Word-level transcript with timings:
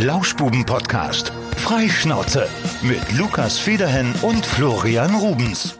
Lauschbuben-Podcast. 0.00 1.32
Freischnauze 1.56 2.48
mit 2.82 3.00
Lukas 3.18 3.58
Federhen 3.58 4.14
und 4.22 4.46
Florian 4.46 5.12
Rubens. 5.16 5.76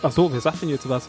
Ach 0.00 0.12
so, 0.12 0.32
wer 0.32 0.40
sagt 0.40 0.62
denn 0.62 0.68
jetzt 0.68 0.88
was? 0.88 1.08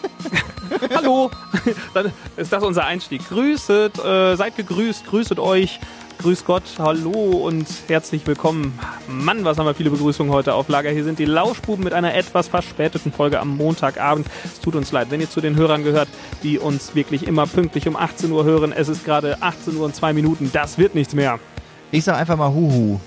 Hallo, 0.94 1.32
dann 1.94 2.12
ist 2.36 2.52
das 2.52 2.62
unser 2.62 2.84
Einstieg. 2.84 3.28
Grüßet, 3.28 3.98
äh, 3.98 4.36
seid 4.36 4.54
gegrüßt, 4.54 5.04
grüßet 5.08 5.40
euch. 5.40 5.80
Grüß 6.18 6.44
Gott, 6.44 6.64
hallo 6.80 7.12
und 7.12 7.66
herzlich 7.86 8.26
willkommen. 8.26 8.76
Mann, 9.06 9.44
was 9.44 9.56
haben 9.56 9.66
wir 9.66 9.74
viele 9.74 9.90
Begrüßungen 9.90 10.32
heute 10.32 10.52
auf 10.54 10.68
Lager. 10.68 10.90
Hier 10.90 11.04
sind 11.04 11.20
die 11.20 11.24
Lauschbuben 11.24 11.84
mit 11.84 11.92
einer 11.92 12.12
etwas 12.14 12.48
verspäteten 12.48 13.12
Folge 13.12 13.38
am 13.38 13.56
Montagabend. 13.56 14.26
Es 14.44 14.58
tut 14.58 14.74
uns 14.74 14.90
leid, 14.90 15.08
wenn 15.10 15.20
ihr 15.20 15.30
zu 15.30 15.40
den 15.40 15.54
Hörern 15.54 15.84
gehört, 15.84 16.08
die 16.42 16.58
uns 16.58 16.96
wirklich 16.96 17.24
immer 17.26 17.46
pünktlich 17.46 17.86
um 17.86 17.94
18 17.94 18.32
Uhr 18.32 18.44
hören. 18.44 18.72
Es 18.72 18.88
ist 18.88 19.04
gerade 19.04 19.36
18 19.40 19.76
Uhr 19.76 19.84
und 19.84 19.94
zwei 19.94 20.12
Minuten. 20.12 20.50
Das 20.52 20.76
wird 20.76 20.96
nichts 20.96 21.14
mehr. 21.14 21.38
Ich 21.92 22.02
sag 22.02 22.16
einfach 22.16 22.36
mal 22.36 22.52
Huhu. 22.52 22.98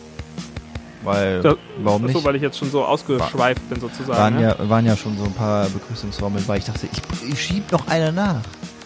Weil, 1.04 1.42
Das, 1.42 1.56
warum 1.84 2.06
nicht? 2.06 2.24
weil 2.24 2.36
ich 2.38 2.42
jetzt 2.42 2.60
schon 2.60 2.72
so 2.72 2.86
ausgeschweift 2.86 3.68
bin 3.70 3.82
sozusagen. 3.82 4.18
waren, 4.18 4.36
ne? 4.36 4.44
ja, 4.58 4.70
waren 4.70 4.86
ja 4.86 4.96
schon 4.96 5.18
so 5.18 5.26
ein 5.26 5.34
paar 5.34 5.68
Begrüßungsformeln, 5.68 6.48
weil 6.48 6.60
ich 6.60 6.66
dachte, 6.66 6.88
ich, 6.90 7.30
ich 7.30 7.42
schieb 7.42 7.72
noch 7.72 7.88
eine 7.88 8.14
nach. 8.14 8.42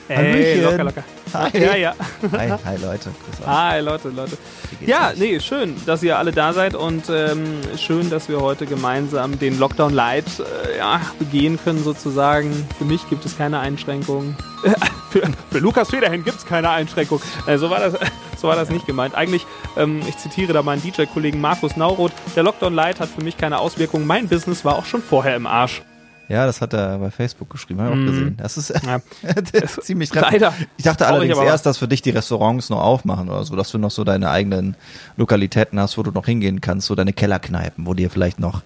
Ey, 0.08 0.18
Hallöchen. 0.18 0.64
locker, 0.64 0.84
locker. 0.84 1.04
Hi. 1.34 1.60
Ja, 1.60 1.76
ja. 1.76 1.96
Hi, 2.32 2.50
hi 2.64 2.78
Leute. 2.78 3.10
Hi 3.46 3.80
Leute, 3.82 4.10
Leute. 4.10 4.38
Ja, 4.86 5.10
euch? 5.10 5.18
nee, 5.18 5.40
schön, 5.40 5.76
dass 5.88 6.04
ihr 6.04 6.20
alle 6.20 6.32
da 6.32 6.54
seid 6.54 6.76
und 6.76 7.10
ähm, 7.10 7.60
schön, 7.78 8.12
dass 8.12 8.30
wir 8.30 8.40
heute 8.40 8.68
gemeinsam 8.68 9.40
den 9.40 9.58
Lockdown 9.58 9.94
Light 9.94 10.26
äh, 10.40 10.78
ja, 10.78 11.02
begehen 11.18 11.60
können 11.62 11.84
sozusagen. 11.84 12.52
Für 12.78 12.86
mich 12.86 13.10
gibt 13.10 13.26
es 13.26 13.36
keine 13.36 13.60
Einschränkungen. 13.60 14.38
für, 15.10 15.24
für 15.52 15.60
Lukas 15.60 15.90
Federhen 15.90 16.24
gibt 16.24 16.38
es 16.38 16.46
keine 16.46 16.70
Einschränkung. 16.70 17.20
Äh, 17.48 17.58
so, 17.58 17.72
war 17.72 17.80
das, 17.80 17.96
so 18.38 18.48
war 18.48 18.56
das 18.56 18.70
nicht 18.70 18.86
gemeint. 18.86 19.16
Eigentlich, 19.16 19.48
ähm, 19.76 20.02
ich 20.08 20.18
zitiere 20.18 20.54
da 20.54 20.62
meinen 20.62 20.84
DJ-Kollegen 20.84 21.42
Markus 21.42 21.78
Nauroth, 21.78 22.14
der 22.36 22.44
Lockdown 22.44 22.76
Light 22.76 23.00
hat 23.00 23.10
für 23.10 23.24
mich 23.24 23.38
keine 23.38 23.58
Auswirkungen. 23.58 24.06
Mein 24.06 24.28
Business 24.28 24.64
war 24.64 24.76
auch 24.76 24.86
schon 24.86 25.02
vorher 25.02 25.36
im 25.36 25.48
Arsch. 25.48 25.82
Ja, 26.28 26.46
das 26.46 26.62
hat 26.62 26.74
er 26.74 26.98
bei 26.98 27.12
Facebook 27.12 27.50
geschrieben, 27.50 27.82
habe 27.82 27.96
ich 27.96 28.02
auch 28.02 28.12
gesehen. 28.12 28.38
Das 28.38 28.58
ist 28.58 28.74
Ja. 28.86 29.00
ziemlich. 29.82 30.14
Leider. 30.14 30.54
Ich 30.78 30.84
dachte 30.84 31.06
allerdings 31.08 31.38
aber 31.38 31.46
erst, 31.46 31.66
dass 31.66 31.78
für 31.78 31.88
dich 31.88 32.02
die 32.02 32.10
Restaurants 32.10 32.70
noch 32.70 32.82
aufmachen 32.82 33.30
oder 33.30 33.44
so, 33.44 33.56
dass 33.56 33.72
du 33.72 33.78
noch 33.78 33.92
so 33.92 34.04
deine 34.04 34.30
eigenen 34.30 34.76
Lokalitäten 35.18 35.80
hast, 35.80 35.98
wo 35.98 36.04
du 36.04 36.12
noch 36.12 36.26
hingehen 36.26 36.62
kannst, 36.62 36.88
so 36.88 36.96
deine 36.96 37.14
Kellerkneipen, 37.14 37.86
wo 37.86 37.94
dir 37.94 38.10
vielleicht 38.10 38.40
noch 38.40 38.64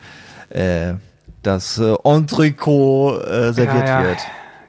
äh, 0.50 0.94
das 1.44 1.78
äh, 1.78 1.96
Entrecot 2.04 3.26
äh, 3.26 3.54
serviert 3.54 3.88
ja, 3.88 4.02
ja. 4.02 4.08
wird. 4.08 4.20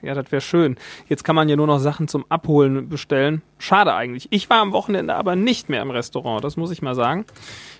Ja, 0.02 0.14
das 0.14 0.32
wäre 0.32 0.40
schön. 0.40 0.76
Jetzt 1.08 1.24
kann 1.24 1.36
man 1.36 1.48
ja 1.48 1.56
nur 1.56 1.66
noch 1.66 1.78
Sachen 1.78 2.08
zum 2.08 2.24
Abholen 2.30 2.88
bestellen. 2.88 3.42
Schade 3.58 3.94
eigentlich. 3.94 4.28
Ich 4.30 4.48
war 4.48 4.60
am 4.60 4.72
Wochenende 4.72 5.14
aber 5.14 5.36
nicht 5.36 5.68
mehr 5.68 5.82
im 5.82 5.90
Restaurant, 5.90 6.42
das 6.42 6.56
muss 6.56 6.70
ich 6.70 6.80
mal 6.80 6.94
sagen. 6.94 7.26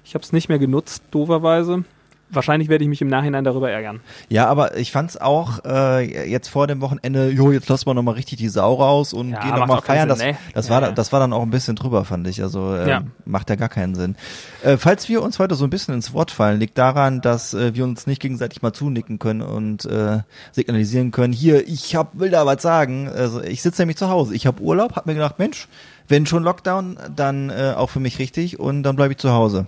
Ich 0.05 0.15
habe 0.15 0.23
es 0.23 0.33
nicht 0.33 0.49
mehr 0.49 0.59
genutzt, 0.59 1.03
dooferweise. 1.11 1.85
Wahrscheinlich 2.33 2.69
werde 2.69 2.85
ich 2.85 2.89
mich 2.91 3.01
im 3.03 3.09
Nachhinein 3.09 3.43
darüber 3.45 3.71
ärgern. 3.71 4.01
Ja, 4.29 4.47
aber 4.47 4.77
ich 4.77 4.93
fand's 4.93 5.17
auch 5.17 5.65
äh, 5.65 6.29
jetzt 6.31 6.49
vor 6.49 6.67
dem 6.67 6.81
Wochenende, 6.81 7.31
jo, 7.31 7.51
jetzt 7.51 7.69
lassen 7.69 7.87
wir 7.87 7.95
noch 7.95 8.03
mal 8.03 8.13
richtig 8.13 8.39
die 8.39 8.49
Sau 8.49 8.75
raus 8.75 9.13
und 9.13 9.31
Ja, 9.31 9.41
gehen 9.41 9.51
macht 9.51 9.61
noch 9.61 9.67
mal 9.67 9.75
auch 9.79 9.85
keinen 9.85 9.97
feiern. 9.97 10.09
Das, 10.09 10.19
Sinn, 10.21 10.29
ne? 10.31 10.37
das 10.55 10.69
Ja, 10.69 10.75
war 10.75 10.83
ja. 10.83 10.93
das 10.93 11.13
war 11.13 11.21
dann 11.21 11.33
auch 11.33 11.43
ein 11.43 11.51
bisschen 11.51 11.77
drüber, 11.77 12.05
fand 12.05 12.27
ich. 12.29 12.43
Also 12.43 12.75
äh, 12.75 12.89
Ja. 12.89 13.03
macht 13.25 13.51
ja 13.51 13.57
gar 13.57 13.69
keinen 13.69 13.95
Sinn. 13.95 14.15
Äh, 14.63 14.77
falls 14.77 15.09
wir 15.09 15.23
uns 15.23 15.39
heute 15.39 15.55
so 15.57 15.65
ein 15.65 15.71
bisschen 15.71 15.95
ins 15.95 16.13
Wort 16.13 16.31
fallen, 16.31 16.61
liegt 16.61 16.79
daran, 16.79 17.21
dass 17.21 17.53
äh, 17.55 17.75
wir 17.75 17.85
uns 17.85 18.07
nicht 18.07 18.21
gegenseitig 18.23 18.63
mal 18.63 18.73
zunicken 18.73 19.19
können 19.19 19.43
und 19.43 19.85
äh, 19.87 20.19
signalisieren 20.53 21.11
können. 21.11 21.33
Hier, 21.33 21.67
ich 21.67 21.97
hab 21.97 22.19
will 22.19 22.31
da 22.31 22.47
was 22.47 22.63
sagen. 22.63 23.09
Also 23.09 23.43
ich 23.43 23.63
sitze 23.63 23.83
nämlich 23.83 23.97
zu 23.97 24.09
Hause. 24.09 24.35
Ich 24.35 24.47
habe 24.47 24.63
Urlaub, 24.63 24.97
hab 24.97 25.07
mir 25.07 25.15
gedacht, 25.15 25.39
Mensch, 25.39 25.67
wenn 26.09 26.27
schon 26.27 26.43
Lockdown, 26.43 26.97
dann 27.15 27.51
äh, 27.51 27.75
auch 27.77 27.91
für 27.91 28.01
mich 28.01 28.19
richtig 28.19 28.59
und 28.61 28.83
dann 28.85 28.97
bleibe 28.97 29.13
ich 29.13 29.19
zu 29.19 29.33
Hause. 29.33 29.67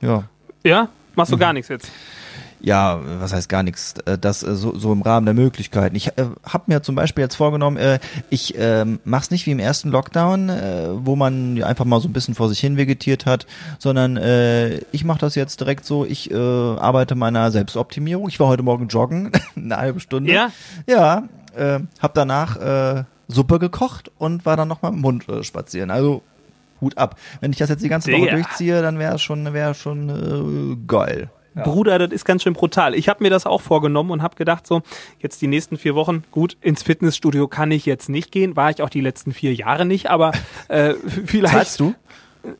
Ja. 0.00 0.24
Ja? 0.64 0.88
Machst 1.16 1.32
Mhm. 1.32 1.36
du 1.36 1.40
gar 1.40 1.52
nichts 1.52 1.68
jetzt? 1.68 1.90
Ja, 2.58 3.00
was 3.20 3.34
heißt 3.34 3.48
gar 3.50 3.62
nichts? 3.62 3.94
Äh, 4.06 4.16
Das 4.18 4.42
äh, 4.42 4.54
so, 4.56 4.76
so 4.76 4.90
im 4.92 5.02
Rahmen 5.02 5.26
der 5.26 5.34
Möglichkeiten. 5.34 5.94
Ich 5.94 6.08
äh, 6.08 6.26
habe 6.44 6.64
mir 6.68 6.82
zum 6.82 6.94
Beispiel 6.94 7.22
jetzt 7.22 7.34
vorgenommen, 7.34 7.76
äh, 7.76 7.98
ich 8.30 8.54
ähm, 8.56 8.98
mach's 9.04 9.30
nicht 9.30 9.44
wie 9.46 9.50
im 9.50 9.58
ersten 9.58 9.90
Lockdown, 9.90 10.48
äh, 10.48 10.88
wo 10.94 11.16
man 11.16 11.62
einfach 11.62 11.84
mal 11.84 12.00
so 12.00 12.08
ein 12.08 12.12
bisschen 12.14 12.34
vor 12.34 12.48
sich 12.48 12.58
hin 12.60 12.76
vegetiert 12.78 13.26
hat, 13.26 13.46
sondern 13.78 14.16
äh, 14.16 14.78
ich 14.92 15.04
mache 15.04 15.18
das 15.18 15.34
jetzt 15.34 15.60
direkt 15.60 15.84
so. 15.84 16.06
Ich 16.06 16.30
äh, 16.30 16.34
arbeite 16.34 17.14
meiner 17.14 17.50
Selbstoptimierung. 17.50 18.28
Ich 18.28 18.40
war 18.40 18.48
heute 18.48 18.62
Morgen 18.62 18.88
joggen, 18.88 19.32
eine 19.56 19.76
halbe 19.76 20.00
Stunde. 20.00 20.32
Ja? 20.32 20.50
Ja, 20.88 21.24
äh, 21.54 21.80
habe 22.00 22.12
danach 22.14 22.56
äh, 22.56 23.04
Suppe 23.28 23.58
gekocht 23.58 24.10
und 24.18 24.46
war 24.46 24.56
dann 24.56 24.68
noch 24.68 24.80
mal 24.82 24.88
im 24.94 25.00
Mund 25.02 25.28
äh, 25.28 25.42
spazieren. 25.44 25.90
Also 25.90 26.22
Hut 26.80 26.98
ab. 26.98 27.18
Wenn 27.40 27.52
ich 27.52 27.58
das 27.58 27.68
jetzt 27.68 27.82
die 27.82 27.88
ganze 27.88 28.12
Woche 28.12 28.22
Digga. 28.22 28.34
durchziehe, 28.34 28.82
dann 28.82 28.98
wäre 28.98 29.18
schon, 29.18 29.52
wäre 29.52 29.74
schon 29.74 30.08
äh, 30.08 30.76
geil. 30.86 31.30
Bruder, 31.62 31.98
das 31.98 32.12
ist 32.12 32.24
ganz 32.24 32.42
schön 32.42 32.52
brutal. 32.52 32.94
Ich 32.94 33.08
habe 33.08 33.22
mir 33.22 33.30
das 33.30 33.46
auch 33.46 33.62
vorgenommen 33.62 34.10
und 34.10 34.22
habe 34.22 34.36
gedacht, 34.36 34.66
so, 34.66 34.82
jetzt 35.20 35.40
die 35.40 35.46
nächsten 35.46 35.78
vier 35.78 35.94
Wochen, 35.94 36.22
gut, 36.30 36.56
ins 36.60 36.82
Fitnessstudio 36.82 37.48
kann 37.48 37.70
ich 37.70 37.86
jetzt 37.86 38.08
nicht 38.08 38.30
gehen, 38.30 38.56
war 38.56 38.70
ich 38.70 38.82
auch 38.82 38.90
die 38.90 39.00
letzten 39.00 39.32
vier 39.32 39.54
Jahre 39.54 39.86
nicht, 39.86 40.10
aber 40.10 40.32
äh, 40.68 40.94
vielleicht. 41.24 41.54
Zahlst 41.54 41.80
du? 41.80 41.94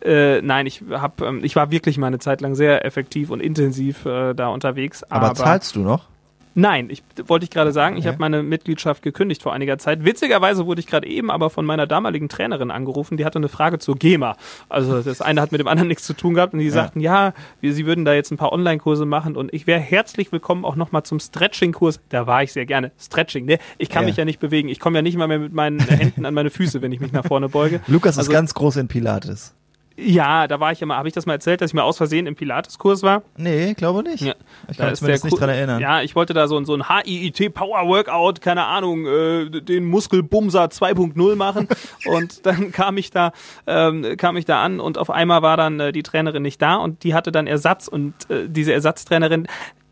Äh, 0.03 0.41
nein, 0.43 0.67
ich 0.67 0.83
hab, 0.91 1.21
ähm, 1.21 1.45
ich 1.45 1.55
war 1.55 1.71
wirklich 1.71 1.99
mal 1.99 2.09
eine 2.09 2.19
Zeit 2.19 2.41
lang 2.41 2.55
sehr 2.55 2.85
effektiv 2.85 3.31
und 3.31 3.41
intensiv 3.41 4.05
äh, 4.05 4.35
da 4.35 4.49
unterwegs. 4.49 5.05
Aber, 5.05 5.35
zahlst 5.35 5.77
du 5.77 5.81
noch? 5.81 6.09
Nein, 6.59 6.89
ich 6.89 7.03
wollte 7.27 7.45
ich 7.45 7.51
gerade 7.51 7.71
sagen, 7.71 7.97
ich 7.97 8.05
Okay. 8.05 8.09
habe 8.09 8.19
meine 8.19 8.43
Mitgliedschaft 8.43 9.03
gekündigt 9.03 9.43
vor 9.43 9.53
einiger 9.53 9.77
Zeit. 9.77 10.07
Witzigerweise 10.07 10.65
wurde 10.65 10.81
ich 10.81 10.87
gerade 10.87 11.07
eben 11.07 11.31
aber 11.31 11.51
von 11.51 11.67
meiner 11.67 11.87
damaligen 11.87 12.31
Trainerin 12.31 12.71
angerufen, 12.71 13.19
die 13.19 13.27
hatte 13.27 13.39
eine 13.39 13.49
Frage 13.49 13.79
zur 13.79 13.95
GEMA. 13.97 14.37
Also 14.71 15.03
das 15.03 15.21
eine 15.21 15.43
hat 15.43 15.53
mit 15.53 15.61
dem 15.61 15.69
anderen 15.69 15.89
nichts 15.89 16.05
zu 16.05 16.15
tun 16.15 16.33
gehabt 16.33 16.55
und 16.55 16.61
die 16.61 16.71
sagten, 16.71 17.01
ja, 17.01 17.35
wir, 17.61 17.75
sie 17.75 17.85
würden 17.85 18.07
da 18.07 18.15
jetzt 18.15 18.31
ein 18.31 18.39
paar 18.39 18.53
Online-Kurse 18.55 19.05
machen 19.05 19.37
und 19.37 19.53
ich 19.53 19.67
wäre 19.67 19.81
herzlich 19.81 20.33
willkommen 20.33 20.65
auch 20.65 20.77
nochmal 20.77 21.03
zum 21.03 21.21
Stretching-Kurs. 21.21 22.01
Da 22.09 22.27
war 22.27 22.43
ich 22.43 22.55
sehr 22.55 22.65
gerne. 22.65 22.91
Stretching, 22.99 23.45
ne? 23.45 23.59
Ich 23.77 23.91
kann 23.91 24.05
Ja. 24.05 24.07
mich 24.09 24.17
ja 24.17 24.25
nicht 24.25 24.41
bewegen. 24.41 24.71
Ich 24.71 24.81
komme 24.81 24.97
ja 24.97 25.03
nicht 25.03 25.19
mal 25.19 25.29
mehr 25.29 25.39
mit 25.39 25.53
meinen 25.53 25.79
Händen 25.81 26.25
an 26.25 26.33
meine 26.33 26.49
Füße, 26.49 26.81
wenn 26.81 26.91
ich 26.91 27.01
mich 27.01 27.13
nach 27.13 27.27
vorne 27.27 27.51
beuge. 27.51 27.81
Lukas 27.87 28.17
Also- 28.17 28.31
ist 28.31 28.33
ganz 28.35 28.55
groß 28.55 28.77
in 28.79 28.89
Pilates. 28.89 29.55
Ja, 29.99 30.47
da 30.47 30.61
war 30.61 30.73
ich 30.73 30.83
immer, 30.83 30.97
habe 30.97 31.09
ich 31.09 31.15
das 31.15 31.25
mal 31.25 31.33
erzählt, 31.33 31.61
dass 31.61 31.71
ich 31.71 31.75
mal 31.75 31.83
aus 31.83 31.97
Versehen 31.97 32.27
im 32.27 32.35
Pilates-Kurs 32.37 33.03
war? 33.03 33.23
Nee, 33.37 33.73
glaube 33.75 34.03
nicht. 34.03 34.21
Ja. 34.21 34.35
Ich 34.71 34.77
kann 34.77 34.91
mich 34.91 35.01
jetzt 35.01 35.03
der 35.25 35.31
nicht 35.31 35.41
dran 35.41 35.49
erinnern. 35.49 35.81
Ja, 35.81 36.03
ich 36.03 36.15
wollte 36.15 36.35
da 36.35 36.49
so, 36.49 36.57
ein- 36.59 36.67
so 36.67 36.75
ein 36.75 36.85
HIIT 36.89 37.55
Power 37.55 37.87
Workout, 37.89 38.41
keine 38.43 38.67
Ahnung, 38.67 39.07
äh, 39.07 39.49
den 39.49 39.85
Muskelbumser 39.87 40.65
2.0 40.67 41.37
machen 41.37 41.67
und 42.07 42.45
dann 42.45 42.73
kam 42.73 42.99
ich 42.99 43.11
da 43.11 43.33
ähm, 43.67 44.17
kam 44.19 44.37
ich 44.37 44.45
da 44.45 44.63
an 44.63 44.81
und 44.81 44.99
auf 44.99 45.09
einmal 45.11 45.41
war 45.43 45.57
dann 45.57 45.81
äh, 45.81 45.93
die 45.93 46.03
Trainerin 46.03 46.43
nicht 46.43 46.61
da 46.61 46.77
und 46.77 47.03
die 47.03 47.15
hatte 47.15 47.33
dann 47.33 47.47
Ersatz 47.47 47.89
und 47.89 48.13
äh, 48.31 48.49
diese 48.49 48.73
Ersatztrainerin 48.75 49.47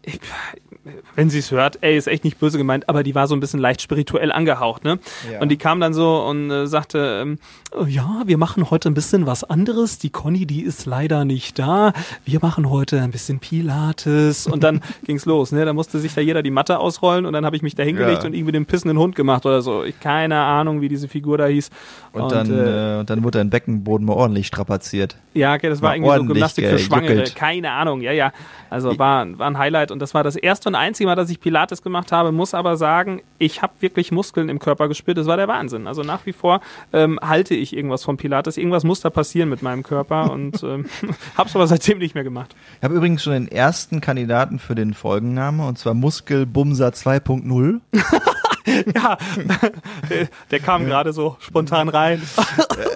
ich, 0.06 0.20
wenn 1.16 1.30
sie 1.30 1.38
es 1.38 1.50
hört, 1.50 1.78
ey, 1.80 1.96
ist 1.96 2.06
echt 2.08 2.24
nicht 2.24 2.38
böse 2.38 2.58
gemeint, 2.58 2.88
aber 2.88 3.02
die 3.02 3.14
war 3.14 3.26
so 3.26 3.34
ein 3.34 3.40
bisschen 3.40 3.60
leicht 3.60 3.80
spirituell 3.82 4.30
angehaucht, 4.32 4.84
ne? 4.84 4.98
Ja. 5.32 5.40
Und 5.40 5.48
die 5.50 5.56
kam 5.56 5.80
dann 5.80 5.94
so 5.94 6.22
und 6.24 6.50
äh, 6.50 6.66
sagte, 6.66 7.20
ähm, 7.22 7.38
oh 7.78 7.84
ja, 7.86 8.22
wir 8.26 8.36
machen 8.38 8.70
heute 8.70 8.88
ein 8.90 8.94
bisschen 8.94 9.26
was 9.26 9.44
anderes. 9.44 9.98
Die 9.98 10.10
Conny, 10.10 10.46
die 10.46 10.62
ist 10.62 10.86
leider 10.86 11.24
nicht 11.24 11.58
da. 11.58 11.92
Wir 12.24 12.40
machen 12.42 12.68
heute 12.70 13.00
ein 13.00 13.10
bisschen 13.10 13.38
Pilates. 13.40 14.46
Und 14.46 14.62
dann 14.62 14.80
ging's 15.04 15.24
los, 15.24 15.52
ne? 15.52 15.64
Da 15.64 15.72
musste 15.72 15.98
sich 15.98 16.14
da 16.14 16.20
jeder 16.20 16.42
die 16.42 16.50
Matte 16.50 16.78
ausrollen 16.78 17.26
und 17.26 17.32
dann 17.32 17.44
habe 17.46 17.56
ich 17.56 17.62
mich 17.62 17.74
da 17.74 17.82
hingelegt 17.82 18.22
Ja. 18.22 18.26
und 18.26 18.34
irgendwie 18.34 18.52
den 18.52 18.66
pissenden 18.66 18.98
Hund 18.98 19.16
gemacht 19.16 19.46
oder 19.46 19.62
so. 19.62 19.84
Ich 19.84 19.98
keine 20.00 20.36
Ahnung, 20.40 20.80
wie 20.80 20.88
diese 20.88 21.08
Figur 21.08 21.38
da 21.38 21.46
hieß. 21.46 21.70
Und, 22.12 22.30
dann, 22.32 22.50
äh, 22.52 22.96
äh, 22.96 23.00
und 23.00 23.10
dann 23.10 23.24
wurde 23.24 23.38
dein 23.38 23.50
Beckenboden 23.50 24.06
mal 24.06 24.14
ordentlich 24.14 24.46
strapaziert. 24.46 25.16
ja, 25.34 25.54
okay, 25.54 25.68
das 25.68 25.80
war 25.82 25.90
War 25.90 25.96
irgendwie 25.96 26.16
so 26.16 26.24
Gymnastik 26.32 26.66
für 26.68 26.78
Schwangere. 26.78 27.08
gejuckelt. 27.14 27.36
Keine 27.36 27.70
Ahnung, 27.72 28.00
ja, 28.02 28.12
ja. 28.12 28.32
Also 28.70 28.98
war, 28.98 29.26
war 29.38 29.46
ein 29.46 29.58
Highlight 29.58 29.90
und 29.90 30.00
das 30.00 30.14
war 30.14 30.22
das 30.24 30.36
erste 30.36 30.70
und 30.74 30.80
einzige 30.80 31.06
Mal, 31.06 31.14
dass 31.14 31.30
ich 31.30 31.40
Pilates 31.40 31.82
gemacht 31.82 32.10
habe. 32.12 32.32
Muss 32.32 32.52
aber 32.52 32.76
sagen, 32.76 33.22
ich 33.38 33.62
habe 33.62 33.72
wirklich 33.80 34.10
Muskeln 34.10 34.48
im 34.48 34.58
Körper 34.58 34.88
gespürt. 34.88 35.16
Das 35.16 35.26
war 35.26 35.36
der 35.36 35.48
Wahnsinn. 35.48 35.86
Also 35.86 36.02
nach 36.02 36.26
wie 36.26 36.32
vor 36.32 36.60
ähm, 36.92 37.18
halte 37.22 37.54
ich 37.54 37.76
irgendwas 37.76 38.02
von 38.02 38.16
Pilates. 38.16 38.56
Irgendwas 38.56 38.84
muss 38.84 39.00
da 39.00 39.10
passieren 39.10 39.48
mit 39.48 39.62
meinem 39.62 39.82
Körper 39.82 40.30
und 40.32 40.62
ähm, 40.62 40.86
hab's 41.36 41.54
aber 41.54 41.66
seitdem 41.66 41.98
nicht 41.98 42.14
mehr 42.14 42.24
gemacht. 42.24 42.54
Ich 42.78 42.84
habe 42.84 42.94
übrigens 42.94 43.22
schon 43.22 43.32
den 43.32 43.48
ersten 43.48 44.00
Kandidaten 44.00 44.58
für 44.58 44.74
den 44.74 44.94
Folgenname 44.94 45.66
und 45.66 45.78
zwar 45.78 45.94
Muskelbumser 45.94 46.88
2.0. 46.88 47.80
Ja, 48.94 49.18
der, 50.08 50.28
der 50.50 50.60
kam 50.60 50.86
gerade 50.86 51.12
so 51.12 51.36
spontan 51.40 51.88
rein. 51.88 52.22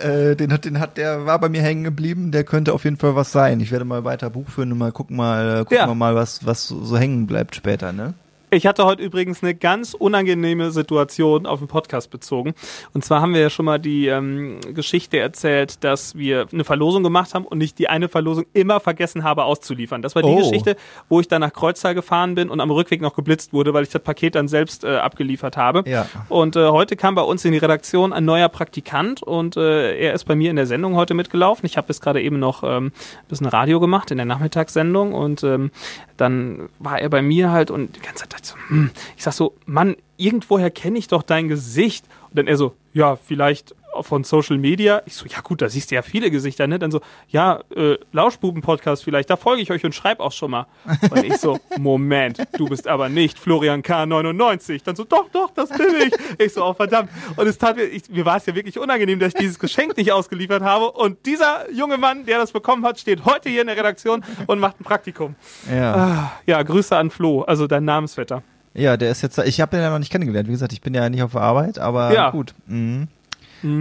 äh, 0.03 0.35
den 0.35 0.53
hat, 0.53 0.65
den 0.65 0.81
hat, 0.81 0.97
der 0.97 1.26
war 1.26 1.38
bei 1.38 1.49
mir 1.49 1.62
hängen 1.62 1.85
geblieben. 1.85 2.32
Der 2.32 2.44
könnte 2.44 2.73
auf 2.73 2.85
jeden 2.85 2.97
Fall 2.97 3.15
was 3.17 3.32
sein. 3.32 3.61
Ich 3.61 3.70
werde 3.70 3.85
mal 3.85 4.05
weiter 4.05 4.31
Buch 4.31 4.49
führen 4.49 4.73
und 4.73 4.79
mal 4.79 4.93
gucken 4.93 5.17
mal, 5.17 5.49
äh, 5.50 5.59
gucken 5.61 5.76
Ja. 5.76 5.87
wir 5.87 5.94
mal, 5.94 6.15
was, 6.15 6.47
was 6.47 6.67
so 6.69 6.85
so 6.85 6.97
hängen 6.97 7.26
bleibt 7.26 7.55
später, 7.55 7.93
ne? 7.93 8.15
Ich 8.50 8.67
hatte 8.67 8.85
heute 8.87 9.03
übrigens 9.03 9.43
eine 9.43 9.55
ganz 9.55 9.93
unangenehme 9.93 10.71
Situation 10.71 11.45
auf 11.45 11.59
den 11.59 11.69
Podcast 11.69 12.11
bezogen. 12.11 12.55
Und 12.95 13.05
zwar 13.05 13.21
haben 13.21 13.35
wir 13.35 13.43
ja 13.43 13.50
schon 13.50 13.67
mal 13.67 13.79
die 13.79 14.06
ähm, 14.06 14.61
Geschichte 14.73 15.19
erzählt, 15.19 15.85
dass 15.85 16.17
wir 16.17 16.47
eine 16.50 16.65
Verlosung 16.65 17.03
gemacht 17.03 17.35
haben 17.35 17.45
und 17.45 17.61
ich 17.61 17.75
die 17.75 17.89
eine 17.91 18.09
Verlosung 18.09 18.47
immer 18.55 18.81
vergessen 18.81 19.23
habe 19.23 19.45
auszuliefern. 19.45 20.00
Das 20.00 20.15
war 20.15 20.23
die 20.23 20.29
Oh. 20.29 20.39
Geschichte, 20.39 20.77
wo 21.11 21.21
ich 21.21 21.29
dann 21.29 21.41
nach 21.41 21.53
Kreuztal 21.53 21.95
gefahren 21.95 22.35
bin 22.37 22.49
und 22.49 22.61
am 22.61 22.71
Rückweg 22.71 23.03
noch 23.03 23.15
geblitzt 23.15 23.53
wurde, 23.53 23.75
weil 23.75 23.83
ich 23.83 23.91
das 23.91 24.03
Paket 24.03 24.35
dann 24.35 24.49
selbst 24.49 24.83
äh, 24.85 24.97
abgeliefert 24.97 25.56
habe. 25.59 25.83
Ja. 25.87 26.06
Und 26.29 26.56
äh, 26.56 26.69
heute 26.69 26.97
kam 26.97 27.15
bei 27.17 27.23
uns 27.23 27.45
in 27.45 27.53
die 27.53 27.59
Redaktion 27.59 28.12
ein 28.15 28.25
neuer 28.25 28.49
Praktikant 28.49 29.23
und 29.23 29.56
äh, 29.59 29.95
er 29.99 30.15
ist 30.15 30.25
bei 30.25 30.35
mir 30.37 30.49
in 30.50 30.56
der 30.56 30.67
Sendung 30.67 30.95
heute 30.97 31.12
mitgelaufen. 31.12 31.67
Ich 31.67 31.77
habe 31.77 31.89
bis 31.89 32.00
gerade 32.00 32.23
eben 32.23 32.39
noch 32.39 32.62
ähm, 32.62 32.87
ein 32.87 32.93
bisschen 33.29 33.47
Radio 33.47 33.79
gemacht 33.81 34.11
in 34.11 34.17
der 34.17 34.27
Nachmittagssendung 34.27 35.12
und 35.12 35.43
ähm, 35.43 35.71
dann 36.17 36.69
war 36.79 36.99
er 36.99 37.11
bei 37.11 37.21
mir 37.21 37.50
halt 37.50 37.71
und 37.71 37.95
die 37.97 38.00
ganze 38.00 38.23
Zeit 38.29 38.38
ich 38.43 38.49
so, 38.49 38.56
hm, 38.69 38.90
ich 39.17 39.23
sag 39.23 39.32
so, 39.32 39.55
Mann, 39.67 39.96
irgendwoher 40.17 40.70
kenne 40.70 40.99
ich 40.99 41.08
doch 41.08 41.23
dein 41.23 41.49
Gesicht. 41.49 42.06
Und 42.31 42.38
dann 42.38 42.46
er 42.46 42.56
so, 42.56 42.75
ja, 42.93 43.17
vielleicht 43.17 43.75
von 44.03 44.25
Social 44.25 44.59
Media. 44.59 45.03
Ich 45.06 45.15
so, 45.15 45.27
ja 45.27 45.41
gut, 45.41 45.62
da 45.62 45.69
siehst 45.69 45.91
du 45.91 45.95
ja 45.95 46.03
viele 46.03 46.31
Gesichter, 46.31 46.67
ne? 46.67 46.79
Dann 46.79 46.91
so, 46.91 47.00
ja, 47.29 47.61
äh, 47.75 47.97
Lauschbuben-Podcast 48.12 49.05
vielleicht, 49.05 49.31
da 49.31 49.37
folge 49.37 49.62
ich 49.62 49.71
euch 49.71 49.85
und 49.85 49.95
schreibe 49.95 50.23
auch 50.23 50.33
schon 50.33 50.50
mal. 50.50 50.67
Und 51.11 51.25
ich 51.25 51.37
so, 51.39 51.59
Moment, 51.79 52.39
du 52.56 52.67
bist 52.67 52.87
aber 52.89 53.09
nicht 53.09 53.39
Florian 53.39 53.83
K99. 53.83 54.83
Dann 54.85 54.97
so, 54.97 55.05
doch, 55.05 55.29
doch, 55.31 55.50
das 55.50 55.71
bin 55.71 55.87
ich. 56.06 56.15
Ich 56.47 56.53
so, 56.53 56.65
oh 56.65 56.75
verdammt. 56.75 57.11
Und 57.37 57.47
es 57.47 57.59
tat 57.59 57.77
mir, 57.77 57.85
ich, 57.85 58.09
mir 58.09 58.25
war 58.25 58.37
es 58.37 58.47
ja 58.47 58.55
wirklich 58.55 58.79
unangenehm, 58.79 59.19
dass 59.19 59.29
ich 59.29 59.41
dieses 59.41 59.59
Geschenk 59.59 59.97
nicht 59.97 60.12
ausgeliefert 60.12 60.62
habe. 60.62 60.91
Und 60.93 61.25
dieser 61.27 61.71
junge 61.73 61.99
Mann, 61.99 62.27
der 62.27 62.39
das 62.39 62.53
bekommen 62.53 62.85
hat, 62.85 62.99
steht 62.99 63.25
heute 63.25 63.49
hier 63.49 63.62
in 63.62 63.67
der 63.67 63.77
Redaktion 63.77 64.25
und 64.47 64.59
macht 64.61 64.81
ein 64.81 64.85
Praktikum. 64.85 65.35
Ja. 65.73 65.95
Ah, 65.95 66.33
ja, 66.47 66.62
Grüße 66.62 66.97
an 66.97 67.11
Flo, 67.11 67.43
also 67.43 67.67
dein 67.67 67.85
Namensvetter. 67.85 68.43
Ja, 68.75 68.97
der 68.97 69.11
ist 69.11 69.23
jetzt, 69.23 69.39
ich 69.39 69.61
habe 69.61 69.71
den 69.77 69.81
ja 69.83 69.91
noch 69.91 69.99
nicht 69.99 70.12
kennengelernt. 70.12 70.47
Wie 70.47 70.53
gesagt, 70.53 70.73
ich 70.73 70.81
bin 70.81 70.95
ja 70.95 71.09
nicht 71.09 71.23
auf 71.23 71.33
der 71.33 71.41
Arbeit, 71.41 71.79
aber 71.79 72.12
Ja. 72.12 72.31
gut. 72.31 72.55
Mhm. 72.67 73.09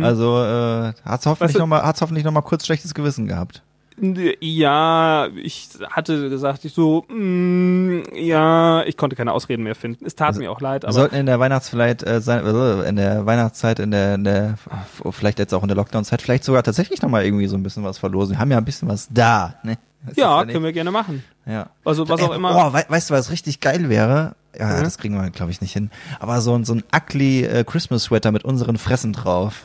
Also 0.01 0.41
äh, 0.43 0.93
hat's 1.05 1.25
hoffentlich 1.25 1.39
Weißt 1.49 1.55
du- 1.55 1.59
noch 1.59 1.67
mal, 1.67 1.83
hat's 1.83 2.01
hoffentlich 2.01 2.25
noch 2.25 2.31
mal 2.31 2.41
kurz 2.41 2.65
schlechtes 2.65 2.93
Gewissen 2.93 3.27
gehabt. 3.27 3.61
Ja, 3.99 5.27
ich 5.35 5.69
hatte 5.89 6.29
gesagt, 6.29 6.65
ich 6.65 6.73
so, 6.73 7.03
mm, 7.09 8.03
ja, 8.13 8.83
ich 8.83 8.95
konnte 8.95 9.15
keine 9.15 9.31
Ausreden 9.31 9.63
mehr 9.63 9.73
finden. 9.73 10.05
Es 10.05 10.13
tat 10.13 10.37
mir 10.37 10.51
auch 10.51 10.61
leid, 10.61 10.83
Wir 10.83 10.89
aber 10.89 10.93
sollten 10.99 11.15
in 11.15 11.25
der 11.25 11.39
Weihnachtszeit, 11.39 12.05
äh, 12.05 12.21
sein, 12.21 12.45
äh, 12.45 12.87
in 12.87 12.95
der 12.95 13.25
Weihnachtszeit, 13.25 13.79
in 13.79 13.89
der, 13.89 14.13
in 14.15 14.23
der, 14.23 14.55
vielleicht 15.09 15.39
jetzt 15.39 15.51
auch 15.53 15.63
in 15.63 15.67
der 15.67 15.77
Lockdown-Zeit, 15.77 16.21
vielleicht 16.21 16.43
sogar 16.43 16.61
tatsächlich 16.61 17.01
noch 17.01 17.09
mal 17.09 17.25
irgendwie 17.25 17.47
so 17.47 17.55
ein 17.57 17.63
bisschen 17.63 17.83
was 17.83 17.97
verlosen. 17.97 18.35
Wir 18.35 18.39
haben 18.39 18.51
ja 18.51 18.59
ein 18.59 18.65
bisschen 18.65 18.87
was 18.87 19.07
da. 19.09 19.55
Ne? 19.63 19.79
Das 20.05 20.15
ja, 20.15 20.45
können 20.45 20.63
wir 20.63 20.73
gerne 20.73 20.91
machen. 20.91 21.23
Ja. 21.47 21.71
Also 21.83 22.07
was 22.07 22.21
auch 22.21 22.29
Ey, 22.29 22.35
immer. 22.35 22.51
Oh, 22.69 22.73
wei 22.73 22.85
weißt 22.87 23.09
du, 23.09 23.15
was 23.15 23.31
richtig 23.31 23.59
geil 23.61 23.89
wäre? 23.89 24.35
Ja, 24.59 24.77
Mhm. 24.77 24.83
das 24.83 24.97
kriegen 24.97 25.15
wir, 25.15 25.29
glaube 25.29 25.51
ich, 25.51 25.61
nicht 25.61 25.73
hin. 25.73 25.91
Aber 26.19 26.41
so, 26.41 26.55
ein 26.55 26.65
so 26.65 26.73
ein 26.73 26.83
ugly 26.95 27.43
äh, 27.45 27.63
Christmas-Sweater 27.63 28.31
mit 28.31 28.43
unseren 28.43 28.77
Fressen 28.77 29.13
drauf. 29.13 29.63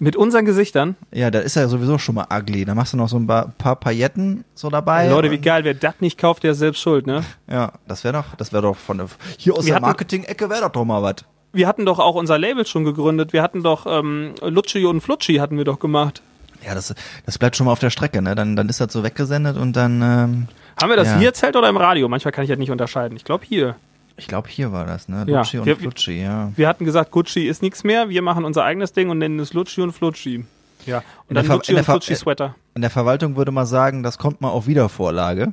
Mit 0.00 0.14
unseren 0.14 0.44
Gesichtern. 0.44 0.94
Ja, 1.10 1.28
da 1.32 1.40
ist 1.40 1.56
ja 1.56 1.66
sowieso 1.66 1.98
schon 1.98 2.14
mal 2.14 2.26
ugly. 2.32 2.64
Da 2.64 2.76
machst 2.76 2.92
du 2.92 2.96
noch 2.96 3.08
so 3.08 3.16
ein 3.18 3.26
paar, 3.26 3.48
paar 3.58 3.74
Pailletten 3.74 4.44
so 4.54 4.70
dabei. 4.70 5.08
Leute, 5.08 5.32
wie 5.32 5.38
geil, 5.38 5.64
wer 5.64 5.74
das 5.74 5.94
nicht 5.98 6.16
kauft, 6.18 6.44
der 6.44 6.52
ist 6.52 6.58
selbst 6.58 6.80
schuld, 6.80 7.06
ne? 7.08 7.24
Ja, 7.50 7.72
das 7.88 8.04
wäre 8.04 8.14
doch, 8.14 8.36
das 8.36 8.52
wäre 8.52 8.62
doch 8.62 8.76
von 8.76 8.98
der, 8.98 9.08
hier 9.36 9.54
aus 9.54 9.66
Wir 9.66 9.72
der 9.74 9.80
Marketing-Ecke 9.82 10.48
wäre 10.48 10.60
doch 10.60 10.70
doch 10.70 10.84
mal 10.84 11.02
was. 11.02 11.16
Wir 11.52 11.66
hatten 11.66 11.84
doch 11.84 11.98
auch 11.98 12.14
unser 12.14 12.38
Label 12.38 12.64
schon 12.66 12.84
gegründet. 12.84 13.32
Wir 13.32 13.42
hatten 13.42 13.64
doch 13.64 13.86
ähm, 13.88 14.34
Lutschi 14.42 14.84
und 14.84 15.00
Flutschi 15.00 15.36
hatten 15.38 15.56
wir 15.56 15.64
doch 15.64 15.80
gemacht. 15.80 16.22
Ja, 16.64 16.74
das, 16.74 16.94
das 17.26 17.38
bleibt 17.38 17.56
schon 17.56 17.66
mal 17.66 17.72
auf 17.72 17.78
der 17.80 17.90
Strecke, 17.90 18.22
ne? 18.22 18.36
Dann, 18.36 18.54
dann 18.54 18.68
ist 18.68 18.80
das 18.80 18.92
so 18.92 19.02
weggesendet 19.02 19.56
und 19.56 19.72
dann, 19.74 20.00
ähm, 20.02 20.48
Haben 20.80 20.90
wir 20.90 20.96
das 20.96 21.08
Ja. 21.08 21.16
hier 21.18 21.28
erzählt 21.28 21.56
oder 21.56 21.68
im 21.68 21.76
Radio? 21.76 22.08
Manchmal 22.08 22.30
kann 22.30 22.44
ich 22.44 22.50
das 22.50 22.58
nicht 22.58 22.70
unterscheiden. 22.70 23.16
Ich 23.16 23.24
glaube 23.24 23.44
hier. 23.44 23.74
Ich 24.18 24.26
glaube, 24.28 24.48
hier 24.48 24.72
war 24.72 24.84
das, 24.84 25.08
ne? 25.08 25.24
Ja, 25.26 25.38
Lutschi 25.38 25.58
und 25.58 25.66
wir- 25.66 25.76
Flutschi, 25.76 26.22
ja. 26.22 26.52
Wir 26.56 26.68
hatten 26.68 26.84
gesagt, 26.84 27.10
Gucci 27.10 27.46
ist 27.46 27.62
nichts 27.62 27.84
mehr. 27.84 28.08
Wir 28.08 28.20
machen 28.22 28.44
unser 28.44 28.64
eigenes 28.64 28.92
Ding 28.92 29.08
und 29.10 29.18
nennen 29.18 29.38
es 29.38 29.52
Lutschi 29.52 29.80
und 29.80 29.92
Flutschi. 29.92 30.44
Ja. 30.86 30.98
In 30.98 31.04
Und 31.28 31.34
der 31.36 31.42
dann 31.44 31.52
Lutschi 31.52 31.72
in 31.72 31.78
und 31.78 31.84
Flutschi 31.84 32.14
Sweater. 32.14 32.54
In 32.74 32.82
der 32.82 32.90
Verwaltung 32.90 33.36
würde 33.36 33.50
man 33.52 33.66
sagen, 33.66 34.02
das 34.02 34.18
kommt 34.18 34.40
mal 34.40 34.48
auf 34.50 34.66
Wiedervorlage. 34.66 35.52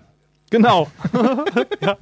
Genau. 0.51 0.87
ja. 1.81 1.97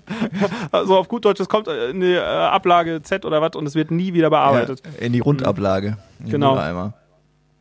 Also 0.72 0.98
auf 0.98 1.08
gut 1.08 1.24
Deutsch, 1.26 1.40
es 1.40 1.48
kommt 1.50 1.68
äh, 1.68 1.90
eine 1.90 2.16
äh, 2.16 2.20
Ablage 2.20 3.02
Z 3.02 3.26
oder 3.26 3.42
was 3.42 3.56
und 3.56 3.66
es 3.66 3.74
wird 3.76 3.90
nie 3.90 4.14
wieder 4.14 4.30
bearbeitet. 4.30 4.82
Ja, 5.00 5.06
in 5.06 5.14
die 5.14 5.20
Rundablage. 5.20 5.98
In 6.20 6.26
die 6.26 6.32
Genau. 6.32 6.56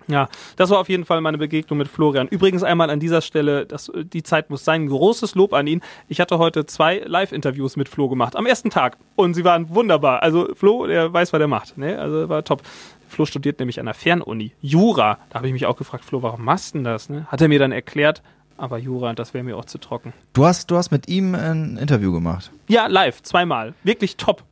Ja, 0.09 0.29
das 0.57 0.71
war 0.71 0.79
auf 0.79 0.89
jeden 0.89 1.05
Fall 1.05 1.21
meine 1.21 1.39
Begegnung 1.39 1.79
mit 1.79 1.89
Florian. 1.89 2.29
Übrigens 2.29 2.63
einmal 2.63 2.91
an 2.91 3.01
dieser 3.01 3.21
Stelle, 3.21 3.67
das, 3.67 3.91
die 3.95 4.23
Zeit 4.23 4.51
muss 4.51 4.65
sein, 4.65 4.87
großes 4.87 5.35
Lob 5.35 5.53
an 5.53 5.67
ihn. 5.67 5.81
Ich 6.09 6.21
hatte 6.21 6.39
heute 6.39 6.67
zwei 6.67 7.03
Live-Interviews 7.05 7.77
mit 7.77 7.89
Flo 7.89 8.09
gemacht, 8.09 8.37
am 8.37 8.47
ersten 8.47 8.71
Tag. 8.71 8.97
Und 9.17 9.35
sie 9.35 9.45
waren 9.45 9.75
wunderbar. 9.75 10.23
Also 10.23 10.49
Flo, 10.55 10.87
der 10.87 11.13
weiß, 11.13 11.33
was 11.33 11.41
er 11.41 11.49
macht. 11.49 11.79
Ne? 11.79 11.99
Also 11.99 12.29
war 12.29 12.45
top. 12.45 12.63
Flo 13.09 13.27
studiert 13.27 13.59
nämlich 13.59 13.79
an 13.79 13.87
der 13.87 13.95
Fernuni. 13.95 14.53
Jura. 14.61 15.19
Da 15.31 15.37
habe 15.37 15.47
ich 15.47 15.53
mich 15.53 15.67
auch 15.67 15.77
gefragt, 15.77 16.05
Flo, 16.05 16.23
warum 16.23 16.45
machst 16.45 16.75
du 16.75 16.79
denn 16.79 16.85
das? 16.85 17.09
Ne? 17.09 17.27
Hat 17.29 17.41
er 17.41 17.49
mir 17.49 17.59
dann 17.59 17.73
erklärt, 17.73 18.23
aber 18.57 18.79
Jura, 18.79 19.13
das 19.13 19.35
wäre 19.35 19.45
mir 19.45 19.57
auch 19.57 19.65
zu 19.67 19.79
trocken. 19.79 20.13
Du 20.33 20.47
hast, 20.47 20.71
du 20.71 20.77
hast 20.77 20.91
mit 20.91 21.09
ihm 21.09 21.35
ein 21.35 21.77
Interview 21.77 22.13
gemacht. 22.13 22.51
Ja, 22.69 22.87
live, 22.87 23.23
zweimal. 23.23 23.75
Wirklich 23.85 24.17
top. 24.17 24.43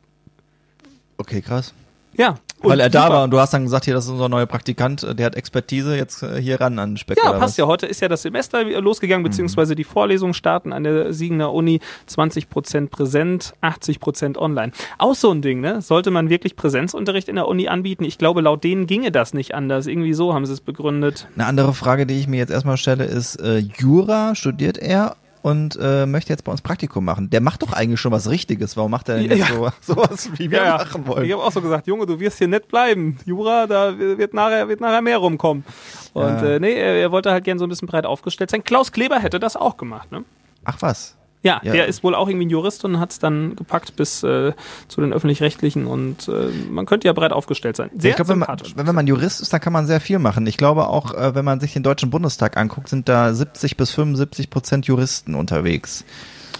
Okay, 1.16 1.40
krass. 1.40 1.74
Ja. 2.16 2.36
Weil 2.62 2.72
und 2.72 2.80
er 2.80 2.90
da 2.90 3.02
super. 3.04 3.14
war 3.14 3.24
und 3.24 3.30
du 3.30 3.38
hast 3.38 3.54
dann 3.54 3.64
gesagt, 3.64 3.86
hier, 3.86 3.94
das 3.94 4.04
ist 4.04 4.10
unser 4.10 4.28
neuer 4.28 4.46
Praktikant, 4.46 5.06
der 5.18 5.26
hat 5.26 5.34
Expertise, 5.34 5.96
jetzt 5.96 6.22
äh, 6.22 6.40
hier 6.40 6.60
ran 6.60 6.78
an 6.78 6.96
Speck 6.96 7.16
Ja, 7.16 7.30
passt 7.32 7.42
was? 7.42 7.56
ja. 7.56 7.66
Heute 7.66 7.86
ist 7.86 8.00
ja 8.00 8.08
das 8.08 8.22
Semester 8.22 8.62
losgegangen, 8.64 9.22
beziehungsweise 9.24 9.74
die 9.74 9.84
Vorlesungen 9.84 10.34
starten 10.34 10.72
an 10.72 10.84
der 10.84 11.12
Siegener 11.12 11.52
Uni. 11.52 11.80
20% 12.08 12.88
präsent, 12.88 13.54
80% 13.62 14.36
online. 14.36 14.72
Auch 14.98 15.14
so 15.14 15.30
ein 15.30 15.42
Ding, 15.42 15.60
ne? 15.60 15.80
Sollte 15.80 16.10
man 16.10 16.28
wirklich 16.28 16.56
Präsenzunterricht 16.56 17.28
in 17.28 17.36
der 17.36 17.48
Uni 17.48 17.68
anbieten? 17.68 18.04
Ich 18.04 18.18
glaube, 18.18 18.40
laut 18.42 18.62
denen 18.64 18.86
ginge 18.86 19.10
das 19.10 19.32
nicht 19.34 19.54
anders. 19.54 19.86
Irgendwie 19.86 20.12
so 20.14 20.34
haben 20.34 20.44
sie 20.46 20.52
es 20.52 20.60
begründet. 20.60 21.28
Eine 21.34 21.46
andere 21.46 21.72
Frage, 21.74 22.06
die 22.06 22.18
ich 22.18 22.28
mir 22.28 22.36
jetzt 22.38 22.50
erstmal 22.50 22.76
stelle, 22.76 23.04
ist, 23.04 23.36
äh, 23.36 23.58
Jura 23.58 24.34
studiert 24.34 24.76
er 24.78 25.16
und 25.42 25.78
äh, 25.80 26.06
möchte 26.06 26.30
jetzt 26.32 26.44
bei 26.44 26.52
uns 26.52 26.60
Praktikum 26.62 27.04
machen. 27.04 27.30
Der 27.30 27.40
macht 27.40 27.62
doch 27.62 27.72
eigentlich 27.72 28.00
schon 28.00 28.12
was 28.12 28.28
Richtiges. 28.28 28.76
Warum 28.76 28.90
macht 28.90 29.08
er 29.08 29.16
denn 29.16 29.30
Ja, 29.30 29.36
jetzt 29.36 29.48
ja. 29.50 29.56
so, 29.56 29.70
sowas, 29.94 30.30
wie 30.36 30.50
wir 30.50 30.62
machen 30.62 31.06
wollen? 31.06 31.24
Ich 31.24 31.32
habe 31.32 31.42
auch 31.42 31.52
so 31.52 31.60
gesagt, 31.60 31.86
Junge, 31.86 32.06
du 32.06 32.18
wirst 32.20 32.38
hier 32.38 32.48
nicht 32.48 32.68
bleiben. 32.68 33.18
Jura, 33.24 33.66
da 33.66 33.96
wird 33.98 34.34
nachher, 34.34 34.68
wird 34.68 34.80
nachher 34.80 35.00
mehr 35.02 35.18
rumkommen. 35.18 35.64
Und 36.12 36.22
Ja. 36.22 36.42
äh, 36.56 36.60
nee, 36.60 36.74
er, 36.74 36.94
er 36.96 37.10
wollte 37.12 37.30
halt 37.30 37.44
gern 37.44 37.58
so 37.58 37.64
ein 37.66 37.68
bisschen 37.68 37.88
breit 37.88 38.04
aufgestellt 38.06 38.50
sein. 38.50 38.64
Klaus 38.64 38.92
Kleber 38.92 39.18
hätte 39.18 39.40
das 39.40 39.56
auch 39.56 39.76
gemacht, 39.76 40.10
ne? 40.12 40.24
Ach 40.64 40.76
was. 40.80 41.16
Ja, 41.42 41.60
Ja. 41.64 41.72
der 41.72 41.86
ist 41.86 42.04
wohl 42.04 42.14
auch 42.14 42.28
irgendwie 42.28 42.46
ein 42.46 42.50
Jurist 42.50 42.84
und 42.84 43.00
hat 43.00 43.12
es 43.12 43.18
dann 43.18 43.56
gepackt 43.56 43.96
bis 43.96 44.22
äh, 44.22 44.52
zu 44.88 45.00
den 45.00 45.12
öffentlich-rechtlichen 45.12 45.86
und 45.86 46.28
äh, 46.28 46.48
man 46.70 46.84
könnte 46.86 47.06
ja 47.06 47.12
breit 47.12 47.32
aufgestellt 47.32 47.76
sein. 47.76 47.90
Sehr 47.96 48.10
ich 48.10 48.16
glaube, 48.16 48.30
wenn 48.30 48.86
wenn 48.86 48.94
man 48.94 49.06
Jurist 49.06 49.40
ist, 49.40 49.52
dann 49.52 49.60
kann 49.60 49.72
man 49.72 49.86
sehr 49.86 50.00
viel 50.00 50.18
machen. 50.18 50.46
Ich 50.46 50.56
glaube 50.58 50.88
auch, 50.88 51.14
äh, 51.14 51.34
wenn 51.34 51.44
man 51.44 51.60
sich 51.60 51.72
den 51.72 51.82
Deutschen 51.82 52.10
Bundestag 52.10 52.56
anguckt, 52.56 52.88
sind 52.88 53.08
da 53.08 53.32
70 53.32 53.76
bis 53.76 53.90
75 53.92 54.50
Prozent 54.50 54.86
Juristen 54.86 55.34
unterwegs. 55.34 56.04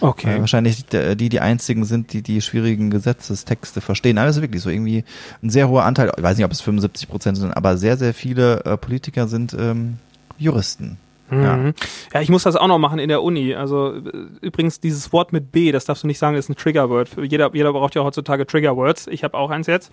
Äh, 0.01 0.05
okay. 0.05 0.41
wahrscheinlich 0.41 0.87
die, 0.87 1.17
die 1.17 1.29
die 1.29 1.41
einzigen 1.41 1.85
sind, 1.85 2.13
die 2.13 2.23
die 2.23 2.41
schwierigen 2.41 2.91
Gesetzestexte 2.91 3.81
verstehen. 3.81 4.19
Also 4.19 4.41
wirklich 4.41 4.63
so 4.63 4.71
irgendwie 4.71 5.05
ein 5.43 5.51
sehr 5.51 5.69
hoher 5.69 5.85
Anteil, 5.85 6.11
ich 6.17 6.23
weiß 6.23 6.37
nicht, 6.37 6.47
ob 6.47 6.53
es 6.53 6.61
75 6.61 7.09
Prozent 7.09 7.37
sind, 7.37 7.53
aber 7.53 7.77
sehr, 7.77 7.97
sehr 7.97 8.15
viele 8.15 8.65
äh, 8.65 8.77
Politiker 8.77 9.29
sind 9.29 9.55
ähm, 9.59 9.99
Juristen. 10.39 10.99
Ja. 11.31 11.57
Mhm. 11.57 11.75
Ja, 12.13 12.21
ich 12.21 12.29
muss 12.29 12.43
das 12.43 12.57
auch 12.57 12.67
noch 12.67 12.79
machen 12.79 12.99
in 12.99 13.09
der 13.09 13.23
Uni. 13.23 13.55
Also 13.55 13.95
äh, 13.95 14.01
übrigens 14.41 14.81
dieses 14.81 15.13
Wort 15.13 15.33
mit 15.33 15.53
B, 15.53 15.71
das 15.73 15.85
darfst 15.85 16.03
du 16.03 16.07
nicht 16.07 16.19
sagen, 16.19 16.37
ist 16.37 16.49
ein 16.49 16.57
Triggerword. 16.57 17.11
Jeder, 17.23 17.51
jeder 17.55 17.73
braucht 17.73 17.95
ja 17.95 18.03
heutzutage 18.03 18.47
Triggerwords. 18.47 19.07
Ich 19.07 19.23
habe 19.25 19.37
auch 19.39 19.51
eins 19.51 19.67
jetzt. 19.67 19.93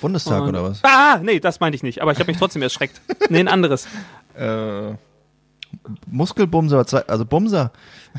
Bundestag 0.00 0.42
Und- 0.42 0.48
oder 0.50 0.62
was? 0.64 0.80
Ah, 0.84 1.18
nee, 1.22 1.40
das 1.40 1.60
meinte 1.60 1.76
ich 1.76 1.82
nicht. 1.82 2.00
Aber 2.02 2.12
ich 2.12 2.18
habe 2.18 2.30
mich 2.30 2.38
trotzdem 2.38 2.62
erschreckt. 2.62 3.00
Nee, 3.30 3.40
ein 3.40 3.48
anderes. 3.48 3.86
Äh, 4.34 4.92
Muskelbumser, 6.06 6.84
also 7.08 7.24
Bumser. 7.26 7.72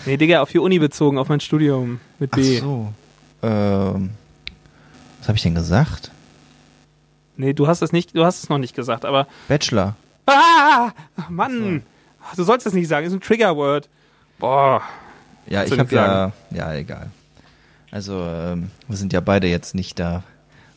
Nee, 0.05 0.17
Digga, 0.17 0.41
auf 0.41 0.51
die 0.51 0.59
Uni 0.59 0.77
bezogen, 0.79 1.17
auf 1.17 1.29
mein 1.29 1.39
Studium 1.39 1.99
mit 2.19 2.29
Ach 2.33 2.37
B. 2.37 2.59
so. 2.59 2.93
Ähm, 3.41 4.11
was 5.19 5.27
habe 5.27 5.35
ich 5.37 5.41
denn 5.43 5.55
gesagt? 5.55 6.11
Nee, 7.37 7.53
du 7.53 7.67
hast 7.67 7.81
es 7.81 7.91
nicht, 7.91 8.15
du 8.15 8.23
hast 8.25 8.43
es 8.43 8.49
noch 8.49 8.57
nicht 8.59 8.75
gesagt, 8.75 9.05
aber. 9.05 9.25
Bachelor. 9.47 9.95
Ah! 10.27 10.91
Mann! 11.29 11.83
Du 12.35 12.43
sollst 12.43 12.65
es 12.65 12.73
nicht 12.73 12.87
sagen, 12.87 13.05
ist 13.07 13.13
ein 13.13 13.21
Triggerword. 13.21 13.89
Boah. 14.37 14.81
Ja, 15.47 15.63
ich 15.63 15.71
habe 15.71 15.81
nicht 15.83 15.91
ja, 15.91 16.31
ja, 16.51 16.73
egal. 16.75 17.09
Also, 17.91 18.23
ähm, 18.23 18.69
wir 18.87 18.97
sind 18.97 19.13
ja 19.13 19.19
beide 19.19 19.47
jetzt 19.47 19.73
nicht 19.73 19.99
da 19.99 20.23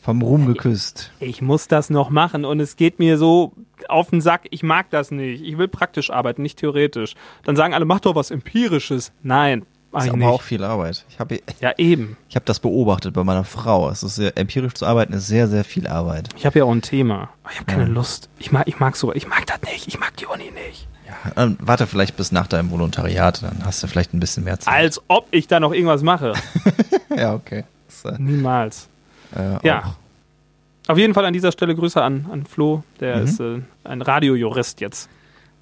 vom 0.02 0.22
Ruhm 0.22 0.46
geküsst. 0.46 1.12
Ich 1.20 1.42
muss 1.42 1.68
das 1.68 1.90
noch 1.90 2.10
machen 2.10 2.44
und 2.44 2.58
es 2.58 2.76
geht 2.76 2.98
mir 2.98 3.18
so 3.18 3.52
auf 3.88 4.10
den 4.10 4.20
Sack. 4.20 4.42
Ich 4.50 4.62
mag 4.62 4.88
das 4.90 5.10
nicht. 5.10 5.42
Ich 5.44 5.58
will 5.58 5.68
praktisch 5.68 6.10
arbeiten, 6.10 6.42
nicht 6.42 6.58
theoretisch. 6.58 7.14
Dann 7.44 7.54
sagen 7.54 7.74
alle, 7.74 7.84
mach 7.84 8.00
doch 8.00 8.14
was 8.14 8.30
Empirisches. 8.30 9.12
Nein, 9.22 9.64
mach 9.92 10.00
ist 10.00 10.06
ich 10.06 10.10
aber 10.10 10.18
nicht. 10.18 10.28
auch 10.28 10.42
viel 10.42 10.64
Arbeit. 10.64 11.04
Ich 11.10 11.20
habe 11.20 11.38
Ja, 11.60 11.72
eben. 11.76 12.16
ich 12.30 12.34
hab 12.36 12.46
das 12.46 12.58
beobachtet 12.60 13.12
bei 13.14 13.22
meiner 13.22 13.44
Frau. 13.44 13.90
Es 13.90 14.02
ist 14.02 14.16
sehr, 14.16 14.36
empirisch 14.38 14.72
zu 14.74 14.86
arbeiten 14.86 15.12
ist 15.12 15.26
sehr, 15.28 15.46
sehr 15.48 15.64
viel 15.64 15.86
Arbeit. 15.86 16.30
Ich 16.36 16.46
habe 16.46 16.58
ja 16.58 16.64
auch 16.64 16.72
ein 16.72 16.82
Thema. 16.82 17.28
Ich 17.50 17.56
habe 17.60 17.66
keine 17.66 17.82
Ja. 17.84 17.88
Lust. 17.90 18.28
Ich 18.38 18.50
mag, 18.50 18.66
ich 18.66 18.80
mag 18.80 18.96
so, 18.96 19.12
ich 19.12 19.28
mag 19.28 19.46
das 19.46 19.60
nicht. 19.70 19.86
Ich 19.86 20.00
mag 20.00 20.16
die 20.16 20.26
Uni 20.26 20.50
nicht. 20.66 20.88
Ja, 21.36 21.42
ähm, 21.44 21.56
warte 21.60 21.86
vielleicht 21.86 22.16
bis 22.16 22.32
nach 22.32 22.46
deinem 22.46 22.70
Volontariat, 22.70 23.42
dann 23.42 23.64
hast 23.64 23.82
du 23.82 23.86
vielleicht 23.86 24.14
ein 24.14 24.20
bisschen 24.20 24.44
mehr 24.44 24.58
Zeit. 24.60 24.74
Als 24.74 25.00
ob 25.08 25.28
ich 25.30 25.46
da 25.46 25.60
noch 25.60 25.72
irgendwas 25.72 26.02
mache. 26.02 26.32
ja, 27.16 27.34
okay. 27.34 27.64
Das, 27.88 28.12
äh, 28.14 28.16
Niemals. 28.20 28.88
äh, 29.36 29.66
Ja. 29.66 29.80
auch- 29.84 29.94
Auf 30.88 30.98
jeden 30.98 31.14
Fall 31.14 31.24
an 31.24 31.32
dieser 31.32 31.52
Stelle 31.52 31.74
Grüße 31.76 32.02
an, 32.02 32.26
an 32.32 32.44
Flo, 32.44 32.82
der 33.00 33.18
Mhm. 33.18 33.24
ist 33.24 33.40
äh, 33.40 33.60
ein 33.84 34.02
Radiojurist 34.02 34.80
jetzt. 34.80 35.08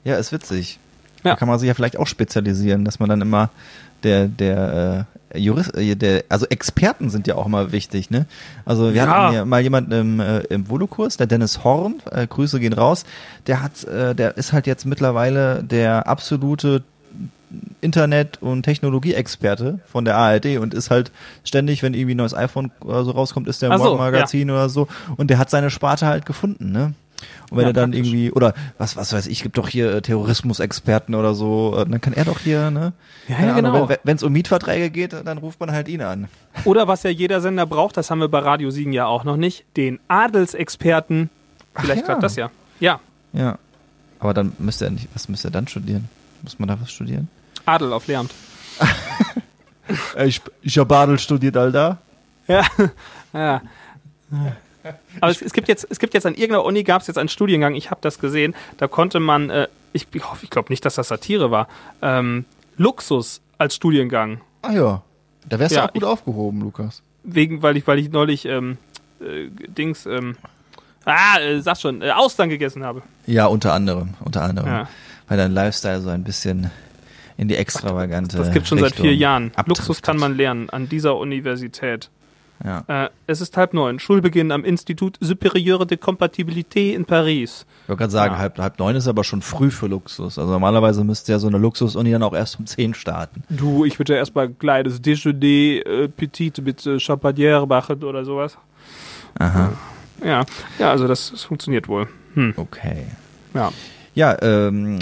Ja, 0.04 0.16
ist 0.16 0.32
witzig. 0.32 0.78
Ja. 1.24 1.32
Da 1.32 1.36
kann 1.36 1.48
man 1.48 1.58
sich 1.58 1.68
ja 1.68 1.74
vielleicht 1.74 1.98
auch 1.98 2.06
spezialisieren, 2.06 2.84
dass 2.84 2.98
man 3.00 3.08
dann 3.08 3.20
immer 3.20 3.50
der, 4.02 4.26
der 4.28 5.06
äh, 5.34 5.38
Jurist, 5.38 5.76
äh, 5.76 5.94
der, 5.94 6.24
also 6.28 6.46
Experten 6.46 7.10
sind 7.10 7.26
ja 7.26 7.34
auch 7.36 7.46
immer 7.46 7.70
wichtig, 7.72 8.10
ne? 8.10 8.26
Also 8.64 8.94
wir 8.94 9.02
Ja. 9.02 9.06
hatten 9.06 9.34
ja 9.34 9.44
mal 9.44 9.60
jemanden 9.60 9.92
im, 9.92 10.20
äh, 10.20 10.38
im 10.44 10.68
Volokurs, 10.68 11.16
der 11.18 11.26
Dennis 11.26 11.62
Horn, 11.64 11.96
äh, 12.10 12.26
Grüße 12.26 12.58
gehen 12.60 12.72
raus, 12.72 13.04
der 13.46 13.62
hat, 13.62 13.84
äh, 13.84 14.14
der 14.14 14.36
ist 14.38 14.52
halt 14.52 14.66
jetzt 14.66 14.86
mittlerweile 14.86 15.62
der 15.62 16.08
absolute 16.08 16.82
Internet- 17.80 18.40
und 18.40 18.62
Technologieexperte 18.62 19.80
von 19.90 20.04
der 20.04 20.16
ARD 20.16 20.58
und 20.58 20.72
ist 20.72 20.90
halt 20.90 21.10
ständig, 21.44 21.82
wenn 21.82 21.94
irgendwie 21.94 22.14
ein 22.14 22.18
neues 22.18 22.34
iPhone 22.34 22.70
oder 22.84 23.04
so 23.04 23.10
rauskommt, 23.10 23.48
ist 23.48 23.60
der 23.62 23.70
im 23.70 23.78
so, 23.78 23.84
Morgenmagazin 23.84 24.50
oder 24.50 24.68
so 24.68 24.86
und 25.16 25.30
der 25.30 25.38
hat 25.38 25.50
seine 25.50 25.70
Sparte 25.70 26.06
halt 26.06 26.26
gefunden, 26.26 26.70
ne? 26.72 26.94
Und 27.50 27.56
wenn 27.58 27.62
Ja, 27.64 27.70
er 27.70 27.72
dann 27.72 27.90
praktisch. 27.92 28.06
irgendwie, 28.08 28.32
oder 28.32 28.54
was, 28.78 28.96
was 28.96 29.12
weiß 29.12 29.26
ich, 29.26 29.42
gibt 29.42 29.58
doch 29.58 29.68
hier 29.68 29.94
äh, 29.94 30.02
Terrorismusexperten 30.02 31.14
oder 31.14 31.34
so, 31.34 31.74
äh, 31.76 31.86
dann 31.88 32.00
kann 32.00 32.12
er 32.12 32.24
doch 32.24 32.40
hier, 32.40 32.70
ne? 32.70 32.92
Ja, 33.28 33.40
ja, 33.40 33.54
Ahnung, 33.54 33.72
genau. 33.72 33.88
Wenn 34.04 34.16
es 34.16 34.22
um 34.22 34.32
Mietverträge 34.32 34.90
geht, 34.90 35.12
dann 35.12 35.38
ruft 35.38 35.60
man 35.60 35.72
halt 35.72 35.88
ihn 35.88 36.02
an. 36.02 36.28
Oder 36.64 36.88
was 36.88 37.02
ja 37.02 37.10
jeder 37.10 37.40
Sender 37.40 37.66
braucht, 37.66 37.96
das 37.96 38.10
haben 38.10 38.20
wir 38.20 38.28
bei 38.28 38.38
Radio 38.40 38.70
Siegen 38.70 38.92
ja 38.92 39.06
auch 39.06 39.24
noch 39.24 39.36
nicht, 39.36 39.64
den 39.76 39.98
Adelsexperten. 40.08 41.30
Vielleicht 41.76 42.00
ja. 42.00 42.06
klappt 42.06 42.22
das 42.22 42.36
ja. 42.36 42.50
Ja, 42.80 43.00
Ja. 43.32 43.58
Aber 44.18 44.34
dann 44.34 44.52
müsste 44.58 44.84
er 44.84 44.90
nicht, 44.90 45.08
was 45.14 45.28
müsste 45.30 45.48
er 45.48 45.52
dann 45.52 45.66
studieren? 45.66 46.08
Muss 46.42 46.58
man 46.58 46.68
da 46.68 46.78
was 46.80 46.90
studieren? 46.92 47.28
Adel 47.66 47.92
auf 47.92 48.06
Lehramt. 48.06 48.32
Ich, 50.24 50.40
ich 50.62 50.78
hab 50.78 50.92
Adel 50.92 51.18
studiert, 51.18 51.56
Alter. 51.56 51.98
Ja, 52.46 52.64
ja. 53.32 53.60
Aber 55.20 55.30
es, 55.30 55.42
es 55.42 55.52
gibt 55.52 55.68
jetzt, 55.68 55.86
es 55.90 55.98
gibt 55.98 56.14
jetzt 56.14 56.26
an 56.26 56.34
irgendeiner 56.34 56.64
Uni 56.64 56.82
gab 56.84 57.00
es 57.02 57.06
jetzt 57.08 57.18
einen 57.18 57.28
Studiengang. 57.28 57.74
Ich 57.74 57.90
habe 57.90 58.00
das 58.02 58.18
gesehen. 58.18 58.54
Da 58.78 58.88
konnte 58.88 59.20
man, 59.20 59.50
äh, 59.50 59.68
ich, 59.92 60.06
ich 60.12 60.24
hoffe, 60.30 60.44
ich 60.44 60.50
glaube 60.50 60.72
nicht, 60.72 60.84
dass 60.84 60.94
das 60.94 61.08
Satire 61.08 61.50
war. 61.50 61.68
Ähm, 62.02 62.44
Luxus 62.76 63.40
als 63.58 63.74
Studiengang 63.74 64.40
Ah 64.62 64.72
ja. 64.72 65.02
Da 65.48 65.58
wärst 65.58 65.74
Ja, 65.74 65.82
du 65.82 65.86
auch 65.88 65.92
gut 65.94 66.02
ich- 66.02 66.08
aufgehoben, 66.08 66.60
Lukas. 66.60 67.02
wegen, 67.24 67.62
weil 67.62 67.76
ich, 67.76 67.86
weil 67.86 67.98
ich 67.98 68.10
neulich 68.10 68.44
ähm, 68.46 68.76
äh, 69.20 69.48
Dings, 69.68 70.06
ähm, 70.06 70.36
ah, 71.04 71.38
äh, 71.40 71.60
sag 71.60 71.78
schon, 71.78 72.02
äh, 72.02 72.10
Austern 72.10 72.48
gegessen 72.50 72.84
habe. 72.84 73.02
Ja, 73.26 73.46
unter 73.46 73.72
anderem, 73.72 74.14
unter 74.20 74.42
anderem. 74.42 74.68
Ja. 74.68 74.88
Weil 75.28 75.38
dein 75.38 75.52
Lifestyle 75.52 76.00
so 76.00 76.10
ein 76.10 76.24
bisschen 76.24 76.70
in 77.36 77.48
die 77.48 77.56
extravagante 77.56 78.36
Das 78.36 78.52
gibt 78.52 78.66
schon 78.68 78.78
seit 78.78 78.90
Richtung 78.92 79.06
vier 79.06 79.14
Jahren. 79.14 79.52
Luxus 79.66 80.02
kann 80.02 80.18
man 80.18 80.36
lernen 80.36 80.68
an 80.70 80.88
dieser 80.90 81.16
Universität. 81.16 82.10
Ja. 82.64 82.84
Äh, 83.06 83.08
es 83.26 83.40
ist 83.40 83.56
halb 83.56 83.72
neun. 83.72 83.98
Schulbeginn 83.98 84.52
am 84.52 84.64
Institut 84.64 85.16
Supérieure 85.22 85.86
de 85.86 85.96
Compatibilité 85.96 86.92
in 86.94 87.04
Paris. 87.06 87.64
Ich 87.84 87.88
wollte 87.88 88.00
gerade 88.00 88.12
sagen, 88.12 88.34
Ja. 88.34 88.38
halb, 88.38 88.58
halb 88.58 88.78
neun 88.78 88.96
ist 88.96 89.08
aber 89.08 89.24
schon 89.24 89.40
früh 89.42 89.70
für 89.70 89.86
Luxus. 89.86 90.38
Also 90.38 90.50
normalerweise 90.52 91.02
müsste 91.02 91.32
ja 91.32 91.38
so 91.38 91.46
eine 91.48 91.56
Luxus-Uni 91.58 92.10
dann 92.10 92.22
auch 92.22 92.34
erst 92.34 92.58
um 92.58 92.66
zehn 92.66 92.92
starten. 92.94 93.42
Du, 93.48 93.84
ich 93.84 93.98
würde 93.98 94.12
ja 94.12 94.18
erstmal 94.18 94.50
kleines 94.50 95.00
Déjeuner 95.00 95.86
äh, 95.86 96.08
Petit 96.08 96.58
mit 96.62 96.84
äh, 96.86 97.00
Champagner 97.00 97.64
machen 97.66 98.04
oder 98.04 98.24
sowas. 98.24 98.58
Aha, 99.38 99.72
Ja, 100.24 100.44
ja, 100.78 100.90
also 100.90 101.06
das, 101.08 101.30
das 101.30 101.44
funktioniert 101.44 101.88
wohl. 101.88 102.08
Hm. 102.34 102.52
okay. 102.56 103.06
Ja. 103.54 103.70
Ja, 104.14 104.36
ähm, 104.42 104.98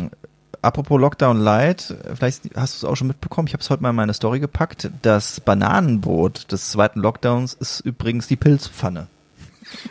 apropos 0.69 1.01
Lockdown 1.01 1.39
Light, 1.41 1.95
vielleicht 2.15 2.43
hast 2.57 2.75
du 2.75 2.87
es 2.87 2.91
auch 2.91 2.97
schon 2.97 3.09
mitbekommen, 3.09 3.49
ich 3.49 3.55
habe 3.55 3.61
es 3.63 3.69
heute 3.71 3.83
mal 3.83 3.91
in 3.91 3.97
meine 3.97 4.15
Story 4.15 4.39
gepackt. 4.41 4.91
Das 5.03 5.41
Bananenbrot 5.41 6.51
des 6.53 6.71
zweiten 6.71 7.01
Lockdowns 7.01 7.55
ist 7.55 7.81
übrigens 7.81 8.27
die 8.29 8.37
Pilzpfanne. 8.37 9.09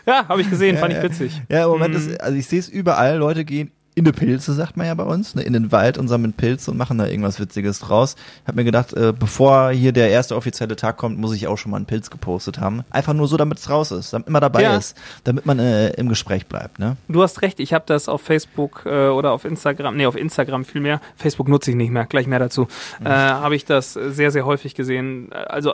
Ja, 0.07 0.27
habe 0.27 0.41
ich 0.41 0.50
gesehen, 0.50 0.77
fand 0.77 0.93
Ja, 0.93 1.00
ich 1.00 1.03
witzig. 1.03 1.41
Ja, 1.50 1.65
im 1.65 1.69
Moment 1.69 1.93
Mhm. 1.93 2.00
ist, 2.12 2.22
also 2.22 2.36
ich 2.38 2.48
sehe 2.48 2.60
es 2.60 2.67
überall, 2.69 3.17
Leute 3.17 3.46
gehen 3.46 3.72
in 3.98 4.06
die 4.06 4.12
Pilze, 4.12 4.54
sagt 4.54 4.77
man 4.77 4.86
ja 4.86 4.94
bei 4.94 5.04
uns, 5.04 5.34
ne, 5.34 5.42
in 5.42 5.54
den 5.54 5.72
Wald 5.72 5.98
und 5.98 6.08
sammeln 6.08 6.32
Pilze 6.34 6.70
und 6.70 6.77
machen 6.77 7.00
da 7.00 7.08
irgendwas 7.08 7.39
Witziges 7.39 7.80
draus. 7.80 8.16
Ich 8.44 8.48
habe 8.48 8.58
mir 8.58 8.63
gedacht, 8.63 8.94
äh, 8.94 9.12
bevor 9.12 9.72
hier 9.72 9.92
der 9.92 10.10
erste 10.10 10.36
offizielle 10.36 10.75
Tag 10.75 10.98
kommt, 10.98 11.18
muss 11.18 11.34
ich 11.34 11.48
auch 11.48 11.58
schon 11.58 11.72
mal 11.72 11.77
einen 11.77 11.88
Pilz 11.88 12.12
gepostet 12.12 12.60
haben. 12.60 12.84
Einfach 12.92 13.13
nur 13.13 13.27
so, 13.27 13.38
damit 13.38 13.58
es 13.58 13.72
raus 13.72 13.92
ist, 13.92 14.13
damit 14.13 14.27
immer 14.27 14.39
dabei 14.39 14.62
Ja. 14.62 14.77
ist, 14.77 14.96
damit 15.24 15.48
man 15.48 15.58
äh, 15.58 15.89
im 15.96 16.10
Gespräch 16.10 16.46
bleibt, 16.46 16.77
ne? 16.77 16.96
Du 17.08 17.24
hast 17.24 17.42
recht, 17.42 17.60
ich 17.60 17.74
habe 17.74 17.86
das 17.88 18.08
auf 18.08 18.22
Facebook 18.22 18.84
äh, 18.86 19.08
oder 19.08 19.32
auf 19.32 19.46
Instagram, 19.46 19.98
nee, 19.98 20.06
auf 20.06 20.16
Instagram 20.16 20.63
vielmehr, 20.63 21.01
Facebook 21.16 21.48
nutze 21.48 21.72
ich 21.72 21.75
nicht 21.75 21.89
mehr, 21.89 22.06
gleich 22.06 22.27
mehr 22.27 22.38
dazu, 22.39 22.68
äh, 23.04 23.10
habe 23.10 23.56
ich 23.56 23.66
das 23.66 23.94
sehr, 23.94 24.30
sehr 24.30 24.46
häufig 24.46 24.75
gesehen. 24.75 25.34
Also 25.34 25.74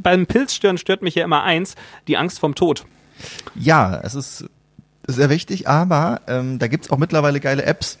beim 0.00 0.26
Pilzstören 0.26 0.78
stört 0.78 1.02
mich 1.02 1.16
ja 1.16 1.24
immer 1.24 1.42
eins, 1.42 1.74
die 2.06 2.16
Angst 2.16 2.38
vom 2.38 2.54
Tod. 2.54 2.84
Ja, 3.56 4.00
es 4.04 4.14
ist 4.14 4.44
sehr 5.08 5.30
wichtig, 5.30 5.68
aber 5.68 6.20
ähm, 6.28 6.58
da 6.58 6.68
gibt's 6.68 6.90
auch 6.90 6.98
mittlerweile 6.98 7.40
geile 7.40 7.64
Apps, 7.64 7.98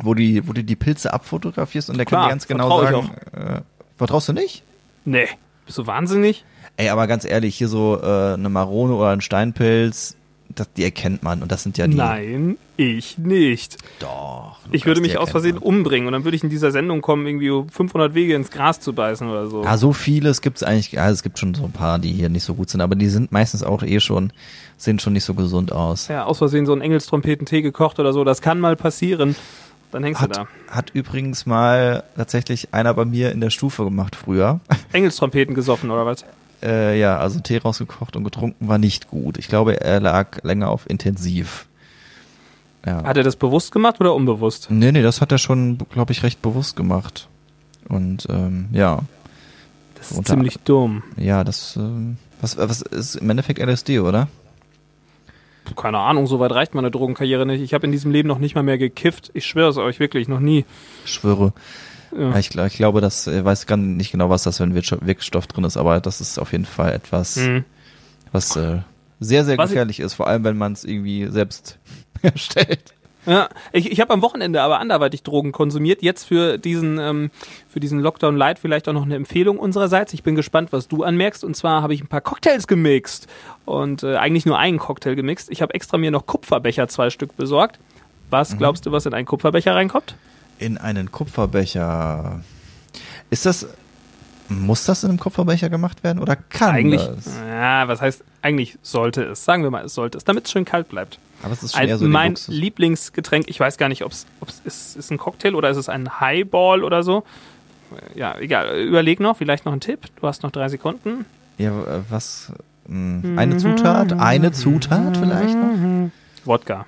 wo, 0.00 0.14
die, 0.14 0.46
wo 0.48 0.52
du 0.52 0.64
die 0.64 0.76
Pilze 0.76 1.12
abfotografierst 1.12 1.90
und 1.90 1.98
der 1.98 2.06
kann 2.06 2.18
Klar, 2.18 2.24
dir 2.26 2.30
ganz 2.30 2.46
genau 2.46 2.82
sagen. 2.82 3.10
Äh, 3.32 3.60
vertraust 3.96 4.28
du 4.28 4.32
nicht? 4.32 4.62
Nee, 5.04 5.28
bist 5.66 5.76
du 5.78 5.86
wahnsinnig? 5.86 6.44
Ey, 6.76 6.88
aber 6.88 7.06
ganz 7.06 7.24
ehrlich, 7.24 7.56
hier 7.56 7.68
so 7.68 8.00
äh, 8.00 8.34
eine 8.34 8.48
Marone 8.48 8.94
oder 8.94 9.10
ein 9.10 9.20
Steinpilz, 9.20 10.16
das, 10.54 10.72
die 10.72 10.84
erkennt 10.84 11.22
man 11.22 11.42
und 11.42 11.50
das 11.52 11.62
sind 11.62 11.78
ja 11.78 11.86
die. 11.86 11.96
Nein, 11.96 12.56
ich 12.76 13.18
nicht. 13.18 13.76
Doch. 13.98 14.58
Ich 14.66 14.72
Lukas, 14.72 14.86
würde 14.86 15.00
die 15.00 15.08
mich 15.08 15.18
aus 15.18 15.30
Versehen 15.30 15.54
man. 15.56 15.62
umbringen 15.62 16.06
und 16.06 16.12
dann 16.12 16.24
würde 16.24 16.36
ich 16.36 16.42
in 16.42 16.50
dieser 16.50 16.70
Sendung 16.70 17.00
kommen, 17.02 17.26
irgendwie 17.26 17.50
500 17.72 18.14
Wege 18.14 18.34
ins 18.34 18.50
Gras 18.50 18.80
zu 18.80 18.92
beißen 18.92 19.28
oder 19.28 19.48
so. 19.48 19.62
Ja, 19.64 19.76
so 19.76 19.92
viele, 19.92 20.28
es 20.30 20.40
gibt's 20.40 20.62
eigentlich, 20.62 20.92
ja, 20.92 21.08
es 21.10 21.22
gibt 21.22 21.38
schon 21.38 21.54
so 21.54 21.64
ein 21.64 21.72
paar, 21.72 21.98
die 21.98 22.12
hier 22.12 22.28
nicht 22.28 22.44
so 22.44 22.54
gut 22.54 22.70
sind, 22.70 22.80
aber 22.80 22.94
die 22.96 23.08
sind 23.08 23.32
meistens 23.32 23.62
auch 23.62 23.82
eh 23.82 24.00
schon, 24.00 24.32
sehen 24.76 24.98
schon 24.98 25.12
nicht 25.12 25.24
so 25.24 25.34
gesund 25.34 25.72
aus. 25.72 26.08
Ja, 26.08 26.24
aus 26.24 26.38
Versehen 26.38 26.66
so 26.66 26.72
einen 26.72 26.82
Engelstrompeten-Tee 26.82 27.62
gekocht 27.62 27.98
oder 27.98 28.12
so, 28.12 28.24
das 28.24 28.40
kann 28.40 28.60
mal 28.60 28.76
passieren. 28.76 29.36
Dann 29.92 30.04
hängst 30.04 30.20
Hat, 30.20 30.30
du 30.36 30.40
da. 30.40 30.48
hat 30.68 30.90
übrigens 30.90 31.46
mal 31.46 32.04
tatsächlich 32.16 32.72
einer 32.72 32.94
bei 32.94 33.04
mir 33.04 33.32
in 33.32 33.40
der 33.40 33.50
Stufe 33.50 33.82
gemacht 33.82 34.14
früher. 34.14 34.60
Engelstrompeten 34.92 35.54
gesoffen 35.54 35.90
oder 35.90 36.06
was? 36.06 36.24
Äh, 36.62 36.98
ja, 37.00 37.16
also 37.18 37.40
Tee 37.40 37.58
rausgekocht 37.58 38.16
und 38.16 38.24
getrunken 38.24 38.68
war 38.68 38.78
nicht 38.78 39.08
gut. 39.08 39.38
Ich 39.38 39.48
glaube, 39.48 39.80
er 39.80 40.00
lag 40.00 40.42
länger 40.42 40.68
auf 40.68 40.88
intensiv. 40.88 41.66
Ja. 42.86 43.04
Hat 43.04 43.16
er 43.16 43.22
das 43.22 43.36
bewusst 43.36 43.72
gemacht 43.72 44.00
oder 44.00 44.14
unbewusst? 44.14 44.68
nee, 44.70 44.90
nee, 44.92 45.02
das 45.02 45.20
hat 45.20 45.32
er 45.32 45.38
schon, 45.38 45.78
glaube 45.90 46.12
ich, 46.12 46.22
recht 46.22 46.40
bewusst 46.42 46.76
gemacht. 46.76 47.28
Und 47.88 48.26
ähm, 48.30 48.68
ja, 48.72 49.00
Das 49.96 50.10
ist 50.12 50.18
Unter- 50.18 50.34
ziemlich 50.34 50.58
dumm. 50.64 51.02
ja, 51.16 51.44
das 51.44 51.76
ähm, 51.76 52.16
was, 52.40 52.56
was 52.56 52.80
ist 52.82 53.16
im 53.16 53.28
Endeffekt 53.28 53.58
LSD, 53.58 53.98
oder? 54.00 54.28
Keine 55.76 55.98
Ahnung, 55.98 56.26
so 56.26 56.40
weit 56.40 56.52
reicht 56.52 56.74
meine 56.74 56.90
Drogenkarriere 56.90 57.46
nicht. 57.46 57.60
Ich 57.60 57.74
habe 57.74 57.86
in 57.86 57.92
diesem 57.92 58.10
Leben 58.10 58.26
noch 58.28 58.38
nicht 58.38 58.54
mal 58.54 58.62
mehr 58.62 58.78
gekifft. 58.78 59.30
Ich 59.34 59.44
schwöre 59.46 59.68
es 59.70 59.76
euch 59.76 60.00
wirklich, 60.00 60.26
noch 60.26 60.40
nie. 60.40 60.64
Ich 61.04 61.12
schwöre. 61.12 61.52
Ja. 62.16 62.36
Ich, 62.38 62.54
ich 62.54 62.76
glaube, 62.76 63.00
das 63.00 63.26
ich 63.26 63.44
weiß 63.44 63.66
gar 63.66 63.76
nicht 63.76 64.12
genau, 64.12 64.30
was 64.30 64.42
das 64.42 64.56
für 64.58 64.64
ein 64.64 64.74
Wirkstoff 64.74 65.46
drin 65.46 65.64
ist, 65.64 65.76
aber 65.76 66.00
das 66.00 66.20
ist 66.20 66.38
auf 66.38 66.52
jeden 66.52 66.64
Fall 66.66 66.92
etwas, 66.92 67.36
Mhm. 67.36 67.64
was 68.32 68.56
äh, 68.56 68.78
sehr, 69.20 69.44
sehr 69.44 69.56
Was 69.58 69.70
ich- 69.70 69.74
gefährlich 69.74 70.00
ist, 70.00 70.14
vor 70.14 70.26
allem 70.26 70.44
wenn 70.44 70.56
man 70.58 70.72
es 70.72 70.84
irgendwie 70.84 71.26
selbst 71.28 71.78
herstellt. 72.22 72.94
Ja, 73.26 73.50
ich, 73.72 73.92
ich 73.92 74.00
habe 74.00 74.14
am 74.14 74.22
Wochenende 74.22 74.62
aber 74.62 74.80
anderweitig 74.80 75.22
Drogen 75.22 75.52
konsumiert. 75.52 76.02
Jetzt 76.02 76.24
für 76.24 76.56
diesen, 76.56 76.98
ähm, 76.98 77.30
für 77.68 77.78
diesen 77.78 78.00
Lockdown 78.00 78.34
Light 78.34 78.58
vielleicht 78.58 78.88
auch 78.88 78.94
noch 78.94 79.04
eine 79.04 79.14
Empfehlung 79.14 79.58
unsererseits. 79.58 80.14
Ich 80.14 80.22
bin 80.22 80.36
gespannt, 80.36 80.72
was 80.72 80.88
du 80.88 81.02
anmerkst. 81.04 81.44
Und 81.44 81.54
zwar 81.54 81.82
habe 81.82 81.92
ich 81.92 82.00
ein 82.02 82.06
paar 82.06 82.22
Cocktails 82.22 82.66
gemixt. 82.66 83.26
Und 83.66 84.02
äh, 84.04 84.16
eigentlich 84.16 84.46
nur 84.46 84.58
einen 84.58 84.78
Cocktail 84.78 85.16
gemixt. 85.16 85.50
Ich 85.50 85.60
habe 85.60 85.74
extra 85.74 85.98
mir 85.98 86.10
noch 86.10 86.24
Kupferbecher 86.24 86.88
zwei 86.88 87.10
Stück 87.10 87.36
besorgt. 87.36 87.78
Was 88.30 88.56
glaubst 88.56 88.86
du, 88.86 88.92
was 88.92 89.04
in 89.04 89.12
einen 89.12 89.26
Kupferbecher 89.26 89.74
reinkommt? 89.74 90.14
In 90.60 90.78
einen 90.78 91.10
Kupferbecher. 91.10 92.40
Ist 93.30 93.46
das, 93.46 93.66
muss 94.48 94.84
das 94.84 95.02
in 95.04 95.10
einem 95.10 95.18
Kupferbecher 95.18 95.70
gemacht 95.70 96.04
werden 96.04 96.18
oder 96.18 96.36
kann 96.36 96.74
Eigentlich, 96.74 97.02
das? 97.02 97.30
ja, 97.48 97.88
was 97.88 98.00
heißt, 98.00 98.22
eigentlich 98.42 98.78
sollte 98.82 99.22
es. 99.24 99.44
Sagen 99.44 99.62
wir 99.62 99.70
mal, 99.70 99.84
es 99.84 99.94
sollte 99.94 100.18
es, 100.18 100.24
damit 100.24 100.44
es 100.46 100.50
schön 100.52 100.64
kalt 100.64 100.88
bleibt. 100.88 101.18
Aber 101.42 101.52
es 101.52 101.62
ist 101.62 101.72
schon 101.72 101.80
Ein, 101.82 101.88
eher 101.88 101.98
so 101.98 102.06
mein. 102.06 102.36
Lieblingsgetränk, 102.48 103.48
ich 103.48 103.58
weiß 103.58 103.78
gar 103.78 103.88
nicht, 103.88 104.04
ob 104.04 104.12
es 104.12 104.26
ist, 104.64 104.96
ist 104.96 105.10
ein 105.10 105.16
Cocktail 105.18 105.54
oder 105.54 105.70
ist 105.70 105.78
es 105.78 105.88
ein 105.88 106.20
Highball 106.20 106.84
oder 106.84 107.02
so. 107.02 107.24
Ja, 108.14 108.36
egal. 108.38 108.78
Überleg 108.80 109.18
noch, 109.18 109.36
vielleicht 109.38 109.64
noch 109.64 109.72
ein 109.72 109.80
Tipp. 109.80 110.00
Du 110.20 110.26
hast 110.26 110.42
noch 110.42 110.50
drei 110.50 110.68
Sekunden. 110.68 111.24
Ja, 111.58 111.70
äh, 111.70 112.02
was? 112.10 112.52
mh, 112.86 113.40
Eine 113.40 113.56
Zutat? 113.56 114.12
Eine 114.12 114.52
Zutat 114.52 115.16
vielleicht 115.16 115.56
noch? 115.56 116.10
Wodka. 116.44 116.86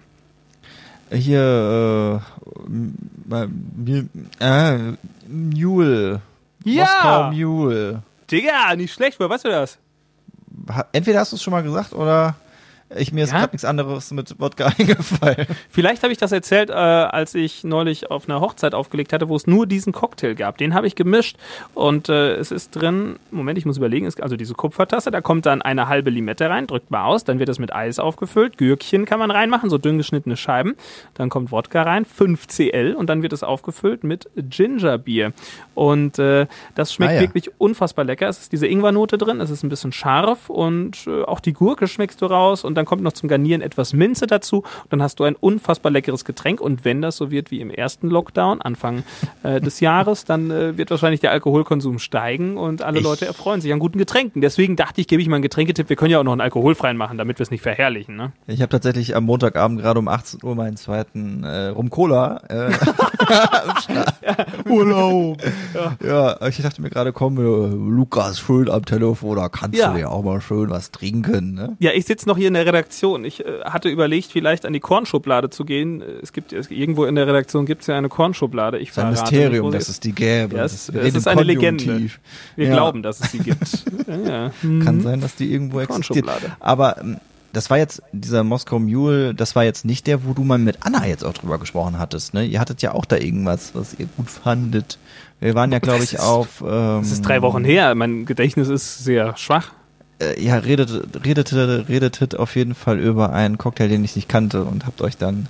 Hier, 1.12 2.20
äh, 3.30 3.44
äh, 4.40 4.78
Mule. 5.28 6.20
Ja! 6.64 6.84
Moskau 6.84 7.32
Mule. 7.32 8.02
Digga, 8.30 8.74
nicht 8.76 8.94
schlecht, 8.94 9.18
woher 9.18 9.30
weißt 9.30 9.44
du 9.44 9.48
das? 9.48 9.78
Entweder 10.92 11.20
hast 11.20 11.32
du 11.32 11.36
es 11.36 11.42
schon 11.42 11.52
mal 11.52 11.62
gesagt 11.62 11.92
oder 11.92 12.34
Ich, 12.96 13.12
mir 13.12 13.24
ist 13.24 13.32
Ja? 13.32 13.38
gerade 13.40 13.52
nichts 13.52 13.64
anderes 13.64 14.10
mit 14.12 14.38
Wodka 14.40 14.66
eingefallen. 14.78 15.46
Vielleicht 15.70 16.02
habe 16.02 16.12
ich 16.12 16.18
das 16.18 16.32
erzählt, 16.32 16.70
äh, 16.70 16.72
als 16.74 17.34
ich 17.34 17.64
neulich 17.64 18.10
auf 18.10 18.28
einer 18.28 18.40
Hochzeit 18.40 18.74
aufgelegt 18.74 19.12
hatte, 19.12 19.28
wo 19.28 19.36
es 19.36 19.46
nur 19.46 19.66
diesen 19.66 19.92
Cocktail 19.92 20.34
gab. 20.34 20.58
Den 20.58 20.74
habe 20.74 20.86
ich 20.86 20.94
gemischt 20.94 21.36
und 21.74 22.08
äh, 22.08 22.34
es 22.36 22.50
ist 22.50 22.70
drin, 22.72 23.16
Moment, 23.30 23.58
ich 23.58 23.66
muss 23.66 23.76
überlegen, 23.78 24.06
ist 24.06 24.22
also 24.22 24.36
diese 24.36 24.54
Kupfertasse, 24.54 25.10
da 25.10 25.20
kommt 25.20 25.46
dann 25.46 25.62
eine 25.62 25.88
halbe 25.88 26.10
Limette 26.10 26.48
rein, 26.50 26.66
drückt 26.66 26.90
mal 26.90 27.04
aus, 27.04 27.24
dann 27.24 27.38
wird 27.38 27.48
das 27.48 27.58
mit 27.58 27.74
Eis 27.74 27.98
aufgefüllt, 27.98 28.58
Gürkchen 28.58 29.04
kann 29.04 29.18
man 29.18 29.30
reinmachen, 29.30 29.70
so 29.70 29.78
dünn 29.78 29.98
geschnittene 29.98 30.36
Scheiben, 30.36 30.74
dann 31.14 31.28
kommt 31.28 31.52
Wodka 31.52 31.82
rein, 31.82 32.04
5 32.04 32.46
CL 32.48 32.94
und 32.94 33.08
dann 33.08 33.22
wird 33.22 33.32
es 33.32 33.42
aufgefüllt 33.42 34.04
mit 34.04 34.28
Gingerbier. 34.36 35.32
Und 35.74 36.18
äh, 36.18 36.46
das 36.74 36.92
schmeckt 36.92 37.12
Ah, 37.12 37.14
ja. 37.16 37.20
wirklich 37.22 37.50
unfassbar 37.58 38.04
lecker. 38.04 38.28
Es 38.28 38.38
ist 38.40 38.52
diese 38.52 38.66
Ingwernote 38.66 39.18
drin, 39.18 39.40
es 39.40 39.50
ist 39.50 39.62
ein 39.62 39.68
bisschen 39.68 39.92
scharf 39.92 40.50
und 40.50 41.06
äh, 41.06 41.22
auch 41.24 41.40
die 41.40 41.52
Gurke 41.52 41.86
schmeckst 41.88 42.20
du 42.22 42.26
raus 42.26 42.64
und 42.64 42.74
dann 42.82 42.86
kommt 42.86 43.02
noch 43.02 43.12
zum 43.12 43.28
Garnieren 43.28 43.62
etwas 43.62 43.92
Minze 43.92 44.26
dazu 44.26 44.58
und 44.58 44.66
dann 44.92 45.02
hast 45.02 45.20
du 45.20 45.24
ein 45.24 45.36
unfassbar 45.36 45.92
leckeres 45.92 46.24
Getränk 46.24 46.60
und 46.60 46.84
wenn 46.84 47.00
das 47.00 47.16
so 47.16 47.30
wird 47.30 47.50
wie 47.52 47.60
im 47.60 47.70
ersten 47.70 48.08
Lockdown, 48.10 48.60
Anfang 48.60 49.04
äh, 49.44 49.60
des 49.60 49.78
Jahres, 49.80 50.24
dann 50.24 50.50
äh, 50.50 50.76
wird 50.76 50.90
wahrscheinlich 50.90 51.20
der 51.20 51.30
Alkoholkonsum 51.30 51.98
steigen 52.00 52.56
und 52.56 52.82
alle 52.82 52.98
Ich- 52.98 53.04
Leute 53.04 53.26
erfreuen 53.26 53.60
sich 53.60 53.72
an 53.72 53.78
guten 53.78 53.98
Getränken. 53.98 54.40
Deswegen 54.42 54.74
dachte 54.76 55.00
ich, 55.00 55.06
gebe 55.06 55.22
ich 55.22 55.28
mal 55.28 55.36
einen 55.36 55.42
Getränketipp. 55.42 55.88
Wir 55.88 55.96
können 55.96 56.10
ja 56.10 56.18
auch 56.18 56.24
noch 56.24 56.32
einen 56.32 56.40
alkoholfreien 56.40 56.96
machen, 56.96 57.18
damit 57.18 57.38
wir 57.38 57.44
es 57.44 57.50
nicht 57.50 57.62
verherrlichen. 57.62 58.16
Ne? 58.16 58.32
Ich 58.46 58.60
habe 58.62 58.70
tatsächlich 58.70 59.14
am 59.14 59.24
Montagabend 59.24 59.80
gerade 59.80 59.98
um 60.00 60.08
18 60.08 60.40
Uhr 60.42 60.54
meinen 60.56 60.76
zweiten 60.76 61.44
äh, 61.44 61.68
Rum 61.68 61.88
Cola. 61.90 62.38
Äh, 62.48 62.72
Urlaub. 64.68 65.38
Ja. 66.04 66.36
ich 66.46 66.60
dachte 66.62 66.82
mir 66.82 66.90
gerade, 66.90 67.12
komm, 67.12 67.36
Lukas, 67.36 68.38
schön 68.40 68.68
am 68.70 68.84
Telefon, 68.84 69.36
da 69.36 69.48
kannst 69.48 69.78
Ja. 69.78 69.90
du 69.92 69.98
dir 69.98 70.10
auch 70.10 70.22
mal 70.22 70.40
schön 70.40 70.70
was 70.70 70.90
trinken. 70.90 71.54
Ne? 71.54 71.76
Ja, 71.78 71.90
ich 71.92 72.04
sitze 72.06 72.28
noch 72.28 72.36
hier 72.36 72.48
in 72.48 72.54
der 72.54 72.64
Redaktion. 72.72 73.24
Ich 73.24 73.44
äh, 73.44 73.60
hatte 73.64 73.88
überlegt, 73.88 74.32
vielleicht 74.32 74.66
an 74.66 74.72
die 74.72 74.80
Kornschublade 74.80 75.50
zu 75.50 75.64
gehen. 75.64 76.02
Es 76.22 76.32
gibt 76.32 76.52
es, 76.52 76.70
irgendwo 76.70 77.04
in 77.04 77.14
der 77.14 77.26
Redaktion 77.26 77.66
gibt 77.66 77.82
es 77.82 77.86
ja 77.88 77.96
eine 77.96 78.08
Kornschublade. 78.08 78.78
Ich 78.78 78.96
ein 78.98 79.10
Mysterium, 79.10 79.70
dass 79.72 79.88
es 79.88 80.00
die 80.00 80.12
gäbe. 80.12 80.56
Ja, 80.56 80.64
es- 80.64 80.88
es 80.88 81.14
ist 81.14 81.28
eine 81.28 81.42
Legende. 81.42 82.10
Wir 82.56 82.66
Ja. 82.66 82.72
glauben, 82.74 83.02
dass 83.02 83.20
es 83.20 83.32
sie 83.32 83.38
gibt. 83.38 83.84
ja. 84.08 84.50
Kann 84.60 84.96
Mhm. 84.96 85.00
sein, 85.02 85.20
dass 85.20 85.36
die 85.36 85.52
irgendwo 85.52 85.80
existiert. 85.80 86.26
Aber 86.60 86.98
ähm, 87.00 87.18
das 87.52 87.68
war 87.68 87.76
jetzt, 87.76 88.02
dieser 88.12 88.44
Moskau 88.44 88.78
Mule, 88.78 89.34
das 89.34 89.54
war 89.54 89.64
jetzt 89.64 89.84
nicht 89.84 90.06
der, 90.06 90.24
wo 90.24 90.32
du 90.32 90.42
mal 90.42 90.58
mit 90.58 90.78
Anna 90.86 91.06
jetzt 91.06 91.22
auch 91.24 91.34
drüber 91.34 91.58
gesprochen 91.58 91.98
hattest. 91.98 92.32
Ne? 92.32 92.44
Ihr 92.46 92.58
hattet 92.60 92.80
ja 92.80 92.92
auch 92.94 93.04
da 93.04 93.16
irgendwas, 93.18 93.74
was 93.74 93.94
ihr 93.98 94.06
gut 94.16 94.30
fandet. 94.30 94.98
Wir 95.38 95.54
waren 95.54 95.70
ja, 95.72 95.78
glaube 95.78 96.02
ich, 96.04 96.14
ist- 96.14 96.20
auf... 96.20 96.62
Ähm, 96.66 97.00
Es 97.00 97.12
ist 97.12 97.22
drei 97.22 97.42
Wochen 97.42 97.62
her. 97.64 97.94
Mein 97.94 98.24
Gedächtnis 98.24 98.68
ist 98.68 99.04
sehr 99.04 99.36
schwach. 99.36 99.72
Äh, 100.22 100.40
ja, 100.40 100.56
redet, 100.56 100.90
redete, 101.24 101.86
redetet 101.88 102.36
auf 102.38 102.56
jeden 102.56 102.74
Fall 102.74 102.98
über 102.98 103.32
einen 103.32 103.58
Cocktail, 103.58 103.88
den 103.88 104.04
ich 104.04 104.16
nicht 104.16 104.28
kannte 104.28 104.64
und 104.64 104.86
habt 104.86 105.02
euch 105.02 105.16
dann 105.16 105.46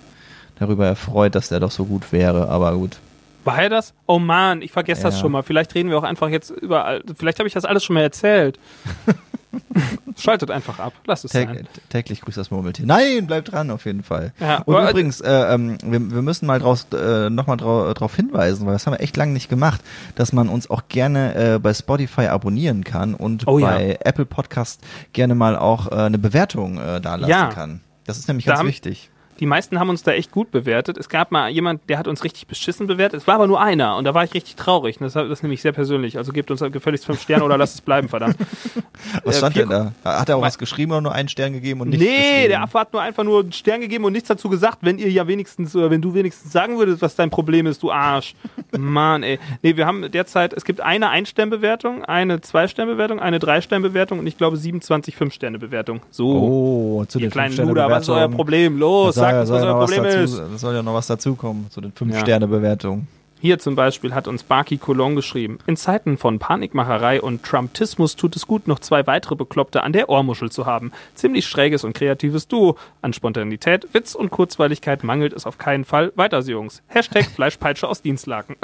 darüber 0.59 0.87
erfreut, 0.87 1.35
dass 1.35 1.49
der 1.49 1.61
doch 1.61 1.71
so 1.71 1.85
gut 1.85 2.13
wäre, 2.13 2.49
aber 2.49 2.75
gut. 2.75 2.99
War 3.45 3.61
er 3.63 3.69
das? 3.69 3.93
Oh 4.07 4.19
man, 4.21 4.63
ich 4.63 4.71
vergesse 4.71 5.03
das 5.03 5.15
Ja. 5.17 5.21
schon 5.23 5.33
mal. 5.33 5.43
Vielleicht 5.43 5.75
reden 5.75 5.91
wir 5.91 5.99
auch 5.99 6.05
einfach 6.05 6.29
jetzt 6.29 6.51
überall. 6.51 7.03
Vielleicht 7.17 7.39
habe 7.41 7.49
ich 7.49 7.55
das 7.55 7.65
alles 7.65 7.83
schon 7.83 7.95
mal 7.95 8.03
erzählt. 8.03 8.59
Schaltet 10.17 10.51
einfach 10.51 10.79
ab. 10.79 10.93
Lasst 11.07 11.25
es 11.25 11.33
Täg 11.33 11.49
sein. 11.49 11.69
täglich 11.89 12.21
grüßt 12.21 12.37
das 12.39 12.51
Murmeltier. 12.51 12.87
Nein, 12.87 13.27
bleibt 13.27 13.53
dran 13.53 13.71
auf 13.71 13.85
jeden 13.87 14.03
Fall. 14.03 14.33
Ja, 14.41 14.59
Und 14.63 14.89
übrigens, 14.89 15.21
äh, 15.21 15.31
ähm, 15.55 15.79
wir, 15.85 16.11
wir 16.11 16.23
müssen 16.23 16.47
mal 16.47 16.59
draus, 16.59 16.87
äh, 16.93 17.31
nochmal 17.31 17.57
drau, 17.57 17.93
drauf 17.95 18.15
hinweisen, 18.17 18.67
weil 18.67 18.73
das 18.75 18.87
haben 18.87 18.95
wir 18.95 19.01
echt 19.01 19.17
lange 19.17 19.33
nicht 19.33 19.49
gemacht, 19.49 19.81
dass 20.15 20.33
man 20.33 20.49
uns 20.49 20.69
auch 20.71 20.83
gerne 20.89 21.35
äh, 21.55 21.59
bei 21.59 21.73
Spotify 21.75 22.27
abonnieren 22.27 22.85
kann 22.85 23.15
und 23.15 23.47
Oh 23.47 23.59
ja. 23.59 23.69
bei 23.69 23.99
Apple 24.05 24.27
Podcast 24.27 24.81
gerne 25.13 25.35
mal 25.35 25.57
auch 25.57 25.91
äh, 25.91 25.95
eine 25.97 26.19
Bewertung 26.19 26.79
äh, 26.79 27.01
da 27.01 27.17
lassen 27.17 27.31
Ja. 27.31 27.47
kann. 27.49 27.81
Das 28.05 28.19
ist 28.19 28.27
nämlich 28.29 28.45
Da 28.47 28.53
ganz 28.53 28.61
haben- 28.61 28.69
wichtig. 28.69 29.11
Die 29.41 29.47
meisten 29.47 29.81
haben 29.81 29.89
uns 29.89 30.03
da 30.03 30.13
echt 30.13 30.31
gut 30.31 30.51
bewertet. 30.51 30.97
Es 30.99 31.09
gab 31.09 31.33
mal 31.33 31.49
jemand, 31.51 31.89
der 31.89 31.99
hat 31.99 32.07
uns 32.07 32.23
richtig 32.23 32.47
beschissen 32.47 32.87
bewertet. 32.87 33.21
Es 33.23 33.27
war 33.27 33.35
aber 33.37 33.47
nur 33.47 33.61
einer 33.61 33.97
und 33.97 34.05
da 34.05 34.15
war 34.15 34.23
ich 34.25 34.35
richtig 34.35 34.57
traurig. 34.57 34.99
Das, 34.99 35.15
das 35.15 35.29
ist 35.29 35.43
nämlich 35.43 35.63
sehr 35.63 35.73
persönlich. 35.73 36.19
Also 36.19 36.33
gebt 36.33 36.51
uns 36.51 36.61
gefälligst 36.61 37.07
fünf 37.07 37.21
Sterne 37.23 37.43
oder 37.45 37.57
lasst 37.59 37.75
es 37.75 37.81
bleiben, 37.81 38.09
verdammt. 38.09 38.37
Was 39.25 39.37
Äh, 39.37 39.39
stand 39.39 39.57
denn 39.57 39.69
da? 39.69 39.93
Hat 40.05 40.29
er 40.29 40.37
auch 40.37 40.43
was 40.43 40.59
geschrieben 40.59 40.93
oder 40.93 41.01
nur 41.01 41.13
einen 41.13 41.29
Stern 41.29 41.53
gegeben 41.53 41.81
und 41.81 41.89
nichts 41.89 42.05
Nee, 42.05 42.17
geschrieben? 42.17 42.49
der 42.51 42.63
Affe 42.63 42.79
hat 42.79 42.93
nur 42.93 43.03
einfach 43.03 43.25
nur 43.25 43.41
einen 43.41 43.53
Stern 43.53 43.81
gegeben 43.81 44.05
und 44.05 44.13
nichts 44.13 44.29
dazu 44.29 44.49
gesagt, 44.49 44.79
wenn 44.83 44.99
ihr 44.99 45.11
ja 45.11 45.27
wenigstens, 45.27 45.75
oder 45.75 45.91
wenn 45.91 46.01
du 46.01 46.15
wenigstens 46.15 46.53
sagen 46.53 46.79
würdest, 46.79 47.03
was 47.03 47.17
dein 47.17 47.29
Problem 47.31 47.67
ist, 47.67 47.83
du 47.83 47.91
Arsch. 47.91 48.35
Mann, 48.79 49.23
ey. 49.25 49.39
Nee, 49.63 49.77
wir 49.77 49.87
haben 49.87 50.09
derzeit, 50.11 50.53
es 50.53 50.65
gibt 50.65 50.81
eine 50.81 51.09
Ein-Stern-Bewertung, 51.11 52.05
eine 52.05 52.41
Zwei-Stern-Bewertung, 52.41 53.19
eine 53.19 53.39
Drei-Stern-Bewertung 53.41 54.21
und 54.21 54.27
ich 54.27 54.39
glaube 54.39 54.57
27 54.57 55.17
Fünf-Sterne-Bewertung. 55.17 56.01
So. 56.11 56.29
Oh, 56.29 57.05
zu 57.07 57.19
ihr 57.19 57.29
kleinen 57.31 57.57
Luder, 57.57 57.91
was 57.91 58.05
ist 58.05 58.09
euer. 58.11 58.29
Problem? 58.29 58.79
Los, 58.79 59.17
sagt 59.23 59.47
soll 59.47 59.57
was 59.57 59.63
ja 59.65 59.69
euer 59.69 59.75
noch 59.75 59.81
was 59.81 59.91
Problem 59.91 60.05
dazu, 60.05 60.43
ist. 60.43 60.55
Es 60.55 60.61
soll 60.61 60.75
ja 60.75 60.83
noch 60.83 60.95
was 60.95 61.07
dazukommen 61.07 61.71
zu 61.71 61.81
den 61.81 61.93
Ja. 61.99 62.19
5-Sterne-Bewertungen. 62.19 63.09
Hier 63.41 63.59
zum 63.59 63.75
Beispiel 63.75 64.15
hat 64.15 64.29
uns 64.29 64.45
Baki 64.45 64.77
Cologne 64.79 65.17
geschrieben. 65.17 65.59
In 65.67 65.77
Zeiten 65.77 66.17
von 66.17 66.39
Panikmacherei 66.39 67.21
und 67.21 67.43
Trumptismus 67.43 68.15
tut 68.15 68.37
es 68.37 68.47
gut, 68.47 68.69
noch 68.69 68.79
zwei 68.79 69.05
weitere 69.09 69.35
Bekloppte 69.35 69.83
an 69.83 69.93
der 69.93 70.09
Ohrmuschel 70.09 70.53
zu 70.53 70.65
haben. 70.65 70.93
Ziemlich 71.17 71.47
schräges 71.47 71.83
und 71.83 71.93
kreatives 71.93 72.47
Duo. 72.47 72.77
An 73.01 73.13
Spontanität, 73.13 73.93
Witz 73.95 74.15
und 74.15 74.31
Kurzweiligkeit 74.31 75.03
mangelt 75.03 75.33
es 75.33 75.45
auf 75.45 75.59
keinen 75.59 75.85
Fall. 75.85 76.13
Weiter, 76.15 76.43
Sie 76.43 76.53
Jungs. 76.53 76.83
Hashtag 76.87 77.25
Fleischpeitsche 77.35 77.89
aus 77.89 78.01
Dienstlaken. 78.01 78.55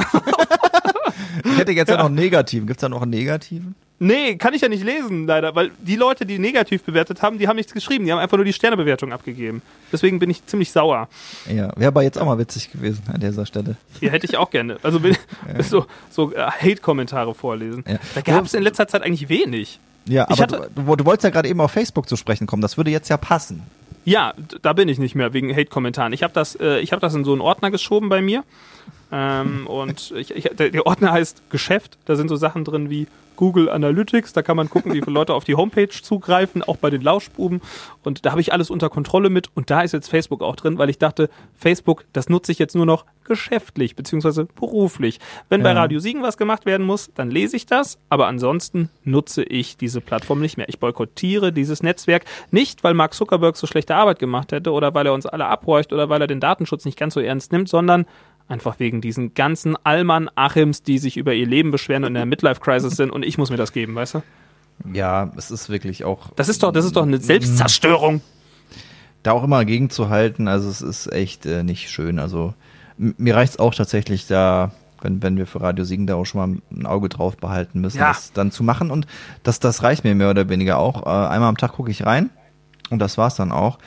Ich 1.44 1.58
hätte 1.58 1.72
jetzt 1.72 1.88
ja, 1.88 1.96
noch 1.96 2.06
einen 2.06 2.14
negativen. 2.14 2.68
Gibt's 2.68 2.82
da 2.82 2.88
noch 2.88 3.02
einen 3.02 3.10
negativen? 3.10 3.74
Nee, 3.98 4.36
kann 4.36 4.54
ich 4.54 4.62
ja 4.62 4.68
nicht 4.68 4.84
lesen, 4.84 5.26
leider, 5.26 5.54
weil 5.54 5.70
die 5.78 5.96
Leute, 5.96 6.26
die 6.26 6.38
negativ 6.38 6.82
bewertet 6.82 7.22
haben, 7.22 7.38
die 7.38 7.48
haben 7.48 7.56
nichts 7.56 7.72
geschrieben. 7.72 8.04
Die 8.04 8.12
haben 8.12 8.18
einfach 8.18 8.36
nur 8.36 8.44
die 8.44 8.52
Sternebewertung 8.52 9.12
abgegeben. 9.12 9.62
Deswegen 9.92 10.18
bin 10.18 10.30
ich 10.30 10.44
ziemlich 10.46 10.70
sauer. 10.72 11.08
Ja, 11.48 11.72
wäre 11.76 11.88
aber 11.88 12.02
jetzt 12.02 12.18
auch 12.18 12.26
mal 12.26 12.38
witzig 12.38 12.70
gewesen 12.72 13.02
an 13.12 13.20
dieser 13.20 13.46
Stelle. 13.46 13.76
Hier 14.00 14.10
hätte 14.10 14.26
ich 14.26 14.36
auch 14.36 14.50
gerne. 14.50 14.78
Also 14.82 15.02
will, 15.02 15.16
so, 15.60 15.86
so 16.10 16.32
äh, 16.32 16.42
Hate-Kommentare 16.42 17.34
vorlesen. 17.34 17.84
Ja. 17.88 17.98
Da 18.14 18.20
gab 18.20 18.44
es 18.44 18.54
in 18.54 18.62
letzter 18.62 18.88
Zeit 18.88 19.02
eigentlich 19.02 19.28
wenig. 19.28 19.80
Ja, 20.06 20.28
aber 20.28 20.42
hatte- 20.42 20.70
du, 20.74 20.96
du, 20.96 21.04
wolltest 21.04 21.24
ja 21.24 21.30
gerade 21.30 21.48
eben 21.48 21.60
auf 21.60 21.70
Facebook 21.70 22.08
zu 22.08 22.16
sprechen 22.16 22.46
kommen. 22.46 22.62
Das 22.62 22.76
würde 22.76 22.90
jetzt 22.90 23.08
ja 23.08 23.16
passen. 23.16 23.62
Ja, 24.04 24.32
da 24.62 24.72
bin 24.72 24.88
ich 24.88 24.98
nicht 24.98 25.14
mehr 25.14 25.34
wegen 25.34 25.54
Hate-Kommentaren. 25.54 26.12
Ich 26.12 26.22
habe 26.22 26.32
das, 26.32 26.54
äh, 26.54 26.78
ich 26.80 26.92
hab 26.92 27.00
das 27.00 27.14
in 27.14 27.24
so 27.24 27.32
einen 27.32 27.42
Ordner 27.42 27.70
geschoben 27.70 28.08
bei 28.08 28.22
mir. 28.22 28.42
Ähm, 29.10 29.66
und 29.66 30.12
ich, 30.16 30.34
ich, 30.34 30.44
der, 30.44 30.70
der 30.70 30.86
Ordner 30.86 31.12
heißt 31.12 31.50
Geschäft. 31.50 31.98
Da 32.04 32.16
sind 32.16 32.28
so 32.28 32.36
Sachen 32.36 32.64
drin 32.64 32.90
wie 32.90 33.06
Google 33.36 33.70
Analytics. 33.70 34.32
Da 34.32 34.42
kann 34.42 34.56
man 34.56 34.68
gucken, 34.68 34.92
wie 34.92 35.00
viele 35.00 35.14
Leute 35.14 35.32
auf 35.32 35.44
die 35.44 35.54
Homepage 35.54 35.88
zugreifen, 35.88 36.62
auch 36.62 36.76
bei 36.76 36.90
den 36.90 37.00
Lauschbuben. 37.02 37.62
Und 38.02 38.26
da 38.26 38.32
habe 38.32 38.40
ich 38.40 38.52
alles 38.52 38.68
unter 38.68 38.90
Kontrolle 38.90 39.30
mit. 39.30 39.48
Und 39.54 39.70
da 39.70 39.80
ist 39.82 39.92
jetzt 39.92 40.10
Facebook 40.10 40.42
auch 40.42 40.56
drin, 40.56 40.76
weil 40.76 40.90
ich 40.90 40.98
dachte, 40.98 41.30
Facebook, 41.56 42.04
das 42.12 42.28
nutze 42.28 42.52
ich 42.52 42.58
jetzt 42.58 42.74
nur 42.74 42.84
noch 42.84 43.06
geschäftlich 43.24 43.94
beziehungsweise 43.94 44.46
beruflich. 44.46 45.20
Wenn 45.48 45.62
bei 45.62 45.70
Ja. 45.72 45.76
Radio 45.80 46.00
Siegen 46.00 46.22
was 46.22 46.36
gemacht 46.36 46.66
werden 46.66 46.84
muss, 46.84 47.10
dann 47.14 47.30
lese 47.30 47.56
ich 47.56 47.64
das. 47.66 47.98
Aber 48.08 48.26
ansonsten 48.26 48.90
nutze 49.04 49.44
ich 49.44 49.76
diese 49.76 50.00
Plattform 50.00 50.40
nicht 50.40 50.56
mehr. 50.56 50.68
Ich 50.68 50.80
boykottiere 50.80 51.52
dieses 51.52 51.82
Netzwerk 51.82 52.24
nicht, 52.50 52.82
weil 52.82 52.94
Mark 52.94 53.14
Zuckerberg 53.14 53.56
so 53.56 53.66
schlechte 53.66 53.94
Arbeit 53.94 54.18
gemacht 54.18 54.50
hätte 54.52 54.72
oder 54.72 54.94
weil 54.94 55.06
er 55.06 55.14
uns 55.14 55.26
alle 55.26 55.46
abhorcht 55.46 55.92
oder 55.92 56.08
weil 56.08 56.20
er 56.20 56.26
den 56.26 56.40
Datenschutz 56.40 56.84
nicht 56.84 56.98
ganz 56.98 57.14
so 57.14 57.20
ernst 57.20 57.52
nimmt, 57.52 57.68
sondern 57.68 58.04
einfach 58.48 58.78
wegen 58.80 59.00
diesen 59.00 59.34
ganzen 59.34 59.76
Allmann 59.84 60.30
Achims, 60.34 60.82
die 60.82 60.98
sich 60.98 61.16
über 61.16 61.34
ihr 61.34 61.46
Leben 61.46 61.70
beschweren 61.70 62.04
und 62.04 62.08
in 62.08 62.14
der 62.14 62.26
Midlife-Crisis 62.26 62.96
sind 62.96 63.10
und 63.10 63.24
ich 63.24 63.36
muss 63.38 63.50
mir 63.50 63.56
das 63.56 63.72
geben, 63.72 63.94
weißt 63.94 64.14
du? 64.14 64.22
Ja, 64.92 65.30
es 65.36 65.50
ist 65.50 65.68
wirklich 65.68 66.04
auch 66.04 66.30
Das 66.36 66.48
ist 66.48 66.62
doch, 66.62 66.72
das 66.72 66.84
ist 66.84 66.96
doch 66.96 67.02
eine 67.02 67.18
Selbstzerstörung. 67.18 68.20
da 69.22 69.32
auch 69.32 69.42
immer 69.44 69.64
gegenzuhalten. 69.64 70.48
Also 70.48 70.68
es 70.70 70.80
ist 70.80 71.12
echt 71.12 71.44
äh, 71.46 71.62
nicht 71.64 71.90
schön. 71.90 72.18
Also 72.18 72.54
mir 72.96 73.34
reicht's 73.34 73.58
auch 73.58 73.74
tatsächlich 73.74 74.26
da, 74.28 74.70
wenn, 75.02 75.22
wenn 75.22 75.36
wir 75.36 75.46
für 75.46 75.60
Radio 75.60 75.84
Siegen 75.84 76.06
da 76.06 76.14
auch 76.14 76.24
schon 76.24 76.40
mal 76.52 76.58
ein 76.72 76.86
Auge 76.86 77.08
drauf 77.08 77.36
behalten 77.36 77.80
müssen, 77.80 77.98
Ja. 77.98 78.08
das 78.08 78.32
dann 78.32 78.50
zu 78.52 78.62
machen. 78.62 78.90
Und 78.90 79.06
das, 79.42 79.58
das 79.60 79.82
reicht 79.82 80.04
mir 80.04 80.14
mehr 80.14 80.30
oder 80.30 80.48
weniger 80.48 80.78
auch. 80.78 81.02
Äh, 81.06 81.28
einmal 81.28 81.48
am 81.48 81.56
Tag 81.58 81.72
gucke 81.72 81.90
ich 81.90 82.06
rein 82.06 82.30
und 82.90 83.00
das 83.00 83.18
war's 83.18 83.34
dann 83.34 83.50
auch, 83.52 83.78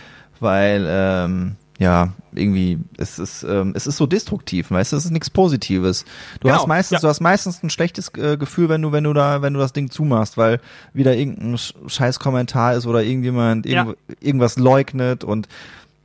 weil 0.41 0.86
ähm, 0.89 1.56
ja, 1.82 2.13
irgendwie, 2.34 2.78
es 2.98 3.17
ist, 3.17 3.41
ähm, 3.44 3.74
es 3.76 3.88
ist 3.88 3.98
so 3.98 4.06
destruktiv, 4.06 4.70
weißt 4.70 4.91
du, 4.94 4.98
es 4.98 5.06
ist 5.06 5.12
nichts 5.12 5.32
Positives. 5.32 6.06
Du 6.39 6.48
Genau, 6.48 6.60
hast 6.60 6.67
meistens, 6.67 6.98
ja. 6.98 7.00
du 7.00 7.08
hast 7.08 7.22
meistens 7.22 7.63
ein 7.63 7.72
schlechtes 7.72 8.10
äh, 8.17 8.38
Gefühl, 8.38 8.70
wenn 8.70 8.84
du, 8.84 8.91
wenn 8.91 9.04
du 9.04 9.13
da, 9.13 9.41
wenn 9.41 9.54
du 9.56 9.60
das 9.60 9.74
Ding 9.74 9.89
zumachst, 9.89 10.38
weil 10.38 10.62
wieder 10.94 11.15
irgendein 11.15 11.56
Sch- 11.56 11.74
scheiß 11.88 12.20
Kommentar 12.20 12.76
ist 12.76 12.86
oder 12.86 13.02
irgendjemand 13.02 13.65
Ja. 13.65 13.94
irgendwas 14.20 14.60
leugnet 14.60 15.24
und 15.24 15.48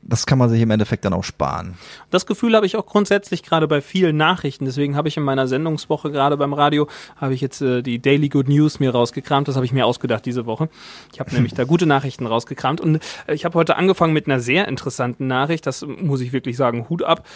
das 0.08 0.26
kann 0.26 0.38
man 0.38 0.48
sich 0.48 0.60
im 0.60 0.70
Endeffekt 0.70 1.04
dann 1.04 1.12
auch 1.12 1.24
sparen. 1.24 1.74
Das 2.10 2.26
Gefühl 2.26 2.54
habe 2.54 2.66
ich 2.66 2.76
auch 2.76 2.86
grundsätzlich 2.86 3.42
gerade 3.42 3.66
bei 3.66 3.80
vielen 3.80 4.16
Nachrichten. 4.16 4.64
Deswegen 4.64 4.96
habe 4.96 5.08
ich 5.08 5.16
in 5.16 5.22
meiner 5.22 5.48
Sendungswoche 5.48 6.10
gerade 6.10 6.36
beim 6.36 6.52
Radio, 6.52 6.86
habe 7.16 7.34
ich 7.34 7.40
jetzt 7.40 7.60
äh, 7.60 7.82
die 7.82 7.98
Daily 7.98 8.28
Good 8.28 8.48
News 8.48 8.78
mir 8.78 8.92
rausgekramt. 8.92 9.48
Das 9.48 9.56
habe 9.56 9.66
ich 9.66 9.72
mir 9.72 9.84
ausgedacht 9.84 10.24
diese 10.24 10.46
Woche. 10.46 10.68
Ich 11.12 11.20
habe 11.20 11.34
nämlich 11.34 11.54
da 11.54 11.64
gute 11.64 11.86
Nachrichten 11.86 12.26
rausgekramt. 12.26 12.80
Und 12.80 13.00
äh, 13.26 13.34
ich 13.34 13.44
habe 13.44 13.58
heute 13.58 13.76
angefangen 13.76 14.12
mit 14.12 14.26
einer 14.26 14.40
sehr 14.40 14.68
interessanten 14.68 15.26
Nachricht. 15.26 15.66
Das 15.66 15.84
muss 15.84 16.20
ich 16.20 16.32
wirklich 16.32 16.56
sagen, 16.56 16.88
Hut 16.88 17.02
ab. 17.02 17.26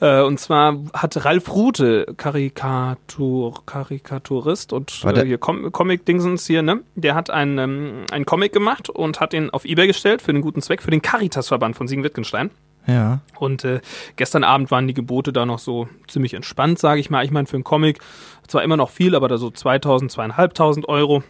Äh, 0.00 0.22
und 0.22 0.38
zwar 0.38 0.78
hat 0.92 1.24
Ralf 1.24 1.50
Rute, 1.52 2.06
Karikatur, 2.16 3.64
Karikaturist 3.64 4.72
und 4.72 5.04
äh, 5.04 5.24
hier 5.24 5.38
Com 5.38 5.72
Comic-Dingsens 5.72 6.46
hier, 6.46 6.62
ne? 6.62 6.80
Der 6.94 7.14
hat 7.14 7.30
einen, 7.30 7.58
ähm, 7.58 8.04
einen 8.10 8.26
Comic 8.26 8.52
gemacht 8.52 8.90
und 8.90 9.20
hat 9.20 9.32
ihn 9.32 9.50
auf 9.50 9.64
Ebay 9.64 9.86
gestellt 9.86 10.22
für 10.22 10.32
den 10.32 10.42
guten 10.42 10.60
Zweck, 10.62 10.82
für 10.82 10.90
den 10.90 11.02
Caritas-Verband 11.02 11.76
von 11.76 11.88
Siegen 11.88 12.02
Wittgenstein. 12.10 12.50
Ja. 12.86 13.20
Und 13.38 13.64
äh, 13.64 13.80
gestern 14.16 14.42
Abend 14.44 14.70
waren 14.70 14.86
die 14.86 14.94
Gebote 14.94 15.32
da 15.32 15.46
noch 15.46 15.58
so 15.58 15.88
ziemlich 16.08 16.34
entspannt, 16.34 16.78
sage 16.78 17.00
ich 17.00 17.10
mal. 17.10 17.24
Ich 17.24 17.30
meine, 17.30 17.46
für 17.46 17.56
einen 17.56 17.64
Comic 17.64 18.00
zwar 18.48 18.62
immer 18.62 18.76
noch 18.76 18.90
viel, 18.90 19.14
aber 19.14 19.28
da 19.28 19.38
so 19.38 19.50
2000, 19.50 20.10
2500 20.10 20.88
Euro. 20.88 21.22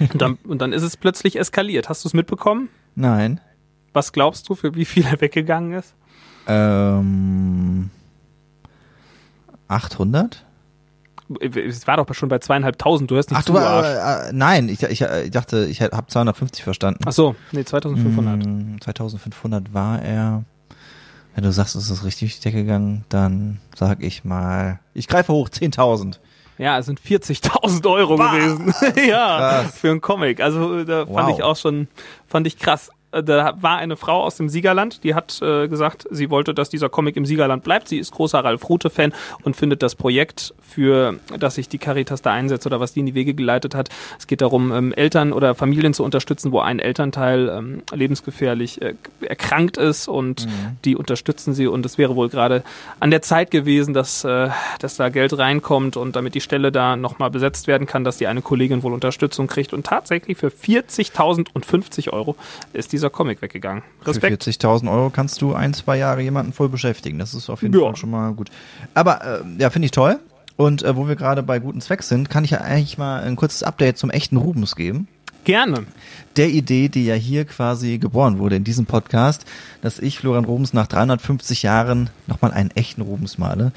und, 0.00 0.20
dann, 0.20 0.38
und 0.44 0.60
dann 0.60 0.72
ist 0.72 0.82
es 0.82 0.96
plötzlich 0.96 1.38
eskaliert. 1.38 1.88
Hast 1.88 2.04
du 2.04 2.08
es 2.08 2.14
mitbekommen? 2.14 2.68
Nein. 2.94 3.40
Was 3.92 4.12
glaubst 4.12 4.48
du, 4.48 4.54
für 4.54 4.74
wie 4.74 4.84
viel 4.84 5.06
er 5.06 5.20
weggegangen 5.20 5.72
ist? 5.72 5.94
Ähm, 6.46 7.90
800? 9.68 10.44
Es 11.40 11.86
war 11.86 11.96
doch 11.96 12.12
schon 12.14 12.28
bei 12.28 12.38
zweieinhalbtausend, 12.38 13.10
du 13.10 13.14
hörst 13.16 13.30
nicht 13.30 13.38
Ach, 13.40 13.44
du, 13.44 13.56
äh, 13.56 14.28
äh, 14.28 14.32
nein, 14.32 14.68
ich, 14.68 14.82
ich, 14.82 15.02
ich 15.02 15.30
dachte, 15.30 15.66
ich 15.66 15.82
habe 15.82 16.06
250 16.06 16.64
verstanden. 16.64 17.04
Ach 17.06 17.12
so, 17.12 17.34
nee, 17.52 17.64
2500. 17.64 18.44
Hm, 18.44 18.80
2500 18.80 19.74
war 19.74 20.02
er. 20.02 20.44
Wenn 21.34 21.44
du 21.44 21.52
sagst, 21.52 21.76
es 21.76 21.88
ist 21.88 22.04
richtig 22.04 22.44
weggegangen, 22.44 23.04
dann 23.08 23.58
sag 23.74 24.02
ich 24.02 24.22
mal, 24.22 24.80
ich 24.92 25.08
greife 25.08 25.32
hoch, 25.32 25.48
10.000. 25.48 26.18
Ja, 26.58 26.78
es 26.78 26.86
sind 26.86 27.00
40.000 27.00 27.90
Euro 27.90 28.16
bah! 28.16 28.32
gewesen. 28.32 28.74
ja, 29.08 29.62
krass. 29.62 29.78
für 29.78 29.90
einen 29.90 30.00
Comic. 30.00 30.40
Also 30.40 30.84
da 30.84 31.08
wow. 31.08 31.16
fand 31.16 31.36
ich 31.36 31.42
auch 31.42 31.56
schon, 31.56 31.88
fand 32.26 32.46
ich 32.46 32.58
krass. 32.58 32.90
Äh, 33.12 33.22
da 33.22 33.54
war 33.60 33.76
eine 33.76 33.96
Frau 33.96 34.22
aus 34.22 34.36
dem 34.36 34.48
Siegerland, 34.48 35.04
die 35.04 35.14
hat 35.14 35.40
äh, 35.42 35.68
gesagt, 35.68 36.06
sie 36.10 36.30
wollte, 36.30 36.54
dass 36.54 36.70
dieser 36.70 36.88
Comic 36.88 37.16
im 37.16 37.26
Siegerland 37.26 37.62
bleibt. 37.62 37.88
Sie 37.88 37.98
ist 37.98 38.12
großer 38.12 38.40
Ralf 38.40 38.68
Rute-Fan 38.68 39.12
und 39.42 39.56
findet 39.56 39.82
das 39.82 39.94
Projekt, 39.94 40.54
für 40.60 41.16
das 41.38 41.56
sich 41.56 41.68
die 41.68 41.78
Caritas 41.78 42.22
da 42.22 42.32
einsetzt 42.32 42.66
oder 42.66 42.80
was 42.80 42.92
die 42.92 43.00
in 43.00 43.06
die 43.06 43.14
Wege 43.14 43.34
geleitet 43.34 43.74
hat. 43.74 43.90
Es 44.18 44.26
geht 44.26 44.40
darum, 44.40 44.72
ähm, 44.72 44.92
Eltern 44.92 45.32
oder 45.32 45.54
Familien 45.54 45.94
zu 45.94 46.04
unterstützen, 46.04 46.52
wo 46.52 46.60
ein 46.60 46.78
Elternteil 46.78 47.48
ähm, 47.48 47.82
lebensgefährlich 47.92 48.80
äh, 48.80 48.94
erkrankt 49.20 49.76
ist 49.76 50.08
und 50.08 50.46
mhm. 50.46 50.78
die 50.84 50.96
unterstützen 50.96 51.54
sie. 51.54 51.66
Und 51.66 51.84
es 51.86 51.98
wäre 51.98 52.16
wohl 52.16 52.28
gerade 52.28 52.62
an 53.00 53.10
der 53.10 53.22
Zeit 53.22 53.50
gewesen, 53.50 53.94
dass, 53.94 54.24
äh, 54.24 54.48
dass 54.80 54.96
da 54.96 55.08
Geld 55.10 55.36
reinkommt 55.36 55.96
und 55.96 56.16
damit 56.16 56.34
die 56.34 56.40
Stelle 56.40 56.72
da 56.72 56.96
nochmal 56.96 57.30
besetzt 57.30 57.66
werden 57.66 57.86
kann, 57.86 58.04
dass 58.04 58.16
die 58.16 58.26
eine 58.26 58.42
Kollegin 58.42 58.82
wohl 58.82 58.92
Unterstützung 58.92 59.46
kriegt. 59.46 59.72
Und 59.72 59.86
tatsächlich 59.86 60.38
für 60.38 60.48
40.050 60.48 62.10
Euro 62.10 62.36
ist 62.72 62.92
dieser 63.02 63.10
Comic 63.10 63.42
weggegangen. 63.42 63.82
Respekt. 64.06 64.44
Für 64.44 64.50
40.000 64.50 64.90
Euro 64.90 65.10
kannst 65.10 65.42
du 65.42 65.54
ein, 65.54 65.74
zwei 65.74 65.98
Jahre 65.98 66.22
jemanden 66.22 66.52
voll 66.52 66.68
beschäftigen. 66.68 67.18
Das 67.18 67.34
ist 67.34 67.50
auf 67.50 67.62
jeden 67.62 67.74
ja. 67.74 67.80
Fall 67.80 67.96
schon 67.96 68.10
mal 68.10 68.32
gut. 68.32 68.50
Aber 68.94 69.40
äh, 69.40 69.40
ja, 69.58 69.70
finde 69.70 69.86
ich 69.86 69.92
toll. 69.92 70.20
Und 70.56 70.82
äh, 70.82 70.96
wo 70.96 71.08
wir 71.08 71.16
gerade 71.16 71.42
bei 71.42 71.58
guten 71.58 71.80
Zweck 71.80 72.02
sind, 72.02 72.30
kann 72.30 72.44
ich 72.44 72.52
ja 72.52 72.60
eigentlich 72.60 72.98
mal 72.98 73.22
ein 73.22 73.36
kurzes 73.36 73.62
Update 73.62 73.98
zum 73.98 74.10
echten 74.10 74.36
Rubens 74.36 74.76
geben. 74.76 75.08
Gerne. 75.44 75.86
Der 76.36 76.48
Idee, 76.48 76.88
die 76.88 77.04
ja 77.04 77.14
hier 77.14 77.44
quasi 77.44 77.98
geboren 77.98 78.38
wurde 78.38 78.56
in 78.56 78.64
diesem 78.64 78.86
Podcast, 78.86 79.44
dass 79.82 79.98
ich 79.98 80.18
Florian 80.18 80.46
Rubens 80.46 80.72
nach 80.72 80.86
350 80.86 81.62
Jahren 81.62 82.08
nochmal 82.26 82.52
einen 82.52 82.70
echten 82.70 83.02
Rubens 83.02 83.36
male. 83.36 83.72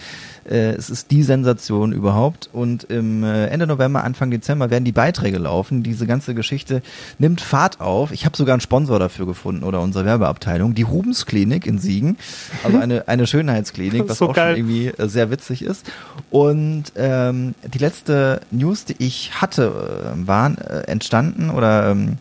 Äh, 0.49 0.73
es 0.73 0.89
ist 0.89 1.12
die 1.12 1.23
Sensation 1.23 1.91
überhaupt. 1.91 2.49
Und 2.54 2.86
im 2.86 3.23
äh, 3.23 3.47
Ende 3.47 3.67
November, 3.67 4.04
Anfang 4.04 4.32
Dezember 4.32 4.69
werden 4.69 4.86
die 4.86 4.93
Beiträge 4.93 5.38
laufen. 5.38 5.84
Diese 5.84 6.08
ganze 6.08 6.34
Geschichte 6.34 6.82
nimmt 7.17 7.41
Fahrt 7.41 7.82
auf. 7.82 8.12
Ich 8.12 8.25
habe 8.25 8.38
sogar 8.38 8.54
einen 8.54 8.62
Sponsor 8.62 8.99
dafür 8.99 9.25
gefunden 9.25 9.63
oder 9.63 9.82
unsere 9.82 10.06
Werbeabteilung. 10.06 10.75
Die 10.75 10.84
Rubens 10.84 11.25
Klinik 11.25 11.65
in 11.65 11.80
Siegen. 11.80 12.17
Also 12.63 12.78
eine, 12.78 13.08
eine 13.10 13.28
Schönheitsklinik, 13.28 14.04
was 14.08 14.19
so 14.19 14.30
auch 14.30 14.36
schon 14.36 14.56
irgendwie 14.56 14.88
äh, 14.88 15.10
sehr 15.10 15.30
witzig 15.30 15.63
ist. 15.63 15.91
Und 16.30 16.93
ähm, 16.95 17.56
die 17.73 17.80
letzte 17.80 18.39
News, 18.51 18.86
die 18.86 18.95
ich 18.99 19.41
hatte, 19.41 20.13
äh, 20.15 20.28
waren 20.28 20.58
äh, 20.58 20.82
entstanden 20.82 21.49
oder 21.56 21.89
ähm, 21.91 22.18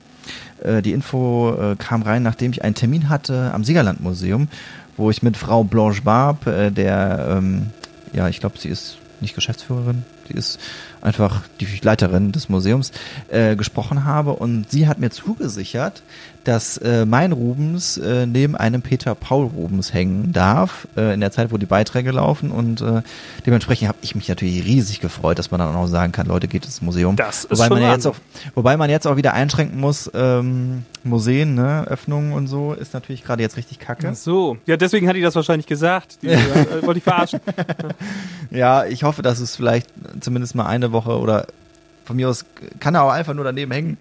äh, 0.62 0.83
die 0.83 0.92
Info 0.92 1.55
äh, 1.55 1.77
kam 1.77 2.03
rein, 2.03 2.23
nachdem 2.23 2.53
ich 2.53 2.64
einen 2.64 2.75
Termin 2.75 3.09
hatte 3.09 3.51
am 3.53 3.64
Siegerland 3.64 4.01
Museum, 4.01 4.49
wo 4.97 5.11
ich 5.11 5.23
mit 5.23 5.37
Frau 5.37 5.64
Blanche 5.64 6.03
Barb, 6.03 6.47
äh, 6.47 6.70
der 6.70 7.37
ähm, 7.37 7.66
ja, 8.12 8.29
ich 8.29 8.40
glaube, 8.40 8.59
sie 8.59 8.68
ist 8.68 8.99
nicht 9.20 9.35
Geschäftsführerin, 9.35 10.05
sie 10.29 10.35
ist 10.35 10.59
einfach 11.04 11.42
die 11.60 11.66
Leiterin 11.82 12.32
des 12.32 12.48
Museums, 12.48 12.90
äh, 13.28 13.56
gesprochen 13.56 14.04
habe. 14.04 14.32
Und 14.32 14.70
sie 14.70 14.88
hat 14.88 14.98
mir 14.98 15.10
zugesichert, 15.10 16.02
dass 16.44 16.76
äh, 16.78 17.06
mein 17.06 17.32
Rubens 17.32 17.96
äh, 17.96 18.26
neben 18.26 18.56
einem 18.56 18.82
Peter 18.82 19.14
Paul 19.14 19.46
Rubens 19.46 19.92
hängen 19.92 20.32
darf, 20.32 20.86
äh, 20.96 21.14
in 21.14 21.20
der 21.20 21.30
Zeit, 21.30 21.52
wo 21.52 21.58
die 21.58 21.66
Beiträge 21.66 22.10
laufen. 22.10 22.50
Und 22.50 22.80
äh, 22.80 23.02
dementsprechend 23.46 23.88
habe 23.88 23.98
ich 24.02 24.14
mich 24.14 24.28
natürlich 24.28 24.64
riesig 24.64 25.00
gefreut, 25.00 25.38
dass 25.38 25.50
man 25.50 25.60
dann 25.60 25.74
auch 25.74 25.86
sagen 25.86 26.12
kann, 26.12 26.26
Leute, 26.26 26.48
geht 26.48 26.64
ins 26.64 26.82
Museum. 26.82 27.16
Das 27.16 27.44
ist 27.44 27.50
wobei 27.50 27.68
schon 27.68 27.80
man 27.80 27.90
jetzt 27.90 28.06
auch, 28.06 28.16
Wobei 28.54 28.76
man 28.76 28.90
jetzt 28.90 29.06
auch 29.06 29.16
wieder 29.16 29.32
einschränken 29.34 29.80
muss, 29.80 30.10
ähm, 30.14 30.84
Museen, 31.02 31.54
ne, 31.54 31.84
Öffnungen 31.86 32.32
und 32.32 32.46
so, 32.46 32.72
ist 32.72 32.94
natürlich 32.94 33.24
gerade 33.24 33.42
jetzt 33.42 33.56
richtig 33.56 33.78
kacke. 33.78 34.08
Ach 34.10 34.14
so, 34.14 34.56
ja, 34.66 34.76
deswegen 34.76 35.06
hatte 35.06 35.18
ich 35.18 35.24
das 35.24 35.34
wahrscheinlich 35.34 35.66
gesagt. 35.66 36.18
Die, 36.22 36.28
äh, 36.28 36.82
wollte 36.82 36.98
ich 36.98 37.04
verarschen. 37.04 37.40
ja, 38.50 38.84
ich 38.86 39.04
hoffe, 39.04 39.22
dass 39.22 39.40
es 39.40 39.56
vielleicht 39.56 39.88
zumindest 40.20 40.54
mal 40.54 40.66
eine 40.66 40.92
Woche 40.94 41.18
oder 41.18 41.46
von 42.07 42.16
mir 42.16 42.30
aus 42.30 42.46
kann 42.80 42.94
er 42.94 43.02
auch 43.02 43.12
einfach 43.12 43.35
nur 43.35 43.44
daneben 43.44 43.70
hängen. 43.70 43.98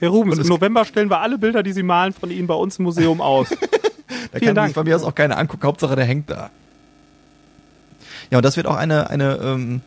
Herr 0.00 0.08
Rubens, 0.08 0.38
im 0.38 0.46
November 0.48 0.84
stellen 0.84 1.10
wir 1.10 1.20
alle 1.20 1.38
Bilder, 1.38 1.62
die 1.62 1.72
Sie 1.72 1.82
malen, 1.82 2.12
von 2.12 2.30
Ihnen 2.30 2.48
bei 2.48 2.54
uns 2.54 2.78
im 2.78 2.84
Museum 2.84 3.20
aus. 3.20 3.48
da 3.50 3.56
Vielen 3.58 4.40
kann 4.40 4.54
Dank. 4.54 4.68
sich 4.68 4.74
von 4.74 4.84
mir 4.84 4.96
aus 4.96 5.04
auch 5.04 5.14
keiner 5.14 5.38
angucken. 5.38 5.64
Hauptsache, 5.64 5.94
der 5.94 6.06
hängt 6.06 6.28
da. 6.30 6.50
Ja, 8.30 8.38
und 8.38 8.44
das 8.44 8.56
wird 8.56 8.66
auch 8.66 8.76
eine, 8.76 9.10
eine 9.10 9.38
ähm, 9.42 9.82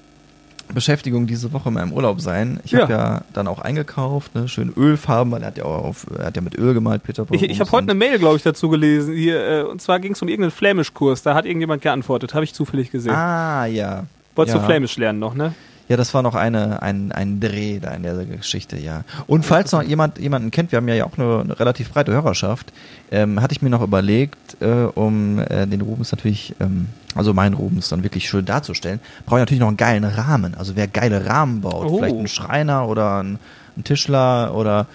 Beschäftigung 0.73 1.27
diese 1.27 1.53
Woche 1.53 1.69
in 1.69 1.75
meinem 1.75 1.93
Urlaub 1.93 2.21
sein. 2.21 2.59
Ich 2.63 2.71
ja. 2.71 2.81
habe 2.81 2.93
ja 2.93 3.21
dann 3.33 3.47
auch 3.47 3.59
eingekauft, 3.59 4.35
ne, 4.35 4.47
schön 4.47 4.71
Ölfarben, 4.75 5.31
weil 5.31 5.41
er 5.41 5.47
hat 5.47 5.57
ja 5.57 5.65
auch 5.65 5.83
auf, 5.83 6.05
er 6.17 6.27
hat 6.27 6.35
ja 6.35 6.41
mit 6.41 6.57
Öl 6.57 6.73
gemalt, 6.73 7.03
Peter. 7.03 7.25
Ich, 7.31 7.43
ich 7.43 7.59
habe 7.59 7.71
heute 7.71 7.89
eine 7.89 7.95
Mail, 7.95 8.19
glaube 8.19 8.37
ich, 8.37 8.43
dazu 8.43 8.69
gelesen. 8.69 9.15
Hier, 9.15 9.47
äh, 9.47 9.63
und 9.63 9.81
zwar 9.81 9.99
ging 9.99 10.13
es 10.13 10.21
um 10.21 10.27
irgendeinen 10.27 10.51
Flämischkurs. 10.51 11.23
Da 11.23 11.35
hat 11.35 11.45
irgendjemand 11.45 11.81
geantwortet, 11.81 12.33
habe 12.33 12.43
ich 12.43 12.53
zufällig 12.53 12.91
gesehen. 12.91 13.13
Ah, 13.13 13.65
ja. 13.65 14.05
Wolltest 14.35 14.55
ja. 14.55 14.61
du 14.61 14.67
Flämisch 14.67 14.97
lernen 14.97 15.19
noch, 15.19 15.35
ne? 15.35 15.53
Ja, 15.93 15.97
das 15.97 16.11
war 16.15 16.23
noch 16.23 16.33
eine, 16.33 16.81
ein, 16.81 17.11
ein 17.11 17.39
Dreh 17.39 17.77
da 17.79 17.91
in 17.91 18.01
der 18.01 18.15
Geschichte, 18.25 18.79
ja. 18.79 19.03
Und 19.27 19.45
falls 19.45 19.71
noch 19.73 19.83
jemand 19.83 20.17
jemanden 20.17 20.49
kennt, 20.49 20.71
wir 20.71 20.77
haben 20.77 20.87
ja 20.87 21.05
auch 21.05 21.19
eine, 21.19 21.41
eine 21.41 21.59
relativ 21.59 21.91
breite 21.91 22.11
Hörerschaft, 22.11 22.73
ähm, 23.11 23.39
hatte 23.39 23.53
ich 23.53 23.61
mir 23.61 23.69
noch 23.69 23.83
überlegt, 23.83 24.59
äh, 24.59 24.85
um 24.95 25.37
äh, 25.37 25.67
den 25.67 25.81
Rubens 25.81 26.11
natürlich, 26.11 26.55
ähm, 26.59 26.87
also 27.13 27.35
meinen 27.35 27.53
Rubens 27.53 27.89
dann 27.89 28.01
wirklich 28.01 28.27
schön 28.27 28.43
darzustellen, 28.43 29.01
brauche 29.27 29.37
ich 29.37 29.41
natürlich 29.41 29.59
noch 29.59 29.67
einen 29.67 29.77
geilen 29.77 30.03
Rahmen. 30.03 30.55
Also 30.55 30.75
wer 30.75 30.87
geile 30.87 31.27
Rahmen 31.27 31.61
baut, 31.61 31.85
oh. 31.85 31.97
vielleicht 31.99 32.15
ein 32.15 32.27
Schreiner 32.27 32.87
oder 32.87 33.21
ein, 33.21 33.37
ein 33.77 33.83
Tischler 33.83 34.55
oder 34.55 34.87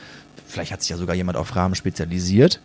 vielleicht 0.48 0.72
hat 0.72 0.82
sich 0.82 0.90
ja 0.90 0.96
sogar 0.96 1.14
jemand 1.14 1.38
auf 1.38 1.54
Rahmen 1.54 1.76
spezialisiert. 1.76 2.60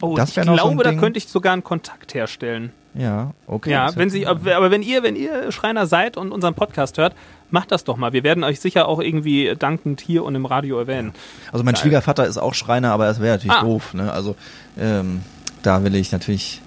Oh, 0.00 0.16
ich 0.16 0.32
glaube, 0.34 0.56
so 0.56 0.74
da 0.84 0.92
könnte 0.92 1.18
ich 1.18 1.26
sogar 1.26 1.52
einen 1.52 1.64
Kontakt 1.64 2.14
herstellen. 2.14 2.70
Ja, 2.94 3.32
okay. 3.46 3.70
Ja, 3.70 3.96
wenn 3.96 4.10
Sie, 4.10 4.26
aber 4.26 4.70
wenn 4.70 4.82
ihr, 4.82 5.02
wenn 5.02 5.16
ihr 5.16 5.50
Schreiner 5.50 5.86
seid 5.86 6.16
und 6.16 6.30
unseren 6.30 6.54
Podcast 6.54 6.98
hört, 6.98 7.14
macht 7.52 7.72
das 7.72 7.84
doch 7.84 7.96
mal. 7.96 8.12
Wir 8.12 8.24
werden 8.24 8.44
euch 8.44 8.60
sicher 8.60 8.88
auch 8.88 9.00
irgendwie 9.00 9.54
dankend 9.58 10.00
hier 10.00 10.24
und 10.24 10.34
im 10.34 10.46
Radio 10.46 10.78
erwähnen. 10.78 11.12
Also 11.52 11.64
mein 11.64 11.74
Geil. 11.74 11.82
Schwiegervater 11.82 12.26
ist 12.26 12.38
auch 12.38 12.54
Schreiner, 12.54 12.92
aber 12.92 13.06
das 13.06 13.20
wäre 13.20 13.36
natürlich 13.36 13.56
ah. 13.56 13.62
doof. 13.62 13.94
Ne? 13.94 14.12
Also 14.12 14.36
ähm, 14.78 15.22
da 15.62 15.84
will 15.84 15.94
ich 15.94 16.12
natürlich 16.12 16.60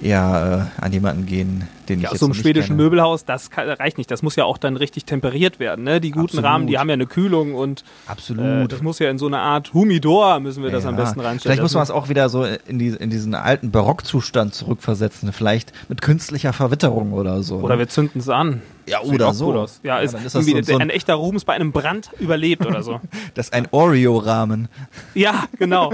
eher 0.00 0.70
äh, 0.78 0.84
an 0.84 0.92
jemanden 0.92 1.26
gehen, 1.26 1.66
den 1.88 2.00
ja, 2.00 2.08
ich 2.08 2.12
aus 2.12 2.20
so 2.20 2.26
einem 2.26 2.34
schwedischen 2.34 2.76
kenne. 2.76 2.82
Möbelhaus, 2.82 3.24
das 3.24 3.50
kann, 3.50 3.68
reicht 3.68 3.98
nicht. 3.98 4.10
Das 4.10 4.22
muss 4.22 4.36
ja 4.36 4.44
auch 4.44 4.58
dann 4.58 4.76
richtig 4.76 5.04
temperiert 5.04 5.58
werden. 5.58 5.84
Ne? 5.84 6.00
Die 6.00 6.10
guten 6.10 6.26
Absolut. 6.26 6.44
Rahmen, 6.44 6.66
die 6.66 6.78
haben 6.78 6.88
ja 6.88 6.94
eine 6.94 7.06
Kühlung 7.06 7.54
und 7.54 7.84
Absolut. 8.06 8.44
Äh, 8.44 8.68
das 8.68 8.82
muss 8.82 8.98
ja 8.98 9.10
in 9.10 9.18
so 9.18 9.26
eine 9.26 9.38
Art 9.38 9.74
Humidor 9.74 10.40
müssen 10.40 10.62
wir 10.62 10.70
das 10.70 10.84
ja. 10.84 10.90
am 10.90 10.96
besten 10.96 11.20
reinstellen. 11.20 11.40
Vielleicht 11.40 11.62
muss 11.62 11.74
man 11.74 11.82
es 11.82 11.90
auch 11.90 12.08
wieder 12.08 12.28
so 12.28 12.44
in, 12.44 12.78
die, 12.78 12.88
in 12.88 13.10
diesen 13.10 13.34
alten 13.34 13.70
Barockzustand 13.70 14.54
zurückversetzen. 14.54 15.32
Vielleicht 15.32 15.72
mit 15.88 16.02
künstlicher 16.02 16.52
Verwitterung 16.52 17.12
oder 17.12 17.42
so. 17.42 17.56
Oder 17.56 17.74
ne? 17.74 17.80
wir 17.80 17.88
zünden 17.88 18.20
es 18.20 18.28
an. 18.28 18.62
Ja, 18.88 19.02
oder 19.02 19.34
so. 19.34 19.66
Ja, 19.82 19.98
ist, 19.98 20.14
ja, 20.14 20.20
ist 20.20 20.34
irgendwie 20.34 20.62
so, 20.62 20.72
so 20.72 20.74
ein, 20.74 20.82
ein, 20.82 20.90
echter 20.90 21.14
Rubens 21.14 21.44
bei 21.44 21.54
einem 21.54 21.72
Brand 21.72 22.10
überlebt 22.18 22.66
oder 22.66 22.82
so. 22.82 23.00
das 23.34 23.46
ist 23.46 23.52
ein 23.52 23.68
Oreo-Rahmen. 23.70 24.68
Ja, 25.14 25.44
genau. 25.58 25.92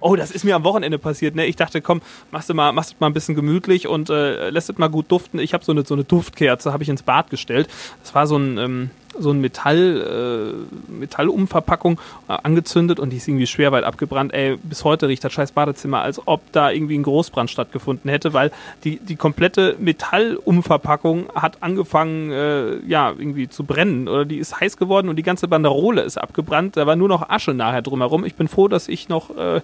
Oh, 0.00 0.16
das 0.16 0.30
ist 0.30 0.44
mir 0.44 0.56
am 0.56 0.64
Wochenende 0.64 0.98
passiert. 0.98 1.34
Ne? 1.34 1.46
Ich 1.46 1.56
dachte, 1.56 1.80
komm, 1.80 2.00
machst 2.30 2.48
du 2.48 2.54
mal, 2.54 2.72
machst 2.72 2.92
du 2.92 2.96
mal 3.00 3.08
ein 3.08 3.14
bisschen 3.14 3.34
gemütlich 3.34 3.88
und 3.88 4.10
äh, 4.10 4.50
lässt 4.50 4.70
es 4.70 4.78
mal 4.78 4.88
gut 4.88 5.10
duften. 5.10 5.40
Ich 5.40 5.54
habe 5.54 5.64
so 5.64 5.72
eine, 5.72 5.84
so 5.84 5.94
eine 5.94 6.04
Duftkerze, 6.04 6.72
habe 6.72 6.82
ich 6.82 6.88
ins 6.88 7.02
Bad 7.02 7.30
gestellt. 7.30 7.68
Das 8.02 8.14
war 8.14 8.26
so 8.26 8.36
ein, 8.36 8.58
ähm, 8.58 8.90
so 9.18 9.30
eine 9.30 9.40
Metall, 9.40 10.56
äh, 10.88 10.92
Metallumverpackung 10.92 12.00
äh, 12.28 12.36
angezündet 12.42 13.00
und 13.00 13.10
die 13.10 13.16
ist 13.16 13.28
irgendwie 13.28 13.46
schwer 13.46 13.72
weit 13.72 13.84
abgebrannt. 13.84 14.32
Ey, 14.34 14.56
bis 14.62 14.84
heute 14.84 15.08
riecht 15.08 15.24
das 15.24 15.32
scheiß 15.32 15.52
Badezimmer, 15.52 16.02
als 16.02 16.20
ob 16.26 16.40
da 16.52 16.70
irgendwie 16.70 16.98
ein 16.98 17.02
Großbrand 17.02 17.50
stattgefunden 17.50 18.10
hätte, 18.10 18.32
weil 18.32 18.50
die, 18.84 18.98
die 18.98 19.16
komplette 19.16 19.76
Metallumverpackung 19.78 21.26
hat 21.34 21.62
angefangen, 21.62 22.30
äh, 22.30 22.78
ja, 22.86 23.10
irgendwie 23.10 23.48
zu 23.48 23.64
brennen 23.64 24.08
oder 24.08 24.24
die 24.24 24.38
ist 24.38 24.60
heiß 24.60 24.76
geworden 24.76 25.08
und 25.08 25.16
die 25.16 25.22
ganze 25.22 25.48
Banderole 25.48 26.02
ist 26.02 26.18
abgebrannt. 26.18 26.76
Da 26.76 26.86
war 26.86 26.96
nur 26.96 27.08
noch 27.08 27.28
Asche 27.28 27.54
nachher 27.54 27.82
drumherum. 27.82 28.24
Ich 28.24 28.34
bin 28.34 28.48
froh, 28.48 28.68
dass 28.68 28.88
ich 28.88 29.08
noch 29.08 29.30
äh, 29.36 29.56
in 29.56 29.62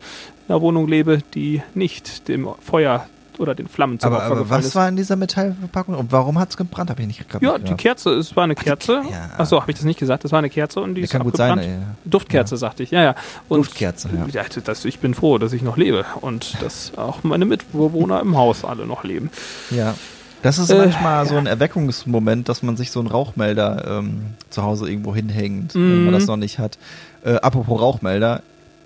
einer 0.48 0.60
Wohnung 0.60 0.88
lebe, 0.88 1.18
die 1.34 1.62
nicht 1.74 2.28
dem 2.28 2.48
Feuer 2.60 3.06
oder 3.38 3.54
den 3.54 3.68
Flammen 3.68 3.98
zum 3.98 4.08
Aber, 4.08 4.16
Opfer 4.18 4.26
aber 4.32 4.40
gefallen 4.42 4.60
was 4.60 4.66
ist. 4.68 4.74
war 4.74 4.88
in 4.88 4.96
dieser 4.96 5.16
Metallverpackung 5.16 5.94
und 5.94 6.12
warum 6.12 6.38
hat 6.38 6.50
es 6.50 6.56
gebrannt? 6.56 6.90
Habe 6.90 7.00
ich 7.02 7.06
nicht 7.08 7.28
kapiert. 7.28 7.52
Ja, 7.52 7.58
die 7.58 7.74
Kerze, 7.74 8.10
es 8.14 8.34
war 8.36 8.44
eine 8.44 8.54
Kerze. 8.54 9.02
ja. 9.10 9.30
Achso, 9.38 9.60
habe 9.60 9.70
ich 9.70 9.76
das 9.78 9.84
nicht 9.84 9.98
gesagt? 9.98 10.24
Das 10.24 10.32
war 10.32 10.38
eine 10.38 10.50
Kerze 10.50 10.80
und 10.80 10.94
die 10.94 11.00
Ja, 11.00 11.04
ist 11.04 11.10
kann 11.10 11.22
gut 11.22 11.36
sein, 11.36 11.52
abgebrannt. 11.58 11.82
ey. 12.04 12.10
Duftkerze, 12.10 12.56
sagte 12.56 12.82
ich, 12.82 12.90
ja, 12.90 13.02
ja. 13.02 13.14
Und 13.48 13.58
Duftkerze, 13.66 14.08
ja. 14.32 14.42
ja. 14.42 14.44
Das, 14.64 14.84
ich 14.84 14.98
bin 14.98 15.14
froh, 15.14 15.38
dass 15.38 15.52
ich 15.52 15.62
noch 15.62 15.76
lebe 15.76 16.04
und 16.20 16.56
dass 16.62 16.92
auch 16.96 17.22
meine 17.24 17.44
Mitbewohner 17.44 18.20
im 18.20 18.36
Haus 18.36 18.64
alle 18.64 18.86
noch 18.86 19.04
leben. 19.04 19.30
Ja. 19.70 19.94
Das 20.42 20.58
ist 20.58 20.70
Äh, 20.70 20.78
manchmal 20.78 21.24
so 21.26 21.36
ein 21.36 21.46
Erweckungsmoment, 21.46 22.48
dass 22.48 22.62
man 22.64 22.76
sich 22.76 22.90
so 22.90 22.98
einen 22.98 23.08
Rauchmelder 23.08 23.98
ähm, 23.98 24.22
zu 24.50 24.62
Hause 24.64 24.90
irgendwo 24.90 25.14
hinhängt, 25.14 25.74
wenn 25.74 26.04
man 26.04 26.14
Mhm. 26.14 26.18
das 26.18 26.26
noch 26.26 26.36
nicht 26.36 26.58
hat. 26.58 26.78
Äh, 27.24 27.34
apropos 27.36 27.80
Rauchmelder, 27.80 28.42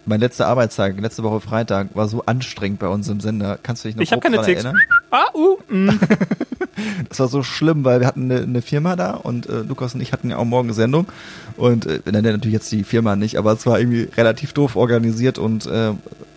mein 0.07 0.21
letzter 0.21 0.47
Arbeitstag, 0.47 0.99
letzte 1.01 1.23
Woche 1.23 1.41
Freitag, 1.41 1.89
war 1.95 2.09
so 2.09 2.25
anstrengend 2.25 2.79
bei 2.79 2.89
uns 2.89 3.09
im 3.09 3.21
Sender. 3.21 3.59
Kannst 3.63 3.85
du 3.85 3.89
dich 3.89 3.97
noch 3.97 4.03
Ich 4.03 4.13
habe 4.13 4.21
grob 4.21 4.33
keine 4.33 4.47
Ticks. 4.47 4.65
erinnern? 4.65 4.83
Ah, 5.11 5.27
uh, 5.35 5.59
mm. 5.69 6.01
Das 7.09 7.21
war 7.21 7.29
so 7.29 7.43
schlimm, 7.43 7.85
weil 7.85 8.01
wir 8.01 8.07
hatten 8.07 8.31
eine, 8.31 8.43
eine 8.43 8.63
Firma 8.63 8.97
da 8.97 9.13
und 9.13 9.49
äh, 9.49 9.61
Lukas 9.61 9.95
und 9.95 10.01
ich 10.03 10.13
hatten 10.13 10.31
ja 10.31 10.37
auch 10.37 10.45
morgen 10.45 10.73
Sendung 10.75 11.07
und 11.57 11.87
äh, 11.87 12.01
wir 12.05 12.13
nennen 12.13 12.33
natürlich 12.35 12.53
jetzt 12.53 12.71
die 12.71 12.85
Firma 12.85 13.17
nicht, 13.17 13.39
aber 13.39 13.53
es 13.53 13.65
war 13.65 13.79
irgendwie 13.79 14.09
relativ 14.17 14.53
doof 14.53 14.77
organisiert 14.77 15.39
und 15.39 15.67
äh, 15.67 15.93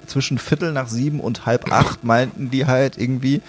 zwischen 0.08 0.38
Viertel 0.38 0.72
nach 0.72 0.88
sieben 0.88 1.20
und 1.20 1.46
halb 1.46 1.72
acht 1.72 2.04
meinten 2.04 2.50
die 2.50 2.66
halt 2.66 2.98
irgendwie 2.98 3.42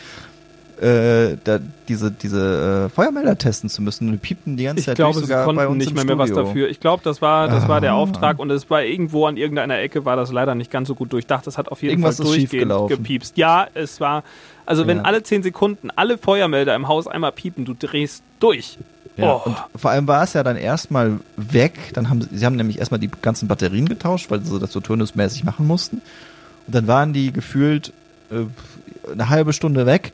äh, 0.81 1.37
da 1.45 1.59
diese 1.89 2.11
diese 2.11 2.87
äh, 2.87 2.89
Feuermelder 2.89 3.37
testen 3.37 3.69
zu 3.69 3.83
müssen 3.83 4.07
und 4.07 4.13
die 4.13 4.19
piepten 4.19 4.57
die 4.57 4.65
ganze 4.65 4.81
Ich 4.81 4.87
Zeit 4.87 4.97
glaube, 4.97 5.13
durch, 5.13 5.27
sie 5.27 5.29
sogar 5.33 5.41
bei 5.47 5.55
konnten 5.65 5.73
uns 5.73 5.85
nicht 5.85 5.95
mehr, 5.95 6.05
mehr 6.07 6.19
was 6.19 6.33
dafür. 6.33 6.69
Ich 6.71 6.81
glaube, 6.81 7.03
das 7.05 7.21
war, 7.21 7.49
das 7.49 7.69
war 7.69 7.81
der 7.83 7.93
Ah. 7.93 7.97
Auftrag 7.97 8.39
und 8.39 8.51
es 8.51 8.71
war 8.71 8.83
irgendwo 8.83 9.27
an 9.27 9.37
irgendeiner 9.37 9.79
Ecke 9.79 10.05
war 10.05 10.17
das 10.17 10.33
leider 10.33 10.55
nicht 10.55 10.71
ganz 10.71 10.89
so 10.89 10.95
gut 10.95 11.13
durchdacht. 11.13 11.47
Das 11.47 11.59
hat 11.59 11.69
auf 11.69 11.83
jeden 11.83 11.93
Irgendwas 11.93 12.17
Fall 12.17 12.27
durchgehend 12.27 12.73
gepiepst. 12.89 13.37
Ja, 13.37 13.67
es 13.75 14.01
war, 14.01 14.25
also 14.65 14.87
wenn 14.87 14.99
Ja. 14.99 15.03
alle 15.05 15.23
zehn 15.23 15.43
Sekunden 15.43 15.91
alle 15.97 16.17
Feuermelder 16.17 16.75
im 16.75 16.89
Haus 16.89 17.07
einmal 17.07 17.33
piepen, 17.33 17.65
du 17.67 17.75
drehst 17.79 18.23
durch. 18.39 18.79
Ja, 19.17 19.35
Oh. 19.35 19.43
und 19.45 19.57
vor 19.77 19.91
allem 19.91 20.07
war 20.07 20.23
es 20.23 20.33
ja 20.33 20.43
dann 20.43 20.57
erstmal 20.57 21.21
weg. 21.37 21.75
Dann 21.93 22.09
haben 22.09 22.23
sie, 22.23 22.29
sie 22.33 22.47
haben 22.47 22.57
nämlich 22.57 22.79
erstmal 22.79 23.01
die 23.01 23.11
ganzen 23.21 23.49
Batterien 23.49 23.87
getauscht, 23.87 24.31
weil 24.31 24.41
sie 24.41 24.59
das 24.59 24.73
so 24.73 24.81
turnusmäßig 24.81 25.45
machen 25.45 25.67
mussten. 25.67 25.97
Und 26.67 26.75
dann 26.75 26.87
waren 26.87 27.13
die 27.13 27.33
gefühlt 27.33 27.93
äh, 28.31 28.45
eine 29.13 29.29
halbe 29.29 29.53
Stunde 29.53 29.85
weg. 29.85 30.13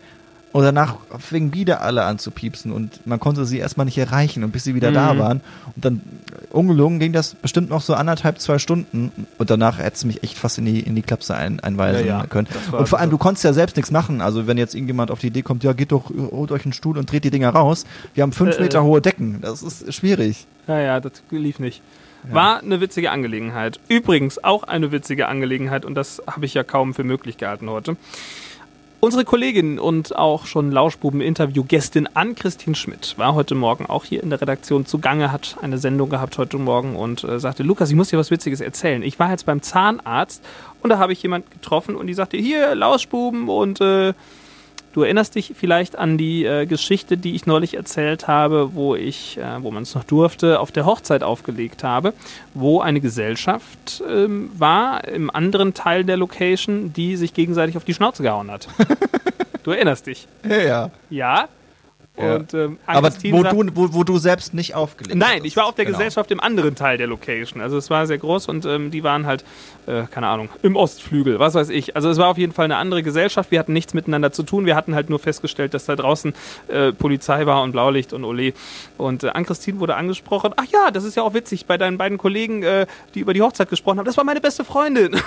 Und 0.56 0.62
danach 0.62 0.96
fingen 1.18 1.52
wieder 1.52 1.82
alle 1.82 2.04
an 2.04 2.18
zu 2.18 2.30
piepsen 2.30 2.72
und 2.72 3.06
man 3.06 3.20
konnte 3.20 3.44
sie 3.44 3.58
erstmal 3.58 3.84
nicht 3.84 3.98
erreichen 3.98 4.42
und 4.42 4.52
bis 4.52 4.64
sie 4.64 4.74
wieder 4.74 4.90
da 4.90 5.12
Mhm. 5.12 5.18
waren. 5.18 5.40
Und 5.74 5.84
dann 5.84 6.00
äh, 6.32 6.54
ungelungen 6.56 6.98
ging 6.98 7.12
das 7.12 7.34
bestimmt 7.34 7.68
noch 7.68 7.82
so 7.82 7.92
anderthalb, 7.92 8.40
zwei 8.40 8.58
Stunden 8.58 9.12
und 9.36 9.50
danach 9.50 9.76
hätte 9.78 9.96
es 9.96 10.04
mich 10.06 10.22
echt 10.22 10.38
fast 10.38 10.56
in 10.56 10.64
die, 10.64 10.80
in 10.80 10.94
die 10.94 11.02
Klapse 11.02 11.34
ein, 11.36 11.60
einweisen 11.60 12.06
Ja, 12.06 12.20
ja, 12.20 12.26
können. 12.26 12.48
Und 12.72 12.88
vor 12.88 12.98
allem, 13.00 13.10
du 13.10 13.18
konntest 13.18 13.44
ja 13.44 13.52
selbst 13.52 13.76
nichts 13.76 13.90
machen. 13.90 14.22
Also 14.22 14.46
wenn 14.46 14.56
jetzt 14.56 14.74
irgendjemand 14.74 15.10
auf 15.10 15.18
die 15.20 15.26
Idee 15.26 15.42
kommt, 15.42 15.62
ja, 15.62 15.74
geht 15.74 15.92
doch, 15.92 16.08
holt 16.08 16.50
euch 16.52 16.64
einen 16.64 16.72
Stuhl 16.72 16.96
und 16.96 17.12
dreht 17.12 17.24
die 17.24 17.30
Dinger 17.30 17.50
raus. 17.50 17.84
Wir 18.14 18.22
haben 18.22 18.32
fünf 18.32 18.56
Äh, 18.56 18.62
Meter 18.62 18.82
hohe 18.82 19.02
Decken. 19.02 19.42
Das 19.42 19.62
ist 19.62 19.92
schwierig. 19.92 20.46
Ja, 20.68 20.80
ja, 20.80 21.00
das 21.00 21.12
lief 21.30 21.58
nicht. 21.58 21.82
War 22.28 22.60
eine 22.62 22.80
witzige 22.80 23.10
Angelegenheit. 23.10 23.78
Übrigens 23.88 24.42
auch 24.42 24.62
eine 24.62 24.90
witzige 24.90 25.28
Angelegenheit 25.28 25.84
und 25.84 25.94
das 25.94 26.22
habe 26.26 26.46
ich 26.46 26.54
ja 26.54 26.64
kaum 26.64 26.94
für 26.94 27.04
möglich 27.04 27.36
gehalten 27.36 27.68
heute. 27.68 27.96
Unsere 29.06 29.24
Kollegin 29.24 29.78
und 29.78 30.16
auch 30.16 30.46
schon 30.46 30.72
Lauschbuben-Interview-Gästin 30.72 32.08
Ann-Christine 32.14 32.74
Schmidt 32.74 33.14
war 33.16 33.36
heute 33.36 33.54
Morgen 33.54 33.86
auch 33.86 34.04
hier 34.04 34.20
in 34.20 34.30
der 34.30 34.40
Redaktion 34.40 34.84
zugange, 34.84 35.30
hat 35.30 35.58
eine 35.62 35.78
Sendung 35.78 36.10
gehabt 36.10 36.36
heute 36.38 36.58
Morgen 36.58 36.96
und 36.96 37.22
äh, 37.22 37.38
sagte, 37.38 37.62
Lukas, 37.62 37.88
ich 37.88 37.94
muss 37.94 38.08
dir 38.08 38.18
was 38.18 38.32
Witziges 38.32 38.60
erzählen. 38.60 39.04
Ich 39.04 39.20
war 39.20 39.30
jetzt 39.30 39.46
beim 39.46 39.62
Zahnarzt 39.62 40.44
und 40.82 40.90
da 40.90 40.98
habe 40.98 41.12
ich 41.12 41.22
jemand 41.22 41.48
getroffen 41.52 41.94
und 41.94 42.08
die 42.08 42.14
sagte, 42.14 42.36
hier, 42.36 42.74
Lauschbuben 42.74 43.48
und 43.48 43.80
äh, 43.80 44.12
Du 44.96 45.02
erinnerst 45.02 45.34
dich 45.34 45.52
vielleicht 45.54 45.98
an 45.98 46.16
die 46.16 46.46
äh, 46.46 46.64
Geschichte, 46.64 47.18
die 47.18 47.34
ich 47.34 47.44
neulich 47.44 47.74
erzählt 47.74 48.28
habe, 48.28 48.70
wo 48.72 48.96
ich, 48.96 49.36
äh, 49.36 49.62
wo 49.62 49.70
man 49.70 49.82
es 49.82 49.94
noch 49.94 50.04
durfte, 50.04 50.58
auf 50.58 50.72
der 50.72 50.86
Hochzeit 50.86 51.22
aufgelegt 51.22 51.84
habe, 51.84 52.14
wo 52.54 52.80
eine 52.80 53.02
Gesellschaft 53.02 54.02
ähm, 54.08 54.50
war 54.56 55.06
im 55.06 55.28
anderen 55.30 55.74
Teil 55.74 56.02
der 56.04 56.16
Location, 56.16 56.94
die 56.94 57.16
sich 57.16 57.34
gegenseitig 57.34 57.76
auf 57.76 57.84
die 57.84 57.92
Schnauze 57.92 58.22
gehauen 58.22 58.50
hat. 58.50 58.68
du 59.64 59.72
erinnerst 59.72 60.06
dich, 60.06 60.26
Ja, 60.48 60.62
ja. 60.62 60.90
ja? 61.10 61.48
Ja. 62.18 62.36
Und 62.36 62.54
ähm, 62.54 62.78
Aber 62.86 63.08
wo 63.08 63.42
sagt- 63.42 63.52
du, 63.52 63.66
wo, 63.74 63.92
wo 63.92 64.04
du 64.04 64.16
selbst 64.18 64.54
nicht 64.54 64.74
aufgelegt 64.74 65.16
Nein, 65.18 65.40
hast. 65.40 65.44
ich 65.46 65.56
war 65.56 65.66
auf 65.66 65.74
der 65.74 65.84
Genau. 65.84 65.98
Gesellschaft 65.98 66.30
im 66.30 66.40
anderen 66.40 66.74
Teil 66.74 66.96
der 66.96 67.06
Location. 67.06 67.60
Also 67.60 67.76
es 67.76 67.90
war 67.90 68.06
sehr 68.06 68.16
groß 68.18 68.48
und 68.48 68.64
ähm, 68.64 68.90
die 68.90 69.04
waren 69.04 69.26
halt, 69.26 69.44
äh, 69.86 70.04
keine 70.10 70.28
Ahnung, 70.28 70.48
im 70.62 70.76
Ostflügel, 70.76 71.38
was 71.38 71.52
weiß 71.54 71.68
ich. 71.68 71.94
Also 71.94 72.08
es 72.08 72.16
war 72.16 72.28
auf 72.28 72.38
jeden 72.38 72.52
Fall 72.54 72.64
eine 72.64 72.76
andere 72.76 73.02
Gesellschaft. 73.02 73.50
Wir 73.50 73.58
hatten 73.58 73.74
nichts 73.74 73.92
miteinander 73.92 74.32
zu 74.32 74.44
tun. 74.44 74.64
Wir 74.64 74.76
hatten 74.76 74.94
halt 74.94 75.10
nur 75.10 75.18
festgestellt, 75.18 75.74
dass 75.74 75.84
da 75.84 75.94
draußen 75.94 76.32
äh, 76.68 76.92
Polizei 76.92 77.44
war 77.44 77.62
und 77.62 77.72
Blaulicht 77.72 78.14
und 78.14 78.24
Ole. 78.24 78.54
Und 78.96 79.24
äh, 79.24 79.28
Ann-Christine 79.28 79.78
wurde 79.80 79.96
angesprochen. 79.96 80.52
Ach 80.56 80.64
ja, 80.72 80.90
das 80.90 81.04
ist 81.04 81.16
ja 81.16 81.22
auch 81.22 81.34
witzig 81.34 81.66
bei 81.66 81.76
deinen 81.76 81.98
beiden 81.98 82.16
Kollegen, 82.16 82.62
äh, 82.62 82.86
die 83.14 83.20
über 83.20 83.34
die 83.34 83.42
Hochzeit 83.42 83.68
gesprochen 83.68 83.98
haben. 83.98 84.06
Das 84.06 84.16
war 84.16 84.24
meine 84.24 84.40
beste 84.40 84.64
Freundin. 84.64 85.16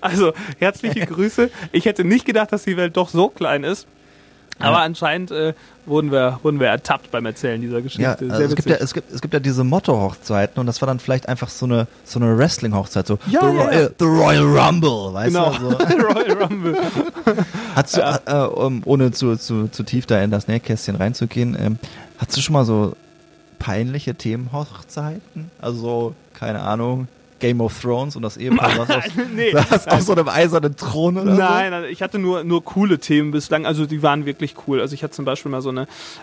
also 0.00 0.32
herzliche 0.58 1.06
Grüße. 1.06 1.50
Ich 1.72 1.84
hätte 1.86 2.04
nicht 2.04 2.24
gedacht, 2.24 2.52
dass 2.52 2.64
die 2.64 2.76
Welt 2.76 2.96
doch 2.96 3.08
so 3.08 3.28
klein 3.28 3.64
ist. 3.64 3.86
Aber 4.58 4.78
anscheinend 4.78 5.30
äh, 5.30 5.54
wurden, 5.86 6.10
wir, 6.10 6.40
wurden 6.42 6.60
wir 6.60 6.68
ertappt 6.68 7.10
beim 7.10 7.26
Erzählen 7.26 7.60
dieser 7.60 7.80
Geschichte. 7.80 8.02
Ja, 8.02 8.12
also 8.30 8.42
es, 8.42 8.54
gibt 8.54 8.68
ja, 8.68 8.76
es, 8.76 8.92
gibt, 8.92 9.12
es 9.12 9.20
gibt 9.20 9.34
ja 9.34 9.40
diese 9.40 9.64
Motto-Hochzeiten 9.64 10.58
und 10.60 10.66
das 10.66 10.80
war 10.80 10.86
dann 10.86 10.98
vielleicht 10.98 11.28
einfach 11.28 11.48
so 11.48 11.66
eine, 11.66 11.86
so 12.04 12.18
eine 12.18 12.36
Wrestling-Hochzeit, 12.36 13.06
so 13.06 13.18
Ja, 13.26 13.40
the, 13.40 13.46
ja, 13.46 13.62
Royal, 13.62 13.82
ja. 13.82 13.88
the 13.98 14.04
Royal 14.04 14.58
Rumble, 14.58 15.14
weißt 15.14 15.34
genau. 15.34 15.52
du? 15.52 15.68
So. 15.78 16.06
Royal 16.06 16.42
Rumble. 16.42 16.76
Hast 17.74 17.96
du, 17.96 18.00
äh, 18.00 18.34
um, 18.34 18.82
ohne 18.84 19.12
zu, 19.12 19.36
zu, 19.36 19.68
zu 19.68 19.82
tief 19.82 20.06
da 20.06 20.20
in 20.20 20.30
das 20.30 20.48
Nähkästchen 20.48 20.96
reinzugehen, 20.96 21.56
ähm, 21.58 21.78
hast 22.18 22.36
du 22.36 22.40
schon 22.40 22.52
mal 22.52 22.64
so 22.64 22.96
peinliche 23.58 24.14
Themenhochzeiten? 24.14 25.50
Also 25.60 25.80
so, 25.80 26.14
keine 26.34 26.60
Ahnung, 26.60 27.08
Game 27.40 27.60
of 27.60 27.80
Thrones 27.80 28.16
und 28.16 28.22
das 28.22 28.36
Ehepaar 28.36 28.70
saß 28.86 28.90
auf, 28.90 29.04
Nee, 29.34 29.52
saß 29.52 29.88
auf 29.88 30.00
so 30.02 30.12
einem 30.12 30.28
eisernen 30.28 30.76
Thron 30.76 31.16
oder 31.18 31.34
Nein, 31.34 31.72
also 31.72 31.86
ich 31.88 32.02
hatte 32.02 32.18
nur, 32.18 32.42
nur 32.44 32.64
coole 32.64 32.98
Themen 32.98 33.30
bislang. 33.30 33.66
Also 33.66 33.86
die 33.86 34.02
waren 34.02 34.26
wirklich 34.26 34.54
cool. 34.66 34.80
Also 34.80 34.94
ich 34.94 35.02
hatte 35.02 35.12
zum 35.14 35.24
Beispiel 35.24 35.50
mal 35.50 35.60
so 35.62 35.68
eine 35.70 35.82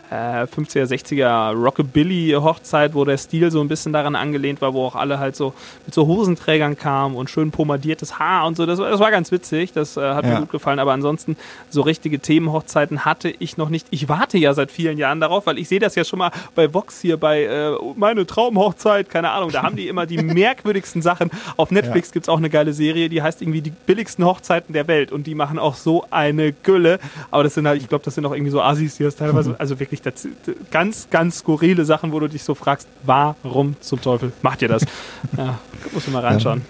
äh, 0.09 0.43
50er, 0.43 0.85
60er 0.85 1.53
Rockabilly-Hochzeit, 1.53 2.93
wo 2.93 3.05
der 3.05 3.17
Stil 3.17 3.51
so 3.51 3.61
ein 3.61 3.67
bisschen 3.67 3.93
daran 3.93 4.15
angelehnt 4.15 4.61
war, 4.61 4.73
wo 4.73 4.85
auch 4.85 4.95
alle 4.95 5.19
halt 5.19 5.35
so 5.35 5.53
mit 5.85 5.93
so 5.93 6.07
Hosenträgern 6.07 6.77
kamen 6.77 7.15
und 7.15 7.29
schön 7.29 7.51
pomadiertes 7.51 8.19
Haar 8.19 8.45
und 8.47 8.57
so. 8.57 8.65
Das, 8.65 8.79
war- 8.79 8.89
das 8.89 8.99
war 8.99 9.11
ganz 9.11 9.31
witzig. 9.31 9.73
Das 9.73 9.97
äh, 9.97 10.01
hat 10.01 10.25
Ja. 10.25 10.31
mir 10.35 10.39
gut 10.41 10.51
gefallen. 10.51 10.79
Aber 10.79 10.93
ansonsten 10.93 11.37
so 11.69 11.81
richtige 11.81 12.19
Themenhochzeiten 12.19 13.05
hatte 13.05 13.29
ich 13.39 13.57
noch 13.57 13.69
nicht. 13.69 13.87
Ich 13.91 14.09
warte 14.09 14.37
ja 14.37 14.53
seit 14.53 14.71
vielen 14.71 14.97
Jahren 14.97 15.19
darauf, 15.19 15.45
weil 15.45 15.57
ich 15.57 15.67
sehe 15.67 15.79
das 15.79 15.95
ja 15.95 16.03
schon 16.03 16.19
mal 16.19 16.31
bei 16.55 16.73
Vox 16.73 17.01
hier 17.01 17.17
bei 17.17 17.43
äh, 17.43 17.71
meine 17.95 18.25
Traumhochzeit, 18.25 19.09
keine 19.09 19.31
Ahnung. 19.31 19.51
Da 19.51 19.63
haben 19.63 19.75
die 19.75 19.87
immer 19.87 20.05
die 20.05 20.17
merkwürdigsten 20.23 21.01
Sachen. 21.05 21.31
Auf 21.55 21.71
Netflix 21.71 22.11
gibt's 22.11 22.27
auch 22.27 22.37
eine 22.37 22.49
geile 22.49 22.73
Serie, 22.73 23.07
die 23.07 23.21
heißt 23.21 23.41
irgendwie 23.41 23.61
die 23.61 23.71
billigsten 23.71 24.25
Hochzeiten 24.25 24.73
der 24.73 24.87
Welt 24.89 25.13
und 25.13 25.25
die 25.27 25.35
machen 25.35 25.57
auch 25.57 25.75
so 25.75 26.05
eine 26.11 26.51
Gülle. 26.51 26.99
Aber 27.31 27.43
das 27.43 27.53
sind 27.53 27.65
halt, 27.67 27.81
ich 27.81 27.87
glaube, 27.87 28.03
das 28.03 28.15
sind 28.15 28.25
auch 28.25 28.33
irgendwie 28.33 28.51
so 28.51 28.61
Assis, 28.61 28.97
die 28.97 29.03
das 29.03 29.15
teilweise, 29.15 29.55
also 29.57 29.79
wirklich 29.79 30.01
das, 30.01 30.27
ganz, 30.71 31.07
ganz 31.09 31.39
skurrile 31.39 31.85
Sachen, 31.85 32.11
wo 32.11 32.19
du 32.19 32.27
dich 32.27 32.43
so 32.43 32.55
fragst, 32.55 32.87
warum 33.03 33.75
zum 33.79 34.01
Teufel 34.01 34.33
macht 34.41 34.61
ihr 34.61 34.67
das? 34.67 34.83
Ja, 35.37 35.59
muss 35.93 36.07
man 36.07 36.21
mal 36.21 36.27
reinschauen. 36.27 36.61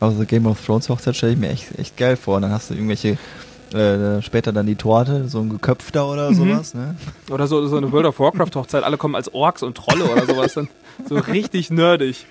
Also 0.00 0.24
Game 0.24 0.46
of 0.46 0.64
Thrones 0.64 0.88
Hochzeit 0.88 1.16
stelle 1.16 1.32
ich 1.32 1.38
mir 1.38 1.50
echt, 1.50 1.78
echt 1.78 1.96
geil 1.96 2.16
vor. 2.16 2.36
Und 2.36 2.42
dann 2.42 2.52
hast 2.52 2.70
du 2.70 2.74
irgendwelche, 2.74 3.18
äh, 3.74 4.22
später 4.22 4.52
dann 4.52 4.66
die 4.66 4.76
Torte, 4.76 5.28
so 5.28 5.40
ein 5.40 5.48
geköpfter 5.50 6.08
oder 6.08 6.32
sowas, 6.32 6.74
ne? 6.74 6.96
Oder 7.30 7.46
so, 7.46 7.66
so 7.66 7.76
eine 7.76 7.90
World 7.92 8.06
of 8.06 8.18
Warcraft 8.18 8.54
Hochzeit, 8.54 8.82
alle 8.84 8.96
kommen 8.96 9.14
als 9.14 9.32
Orks 9.34 9.62
und 9.62 9.76
Trolle 9.76 10.04
oder 10.04 10.26
sowas, 10.26 10.54
dann 10.54 10.68
so 11.08 11.16
richtig 11.16 11.70
nerdig. 11.70 12.26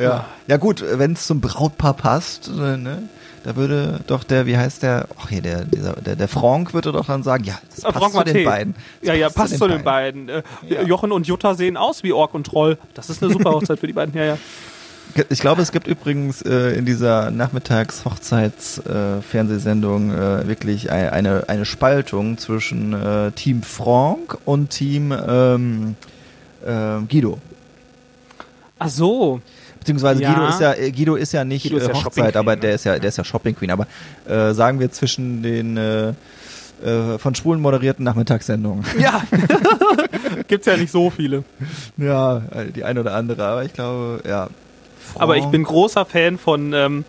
Ja. 0.00 0.24
Ja 0.46 0.56
gut, 0.56 0.84
wenn 0.94 1.12
es 1.12 1.26
zum 1.26 1.40
Brautpaar 1.40 1.94
passt, 1.94 2.48
äh, 2.48 2.76
ne? 2.76 3.02
Da 3.44 3.56
würde 3.56 3.98
doch 4.06 4.22
der, 4.22 4.46
wie 4.46 4.56
heißt 4.56 4.84
der, 4.84 5.08
ach 5.18 5.28
hier, 5.28 5.42
der, 5.42 5.64
dieser, 5.64 5.94
der, 5.94 6.14
der 6.14 6.28
Frank 6.28 6.74
würde 6.74 6.92
doch 6.92 7.06
dann 7.06 7.24
sagen, 7.24 7.42
ja, 7.42 7.58
das 7.74 7.80
Äh, 7.84 7.90
passt 7.92 7.98
Franck 7.98 8.12
zu 8.12 8.24
den 8.32 8.36
Mathé. 8.36 8.44
beiden. 8.44 8.74
Das 9.00 9.08
Ja, 9.08 9.14
ja, 9.14 9.30
passt 9.30 9.58
zu 9.58 9.66
den 9.66 9.82
beiden. 9.82 10.28
Äh, 10.28 10.42
Jochen 10.86 11.10
und 11.10 11.26
Jutta 11.26 11.54
sehen 11.54 11.76
aus 11.76 12.04
wie 12.04 12.12
Ork 12.12 12.34
und 12.34 12.46
Troll. 12.46 12.78
Das 12.94 13.10
ist 13.10 13.20
eine 13.22 13.32
super 13.32 13.50
Hochzeit 13.52 13.80
für 13.80 13.88
die 13.88 13.92
beiden. 13.94 14.14
Ja, 14.14 14.24
ja. 14.24 14.38
Ich 15.28 15.40
glaube, 15.40 15.60
es 15.60 15.72
gibt 15.72 15.88
übrigens 15.88 16.40
äh, 16.42 16.74
in 16.76 16.86
dieser 16.86 17.32
Nachmittags-Hochzeits-Fernsehsendung 17.32 20.12
äh, 20.12 20.48
wirklich 20.48 20.90
ein, 20.90 21.10
eine, 21.10 21.44
eine 21.48 21.64
Spaltung 21.64 22.38
zwischen 22.38 22.92
äh, 22.92 23.32
Team 23.32 23.62
Frank 23.62 24.38
und 24.44 24.70
Team 24.70 25.12
ähm, 25.12 25.96
äh, 26.64 27.00
Guido. 27.08 27.38
Ach 28.78 28.88
so. 28.88 29.40
Beziehungsweise 29.82 30.22
Ja. 30.22 30.32
Guido 30.32 30.48
ist 30.48 30.60
ja 30.60 30.72
äh, 30.74 30.90
Guido 30.92 31.14
ist 31.16 31.32
ja 31.32 31.44
nicht 31.44 31.66
ist 31.70 31.88
äh, 31.88 31.92
Hochzeit, 31.92 32.36
aber 32.36 32.54
der 32.56 32.70
ne? 32.70 32.74
ist 32.76 32.84
ja 32.84 32.98
der 32.98 33.08
ist 33.08 33.18
ja 33.18 33.24
Shopping 33.24 33.56
Queen. 33.56 33.70
Aber 33.72 33.86
äh, 34.28 34.54
sagen 34.54 34.78
wir 34.78 34.90
zwischen 34.92 35.42
den 35.42 35.76
äh, 35.76 36.08
äh, 36.84 37.18
von 37.18 37.34
Schwulen 37.34 37.60
moderierten 37.60 38.04
Nachmittagssendungen. 38.04 38.84
Ja. 39.00 39.22
Gibt's 40.48 40.66
ja 40.66 40.76
nicht 40.76 40.90
so 40.92 41.10
viele. 41.10 41.44
ja, 41.96 42.42
die 42.74 42.84
eine 42.84 43.00
oder 43.00 43.14
andere. 43.14 43.44
Aber 43.44 43.64
ich 43.64 43.72
glaube, 43.72 44.20
ja. 44.28 44.48
Aber 45.16 45.36
ich 45.36 45.44
bin 45.46 45.64
großer 45.64 46.04
Fan 46.04 46.38
von, 46.38 46.72
ähm, 46.72 47.04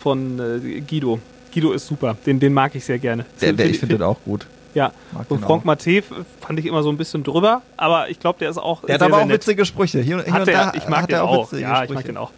von 0.00 0.38
äh, 0.38 0.80
Guido. 0.80 1.20
Guido 1.54 1.72
ist 1.72 1.86
super. 1.86 2.16
Den, 2.26 2.38
den 2.40 2.52
mag 2.52 2.74
ich 2.74 2.84
sehr 2.84 2.98
gerne. 2.98 3.24
der, 3.40 3.52
der, 3.52 3.66
ich 3.66 3.78
Find- 3.78 3.80
finde 3.80 3.94
den 3.98 4.02
auch 4.02 4.18
gut. 4.24 4.46
Ja. 4.76 4.92
Mag 5.12 5.24
Und 5.30 5.40
Franck. 5.40 5.64
Maté 5.64 6.02
fand 6.40 6.58
ich 6.58 6.66
immer 6.66 6.82
so 6.82 6.90
ein 6.90 6.98
bisschen 6.98 7.24
drüber, 7.24 7.62
aber 7.78 8.10
ich 8.10 8.20
glaube, 8.20 8.38
der 8.38 8.50
ist 8.50 8.58
auch. 8.58 8.82
Der 8.82 8.94
hat 8.96 9.00
sehr, 9.00 9.08
aber 9.08 9.22
auch 9.24 9.28
witzige 9.28 9.64
Sprüche. 9.64 10.00
Hier, 10.00 10.22
hier 10.22 10.32
Hat 10.34 10.40
und 10.40 10.46
der, 10.48 10.66
da 10.66 10.72
ich 10.76 10.86
mag 10.86 11.04
hat 11.04 11.10
den 11.10 11.18
auch. 11.20 11.50
Ja, 11.54 11.58
ich 11.58 11.84
Sprüche. 11.84 11.94
mag 11.94 12.04
den 12.04 12.16
auch. 12.18 12.30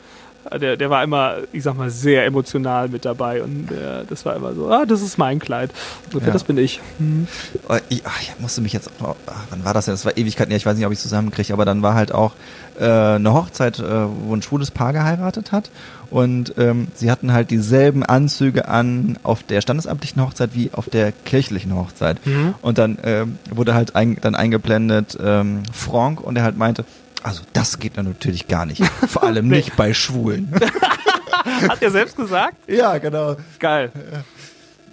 Der, 0.61 0.77
der 0.77 0.88
war 0.88 1.03
immer, 1.03 1.38
ich 1.53 1.64
sag 1.64 1.77
mal, 1.77 1.90
sehr 1.90 2.24
emotional 2.24 2.88
mit 2.88 3.05
dabei 3.05 3.42
und 3.42 3.70
äh, 3.72 4.05
das 4.09 4.24
war 4.24 4.35
immer 4.37 4.55
so, 4.55 4.70
ah, 4.70 4.87
das 4.87 5.03
ist 5.03 5.18
mein 5.18 5.40
Kleid. 5.40 5.72
So, 6.12 6.20
Ja. 6.20 6.31
Das 6.31 6.44
bin 6.44 6.57
ich. 6.57 6.81
Hm. 6.98 7.27
Oh, 7.68 7.77
Ich, 7.88 8.03
ach, 8.07 8.22
ich 8.22 8.33
musste 8.38 8.61
mich 8.62 8.72
jetzt 8.72 8.88
ach, 9.03 9.14
wann 9.51 9.64
war 9.64 9.74
das 9.74 9.87
denn? 9.87 9.94
Das 9.94 10.05
war 10.07 10.16
Ewigkeiten, 10.16 10.53
ja, 10.53 10.57
ich 10.57 10.64
weiß 10.64 10.77
nicht, 10.77 10.87
ob 10.87 10.92
ich 10.92 10.98
es 10.98 11.03
zusammenkriege, 11.03 11.53
aber 11.53 11.64
dann 11.64 11.83
war 11.83 11.94
halt 11.94 12.12
auch 12.12 12.33
äh, 12.79 12.85
eine 12.85 13.35
Hochzeit, 13.35 13.79
äh, 13.81 13.83
wo 14.22 14.35
ein 14.35 14.40
schwules 14.40 14.70
Paar 14.70 14.92
geheiratet 14.92 15.51
hat 15.53 15.70
und 16.11 16.55
ähm, 16.57 16.88
sie 16.94 17.11
hatten 17.11 17.33
halt 17.33 17.51
dieselben 17.51 18.03
Anzüge 18.03 18.68
an 18.68 19.18
auf 19.23 19.42
der 19.42 19.61
standesamtlichen 19.61 20.23
Hochzeit 20.23 20.51
wie 20.55 20.71
auf 20.73 20.88
der 20.88 21.12
kirchlichen 21.12 21.75
Hochzeit. 21.75 22.25
Mhm. 22.27 22.55
Und 22.62 22.79
dann 22.79 22.99
ähm, 23.03 23.38
wurde 23.51 23.75
halt 23.75 23.94
ein, 23.94 24.16
dann 24.21 24.35
eingeblendet 24.35 25.18
ähm, 25.23 25.62
Franck 25.73 26.21
und 26.21 26.37
er 26.37 26.44
halt 26.44 26.57
meinte, 26.57 26.85
also 27.23 27.42
das 27.53 27.79
geht 27.79 27.99
dann 27.99 28.07
natürlich 28.07 28.49
gar 28.49 28.64
nicht. 28.64 28.85
Vor 29.09 29.25
allem 29.25 29.49
nicht 29.49 29.77
bei 29.77 29.92
Schwulen. 29.92 30.53
Hat 31.68 31.83
er 31.83 31.90
selbst 31.90 32.16
gesagt? 32.16 32.57
ja, 32.68 32.99
genau. 32.99 33.37
Geil. 33.59 33.90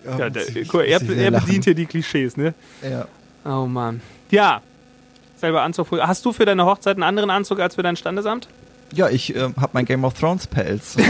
Ja, 0.05 0.29
der, 0.29 0.43
guck, 0.67 0.75
mal, 0.75 0.83
er, 0.83 1.01
er 1.01 1.31
bedient 1.31 1.63
hier 1.63 1.75
die 1.75 1.85
Klischees, 1.85 2.37
ne? 2.37 2.53
Ja. 2.83 3.07
Oh 3.45 3.65
Mann. 3.65 4.01
Ja. 4.29 4.61
Selber 5.37 5.63
Anzug. 5.63 5.87
Hast 5.91 6.25
du 6.25 6.31
für 6.31 6.45
deine 6.45 6.65
Hochzeit 6.65 6.95
einen 6.95 7.03
anderen 7.03 7.29
Anzug 7.29 7.59
als 7.59 7.75
für 7.75 7.83
dein 7.83 7.95
Standesamt? 7.95 8.47
Ja, 8.93 9.09
ich 9.09 9.35
ähm, 9.35 9.53
habe 9.57 9.71
mein 9.73 9.85
Game 9.85 10.03
of 10.03 10.13
Thrones 10.13 10.47
Pelz. 10.47 10.95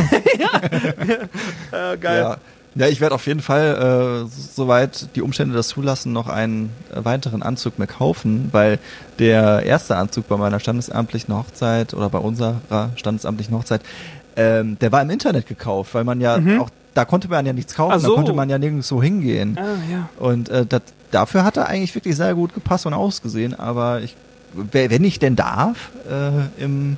Äh, 1.71 1.97
Ja. 2.03 2.37
ja, 2.75 2.87
ich 2.87 2.99
werde 2.99 3.15
auf 3.15 3.25
jeden 3.27 3.41
Fall, 3.41 4.25
äh, 4.25 4.29
soweit 4.29 5.15
die 5.15 5.21
Umstände 5.21 5.55
das 5.55 5.69
zulassen, 5.69 6.11
noch 6.13 6.27
einen 6.27 6.71
äh, 6.93 7.03
weiteren 7.05 7.41
Anzug 7.43 7.79
mir 7.79 7.87
kaufen, 7.87 8.49
weil 8.51 8.79
der 9.19 9.63
erste 9.63 9.95
Anzug 9.95 10.27
bei 10.27 10.37
meiner 10.37 10.59
standesamtlichen 10.59 11.33
Hochzeit 11.35 11.93
oder 11.93 12.09
bei 12.09 12.17
unserer 12.19 12.91
standesamtlichen 12.95 13.55
Hochzeit, 13.55 13.81
ähm, 14.35 14.77
der 14.79 14.91
war 14.91 15.01
im 15.01 15.09
Internet 15.09 15.47
gekauft, 15.47 15.93
weil 15.93 16.03
man 16.03 16.19
ja 16.19 16.37
auch, 16.59 16.69
da 16.93 17.05
konnte 17.05 17.27
man 17.29 17.45
ja 17.45 17.53
nichts 17.53 17.75
kaufen, 17.75 17.99
so. 17.99 18.09
da 18.09 18.15
konnte 18.15 18.33
man 18.33 18.49
ja 18.49 18.57
nirgendwo 18.57 19.01
hingehen. 19.01 19.57
Ah, 19.57 19.75
ja. 19.91 20.09
Und 20.17 20.49
äh, 20.49 20.65
dat, 20.65 20.83
dafür 21.11 21.43
hat 21.43 21.57
er 21.57 21.67
eigentlich 21.67 21.95
wirklich 21.95 22.15
sehr 22.15 22.33
gut 22.35 22.53
gepasst 22.53 22.85
und 22.85 22.93
ausgesehen, 22.93 23.53
aber 23.57 24.01
ich, 24.01 24.15
wenn 24.53 25.03
ich 25.03 25.19
denn 25.19 25.35
darf, 25.35 25.91
äh, 26.09 26.63
im, 26.63 26.97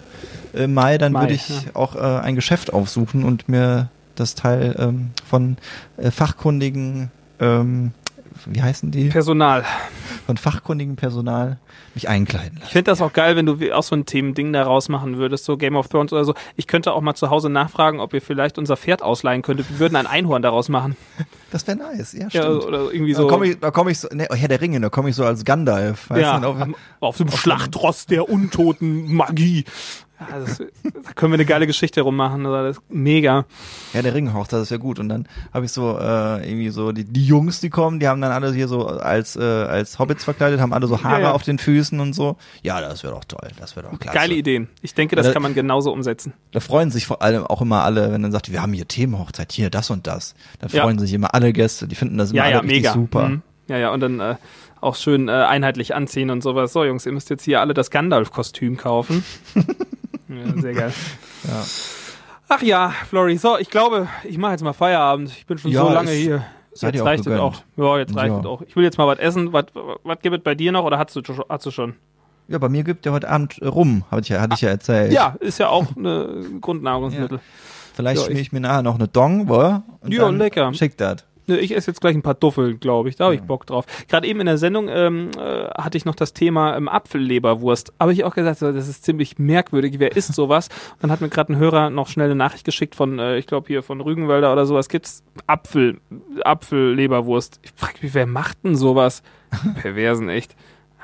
im 0.54 0.74
Mai, 0.74 0.98
dann 0.98 1.12
Mai, 1.12 1.22
würde 1.22 1.34
ich 1.34 1.50
ja. 1.50 1.58
auch 1.74 1.96
äh, 1.96 2.00
ein 2.00 2.36
Geschäft 2.36 2.74
aufsuchen 2.74 3.24
und 3.24 3.50
mir 3.50 3.90
das 4.16 4.36
Teil 4.36 4.76
ähm, 4.80 5.12
von 5.28 5.58
äh, 5.98 6.12
fachkundigen, 6.12 7.12
ähm, 7.40 7.92
wie 8.46 8.62
heißen 8.62 8.92
die? 8.92 9.10
Personal. 9.10 9.64
Von 10.26 10.38
fachkundigem 10.38 10.96
Personal 10.98 11.58
mich 11.96 12.10
einkleiden 12.10 12.54
Ich 12.58 12.60
lassen. 12.62 12.72
finde 12.74 12.92
das 12.92 13.02
auch 13.02 13.14
geil, 13.14 13.36
wenn 13.36 13.46
du 13.46 13.58
auch 13.74 13.84
so 13.84 13.96
ein 13.96 14.06
Themending 14.06 14.52
daraus 14.54 14.90
machen 14.90 15.18
würdest, 15.18 15.46
so 15.46 15.58
Game 15.58 15.76
of 15.76 15.88
Thrones 15.88 16.12
oder 16.14 16.26
so. 16.26 16.34
Ich 16.56 16.68
könnte 16.68 16.92
auch 16.94 17.02
mal 17.02 17.16
zu 17.16 17.30
Hause 17.30 17.50
nachfragen, 17.50 18.00
ob 18.00 18.14
ihr 18.14 18.22
vielleicht 18.22 18.58
unser 18.58 18.76
Pferd 18.78 19.02
ausleihen 19.02 19.42
könntet. 19.42 19.70
Wir 19.70 19.80
würden 19.80 19.96
ein 19.96 20.08
Einhorn 20.08 20.42
daraus 20.42 20.70
machen. 20.70 20.96
Das 21.50 21.66
wäre 21.66 21.78
nice, 21.78 22.12
ja, 22.12 22.24
Ja, 22.24 22.30
stimmt. 22.44 22.66
oder 22.66 22.92
irgendwie 22.92 23.14
da 23.14 23.20
so. 23.22 23.28
komme 23.28 23.48
ich, 23.48 23.58
da 23.58 23.72
komm 23.72 23.88
ich 23.88 24.00
so, 24.00 24.10
ne, 24.14 24.28
Herr 24.30 24.50
der 24.50 24.60
Ringe, 24.60 24.82
da 24.82 24.90
komme 24.90 25.12
ich 25.12 25.16
so 25.16 25.24
als 25.24 25.46
Gandalf. 25.46 26.10
Weißt 26.10 26.22
ja, 26.22 26.40
du, 26.42 26.48
auf, 26.50 26.60
am- 26.62 26.76
auf 27.00 27.16
dem 27.16 27.32
Schlachtross 27.32 28.06
der 28.06 28.28
untoten 28.30 29.14
Magie. 29.14 29.64
Ja, 30.20 30.40
das, 30.40 30.58
da 30.58 31.12
können 31.14 31.32
wir 31.32 31.36
eine 31.36 31.46
geile 31.46 31.68
Geschichte 31.68 32.02
rummachen. 32.02 32.44
Das 32.44 32.78
ist 32.78 32.84
mega. 32.90 33.46
Ja, 33.94 34.02
der 34.02 34.16
Ringhochzeit, 34.16 34.60
das 34.62 34.72
wäre 34.72 34.80
gut. 34.80 34.98
Und 34.98 35.10
dann 35.10 35.28
habe 35.54 35.66
ich 35.66 35.72
so 35.72 35.98
äh, 36.00 36.50
irgendwie 36.50 36.70
so 36.70 36.92
die, 36.92 37.04
die 37.04 37.24
Jungs, 37.24 37.60
die 37.62 37.70
kommen, 37.70 38.00
die 38.00 38.08
haben 38.08 38.20
dann 38.20 38.32
alle 38.32 38.52
hier 38.52 38.68
so 38.68 38.88
als 38.88 39.36
äh, 39.36 39.42
als 39.44 40.00
Hobbits 40.00 40.24
verkleidet, 40.24 40.60
haben 40.60 40.74
alle 40.74 40.88
so 40.88 41.04
Haare 41.04 41.22
Ja, 41.22 41.28
ja. 41.28 41.32
auf 41.34 41.44
den 41.44 41.60
Füßen 41.60 42.00
und 42.00 42.14
so. 42.14 42.36
Ja, 42.64 42.82
das 42.82 43.04
wäre 43.04 43.14
doch 43.14 43.26
toll. 43.26 43.48
Das 43.60 43.76
wäre 43.76 43.88
doch 43.90 44.00
klasse. 44.00 44.18
Geile 44.18 44.34
Ideen. 44.34 44.70
Ich 44.82 44.96
denke, 44.96 45.16
das 45.16 45.28
Oder- 45.28 45.34
kann 45.34 45.44
man 45.44 45.54
genauso 45.54 45.92
umsetzen. 45.94 46.34
Da 46.52 46.62
freuen 46.62 46.90
sich 46.90 47.06
vor 47.06 47.22
allem 47.22 47.46
auch 47.46 47.62
immer 47.62 47.84
alle, 47.84 48.12
wenn 48.12 48.24
dann 48.24 48.32
sagt, 48.32 48.52
wir 48.52 48.62
haben 48.62 48.74
hier 48.74 48.88
Themenhochzeit, 48.88 49.52
hier 49.52 49.70
das 49.70 49.92
und 49.92 50.08
das. 50.08 50.34
Dann 50.60 50.70
Ja. 50.72 50.82
freuen 50.82 50.98
sich 50.98 51.14
immer 51.14 51.36
alle 51.36 51.54
Gäste. 51.54 51.88
Die 51.88 51.96
finden 51.96 52.18
das 52.18 52.32
immer 52.32 52.38
Ja, 52.40 52.44
alle 52.46 52.54
ja, 52.54 52.60
richtig 52.62 52.78
mega. 52.82 52.94
super. 52.94 53.30
Mhm. 53.30 53.42
Ja, 53.70 53.78
ja, 53.78 53.92
und 53.92 54.00
dann 54.00 54.20
äh, 54.22 54.36
auch 54.80 54.96
schön 54.96 55.28
äh, 55.28 55.32
einheitlich 55.32 55.94
anziehen 55.94 56.30
und 56.30 56.42
sowas. 56.42 56.72
So, 56.72 56.86
Jungs, 56.86 57.06
ihr 57.06 57.12
müsst 57.12 57.30
jetzt 57.30 57.44
hier 57.44 57.60
alle 57.60 57.74
das 57.74 57.92
Gandalf-Kostüm 57.92 58.78
kaufen. 58.78 59.24
ja, 60.30 60.62
sehr 60.62 60.74
geil. 60.74 60.94
Ja. 61.48 61.64
Ach 62.50 62.62
ja, 62.62 62.94
Flori, 63.10 63.38
so, 63.38 63.58
ich 63.58 63.70
glaube, 63.70 64.08
ich 64.24 64.38
mache 64.38 64.54
jetzt 64.54 64.64
mal 64.64 64.74
Feierabend. 64.74 65.30
Ich 65.32 65.46
bin 65.46 65.58
schon 65.58 65.72
Ja, 65.72 65.82
so 65.82 65.90
lange 65.90 66.12
hier. 66.12 66.46
seid 66.74 66.94
jetzt 66.94 67.00
ihr 67.00 67.04
auch 67.04 67.08
reicht 67.08 67.28
es 67.28 67.40
auch. 67.40 67.56
Ja, 67.76 67.98
jetzt 67.98 68.16
reicht 68.16 68.34
Ja. 68.34 68.40
es 68.40 68.46
auch. 68.46 68.62
Ich 68.62 68.76
will 68.76 68.84
jetzt 68.86 68.98
mal 68.98 69.08
was 69.08 69.20
essen. 69.20 69.52
Was, 69.52 69.66
was 70.04 70.20
gibt 70.22 70.36
es 70.38 70.44
bei 70.44 70.56
dir 70.56 70.72
noch 70.72 70.84
oder 70.86 70.98
hast 70.98 71.16
du, 71.16 71.22
schon- 71.24 71.44
hast 71.50 71.66
du 71.66 71.72
schon? 71.72 71.96
Ja, 72.48 72.58
bei 72.60 72.70
mir 72.70 72.84
gibt 72.84 73.04
der 73.04 73.12
heute 73.12 73.28
Abend 73.30 73.58
äh, 73.62 73.68
rum, 73.68 74.06
hatte 74.10 74.22
ich 74.22 74.30
ja, 74.30 74.40
hatte 74.40 74.54
ich 74.56 74.62
ja 74.62 74.70
erzählt. 74.70 75.12
Ja, 75.12 75.36
ist 75.42 75.58
ja 75.60 75.68
auch 75.68 75.86
eine 75.98 76.46
Grundnahrungsmittel. 76.62 77.42
Vielleicht 77.94 78.22
Ja, 78.22 78.28
schmier 78.28 78.40
ich- 78.40 78.52
mir 78.54 78.62
nachher 78.62 78.84
noch 78.84 78.96
eine 78.96 79.10
Dong, 79.10 79.50
wo? 79.50 79.82
Und 80.00 80.14
Ja, 80.14 80.30
lecker. 80.30 80.74
Schick 80.74 80.96
das. 80.98 81.26
Ne, 81.48 81.60
Ich 81.60 81.76
esse 81.76 81.92
jetzt 81.92 82.02
gleich 82.02 82.16
ein 82.16 82.22
paar 82.22 82.34
Duffel, 82.34 82.78
glaube 82.78 83.10
ich. 83.10 83.16
Da 83.16 83.26
habe 83.26 83.36
ich 83.36 83.42
Bock 83.42 83.66
drauf. 83.66 83.86
Gerade 84.08 84.28
eben 84.28 84.40
in 84.40 84.46
der 84.46 84.58
Sendung 84.58 84.90
ähm, 84.90 85.32
äh, 85.38 85.68
hatte 85.70 85.98
ich 85.98 86.06
noch 86.06 86.16
das 86.16 86.34
Thema 86.34 86.76
ähm, 86.76 86.88
Apfelleberwurst. 86.88 87.94
Habe 88.00 88.14
ich 88.14 88.24
auch 88.24 88.36
gesagt, 88.36 88.60
so, 88.60 88.72
das 88.72 88.88
ist 88.88 89.04
ziemlich 89.04 89.40
merkwürdig. 89.40 90.00
Wer 90.00 90.16
isst 90.16 90.34
sowas? 90.34 90.68
Und 90.94 91.04
dann 91.04 91.12
hat 91.12 91.22
mir 91.22 91.30
gerade 91.30 91.54
ein 91.54 91.58
Hörer 91.58 91.90
noch 91.90 92.08
schnell 92.10 92.26
eine 92.26 92.36
Nachricht 92.36 92.66
geschickt 92.66 92.96
von, 92.96 93.20
äh, 93.20 93.38
ich 93.38 93.48
glaube 93.48 93.68
hier 93.68 93.82
von 93.84 94.02
Rügenwälder 94.02 94.52
oder 94.52 94.66
sowas. 94.66 94.90
Gibt's 94.90 95.24
Apfel, 95.48 96.00
Apfelleberwurst? 96.44 97.60
Ich 97.64 97.72
frage 97.76 98.00
mich, 98.02 98.14
wer 98.14 98.28
macht 98.28 98.64
denn 98.64 98.76
sowas? 98.76 99.24
Perversen, 99.82 100.30
echt. 100.30 100.56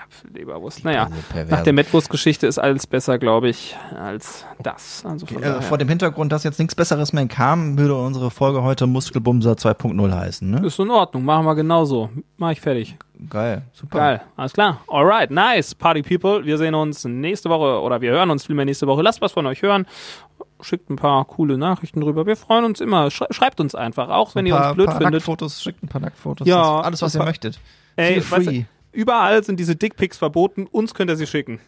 Apfelleberwurst. 0.05 0.83
Naja, 0.83 1.09
nach 1.49 1.61
der 1.63 1.73
Mettwurst-Geschichte 1.73 2.47
ist 2.47 2.57
alles 2.59 2.87
besser, 2.87 3.17
glaube 3.17 3.49
ich, 3.49 3.75
als 3.99 4.45
das. 4.61 5.03
Also 5.05 5.25
Äh, 5.27 5.61
vor 5.61 5.77
dem 5.77 5.89
Hintergrund, 5.89 6.31
dass 6.31 6.43
jetzt 6.43 6.59
nichts 6.59 6.75
Besseres 6.75 7.13
mehr 7.13 7.25
kam, 7.27 7.77
würde 7.77 7.95
unsere 7.95 8.31
Folge 8.31 8.63
heute 8.63 8.87
Muskelbumser 8.87 9.53
2.0 9.53 10.11
heißen, 10.15 10.49
ne? 10.49 10.65
ist 10.65 10.79
in 10.79 10.89
Ordnung, 10.91 11.23
machen 11.25 11.45
wir 11.45 11.55
genauso. 11.55 12.09
Mach 12.37 12.51
ich 12.51 12.61
fertig. 12.61 12.97
Geil, 13.29 13.61
super. 13.71 13.97
Geil, 13.99 14.21
alles 14.35 14.53
klar. 14.53 14.81
Alright, 14.87 15.31
nice. 15.31 15.73
Party 15.75 16.01
People. 16.01 16.43
Wir 16.45 16.57
sehen 16.57 16.75
uns 16.75 17.05
nächste 17.05 17.49
Woche 17.49 17.81
oder 17.81 18.01
wir 18.01 18.11
hören 18.11 18.29
uns 18.31 18.45
vielmehr 18.45 18.65
nächste 18.65 18.85
Woche. 18.87 19.01
Lasst 19.01 19.21
was 19.21 19.31
von 19.31 19.45
euch 19.45 19.61
hören. 19.61 19.85
Schickt 20.61 20.89
ein 20.89 20.95
paar 20.97 21.23
coole 21.25 21.57
Nachrichten 21.57 22.01
drüber. 22.01 22.25
Wir 22.25 22.35
freuen 22.35 22.65
uns 22.65 22.81
immer. 22.81 23.11
Schrei- 23.11 23.27
Schreibt 23.31 23.59
uns 23.61 23.75
einfach, 23.75 24.09
auch 24.09 24.35
wenn 24.35 24.43
ein 24.43 24.47
ihr 24.47 24.55
paar, 24.55 24.67
uns 24.69 24.75
blöd 24.75 24.85
paar 24.87 24.95
findet. 24.97 25.13
Nacktfotos, 25.13 25.61
schickt 25.61 25.83
ein 25.83 25.87
paar 25.87 26.01
Nacktfotos. 26.01 26.47
Ja, 26.47 26.81
alles, 26.81 27.01
was 27.01 27.15
ihr 27.15 27.23
möchtet. 27.23 27.59
Ey, 27.95 28.17
weißt 28.29 28.47
du, 28.47 28.65
überall 28.93 29.43
sind 29.43 29.59
diese 29.59 29.75
Dickpics 29.75 30.17
verboten. 30.17 30.67
Uns 30.71 30.93
könnt 30.93 31.09
ihr 31.11 31.15
sie 31.17 31.27
schicken. 31.27 31.59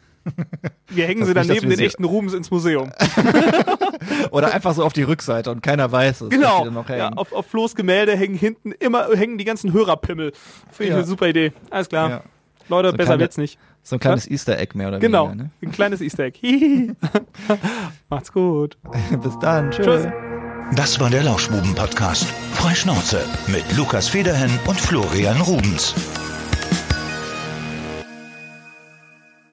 Wir 0.87 1.05
hängen 1.05 1.19
Das 1.19 1.27
sie 1.27 1.33
dann 1.35 1.47
neben 1.47 1.69
den 1.69 1.79
echten 1.79 2.03
Rubens 2.03 2.33
ins 2.33 2.49
Museum. 2.49 2.91
Oder 4.31 4.53
einfach 4.53 4.73
so 4.73 4.83
auf 4.83 4.93
die 4.93 5.03
Rückseite 5.03 5.51
und 5.51 5.61
keiner 5.61 5.91
weiß 5.91 6.21
es. 6.21 6.29
Genau. 6.29 6.65
Ja, 6.89 7.09
auf, 7.09 7.31
auf 7.31 7.45
Flo's 7.45 7.75
Gemälde 7.75 8.15
hängen 8.17 8.35
hinten 8.35 8.71
immer 8.71 9.07
hängen 9.15 9.37
die 9.37 9.45
ganzen 9.45 9.71
Hörerpimmel. 9.73 10.31
Finde 10.71 10.83
ich 10.83 10.89
Ja. 10.89 10.95
eine 10.95 11.05
super 11.05 11.27
Idee. 11.27 11.51
Alles 11.69 11.89
klar. 11.89 12.09
Ja. 12.09 12.21
Leute, 12.69 12.89
So 12.89 12.97
besser 12.97 13.07
kleine- 13.09 13.19
wird's 13.21 13.37
nicht. 13.37 13.59
So 13.83 13.97
ein 13.97 13.99
kleines 13.99 14.27
Easter 14.27 14.57
Egg 14.57 14.75
mehr 14.75 14.87
oder 14.87 14.97
Genau. 14.97 15.29
weniger. 15.29 15.49
Ein 15.61 15.71
kleines 15.71 16.01
Easter 16.01 16.23
Egg. 16.23 16.39
Macht's 18.09 18.31
gut. 18.31 18.77
Ne? 19.11 19.17
Bis 19.23 19.37
dann. 19.39 19.69
Tschüss. 19.69 19.85
Tschüss. 19.85 20.07
Das 20.75 20.99
war 20.99 21.11
der 21.11 21.21
Lauschbuben-Podcast. 21.21 22.25
Freischnauze 22.53 23.21
mit 23.45 23.63
Lukas 23.77 24.07
Federhen 24.07 24.49
und 24.65 24.79
Florian 24.81 25.39
Rubens. 25.41 25.93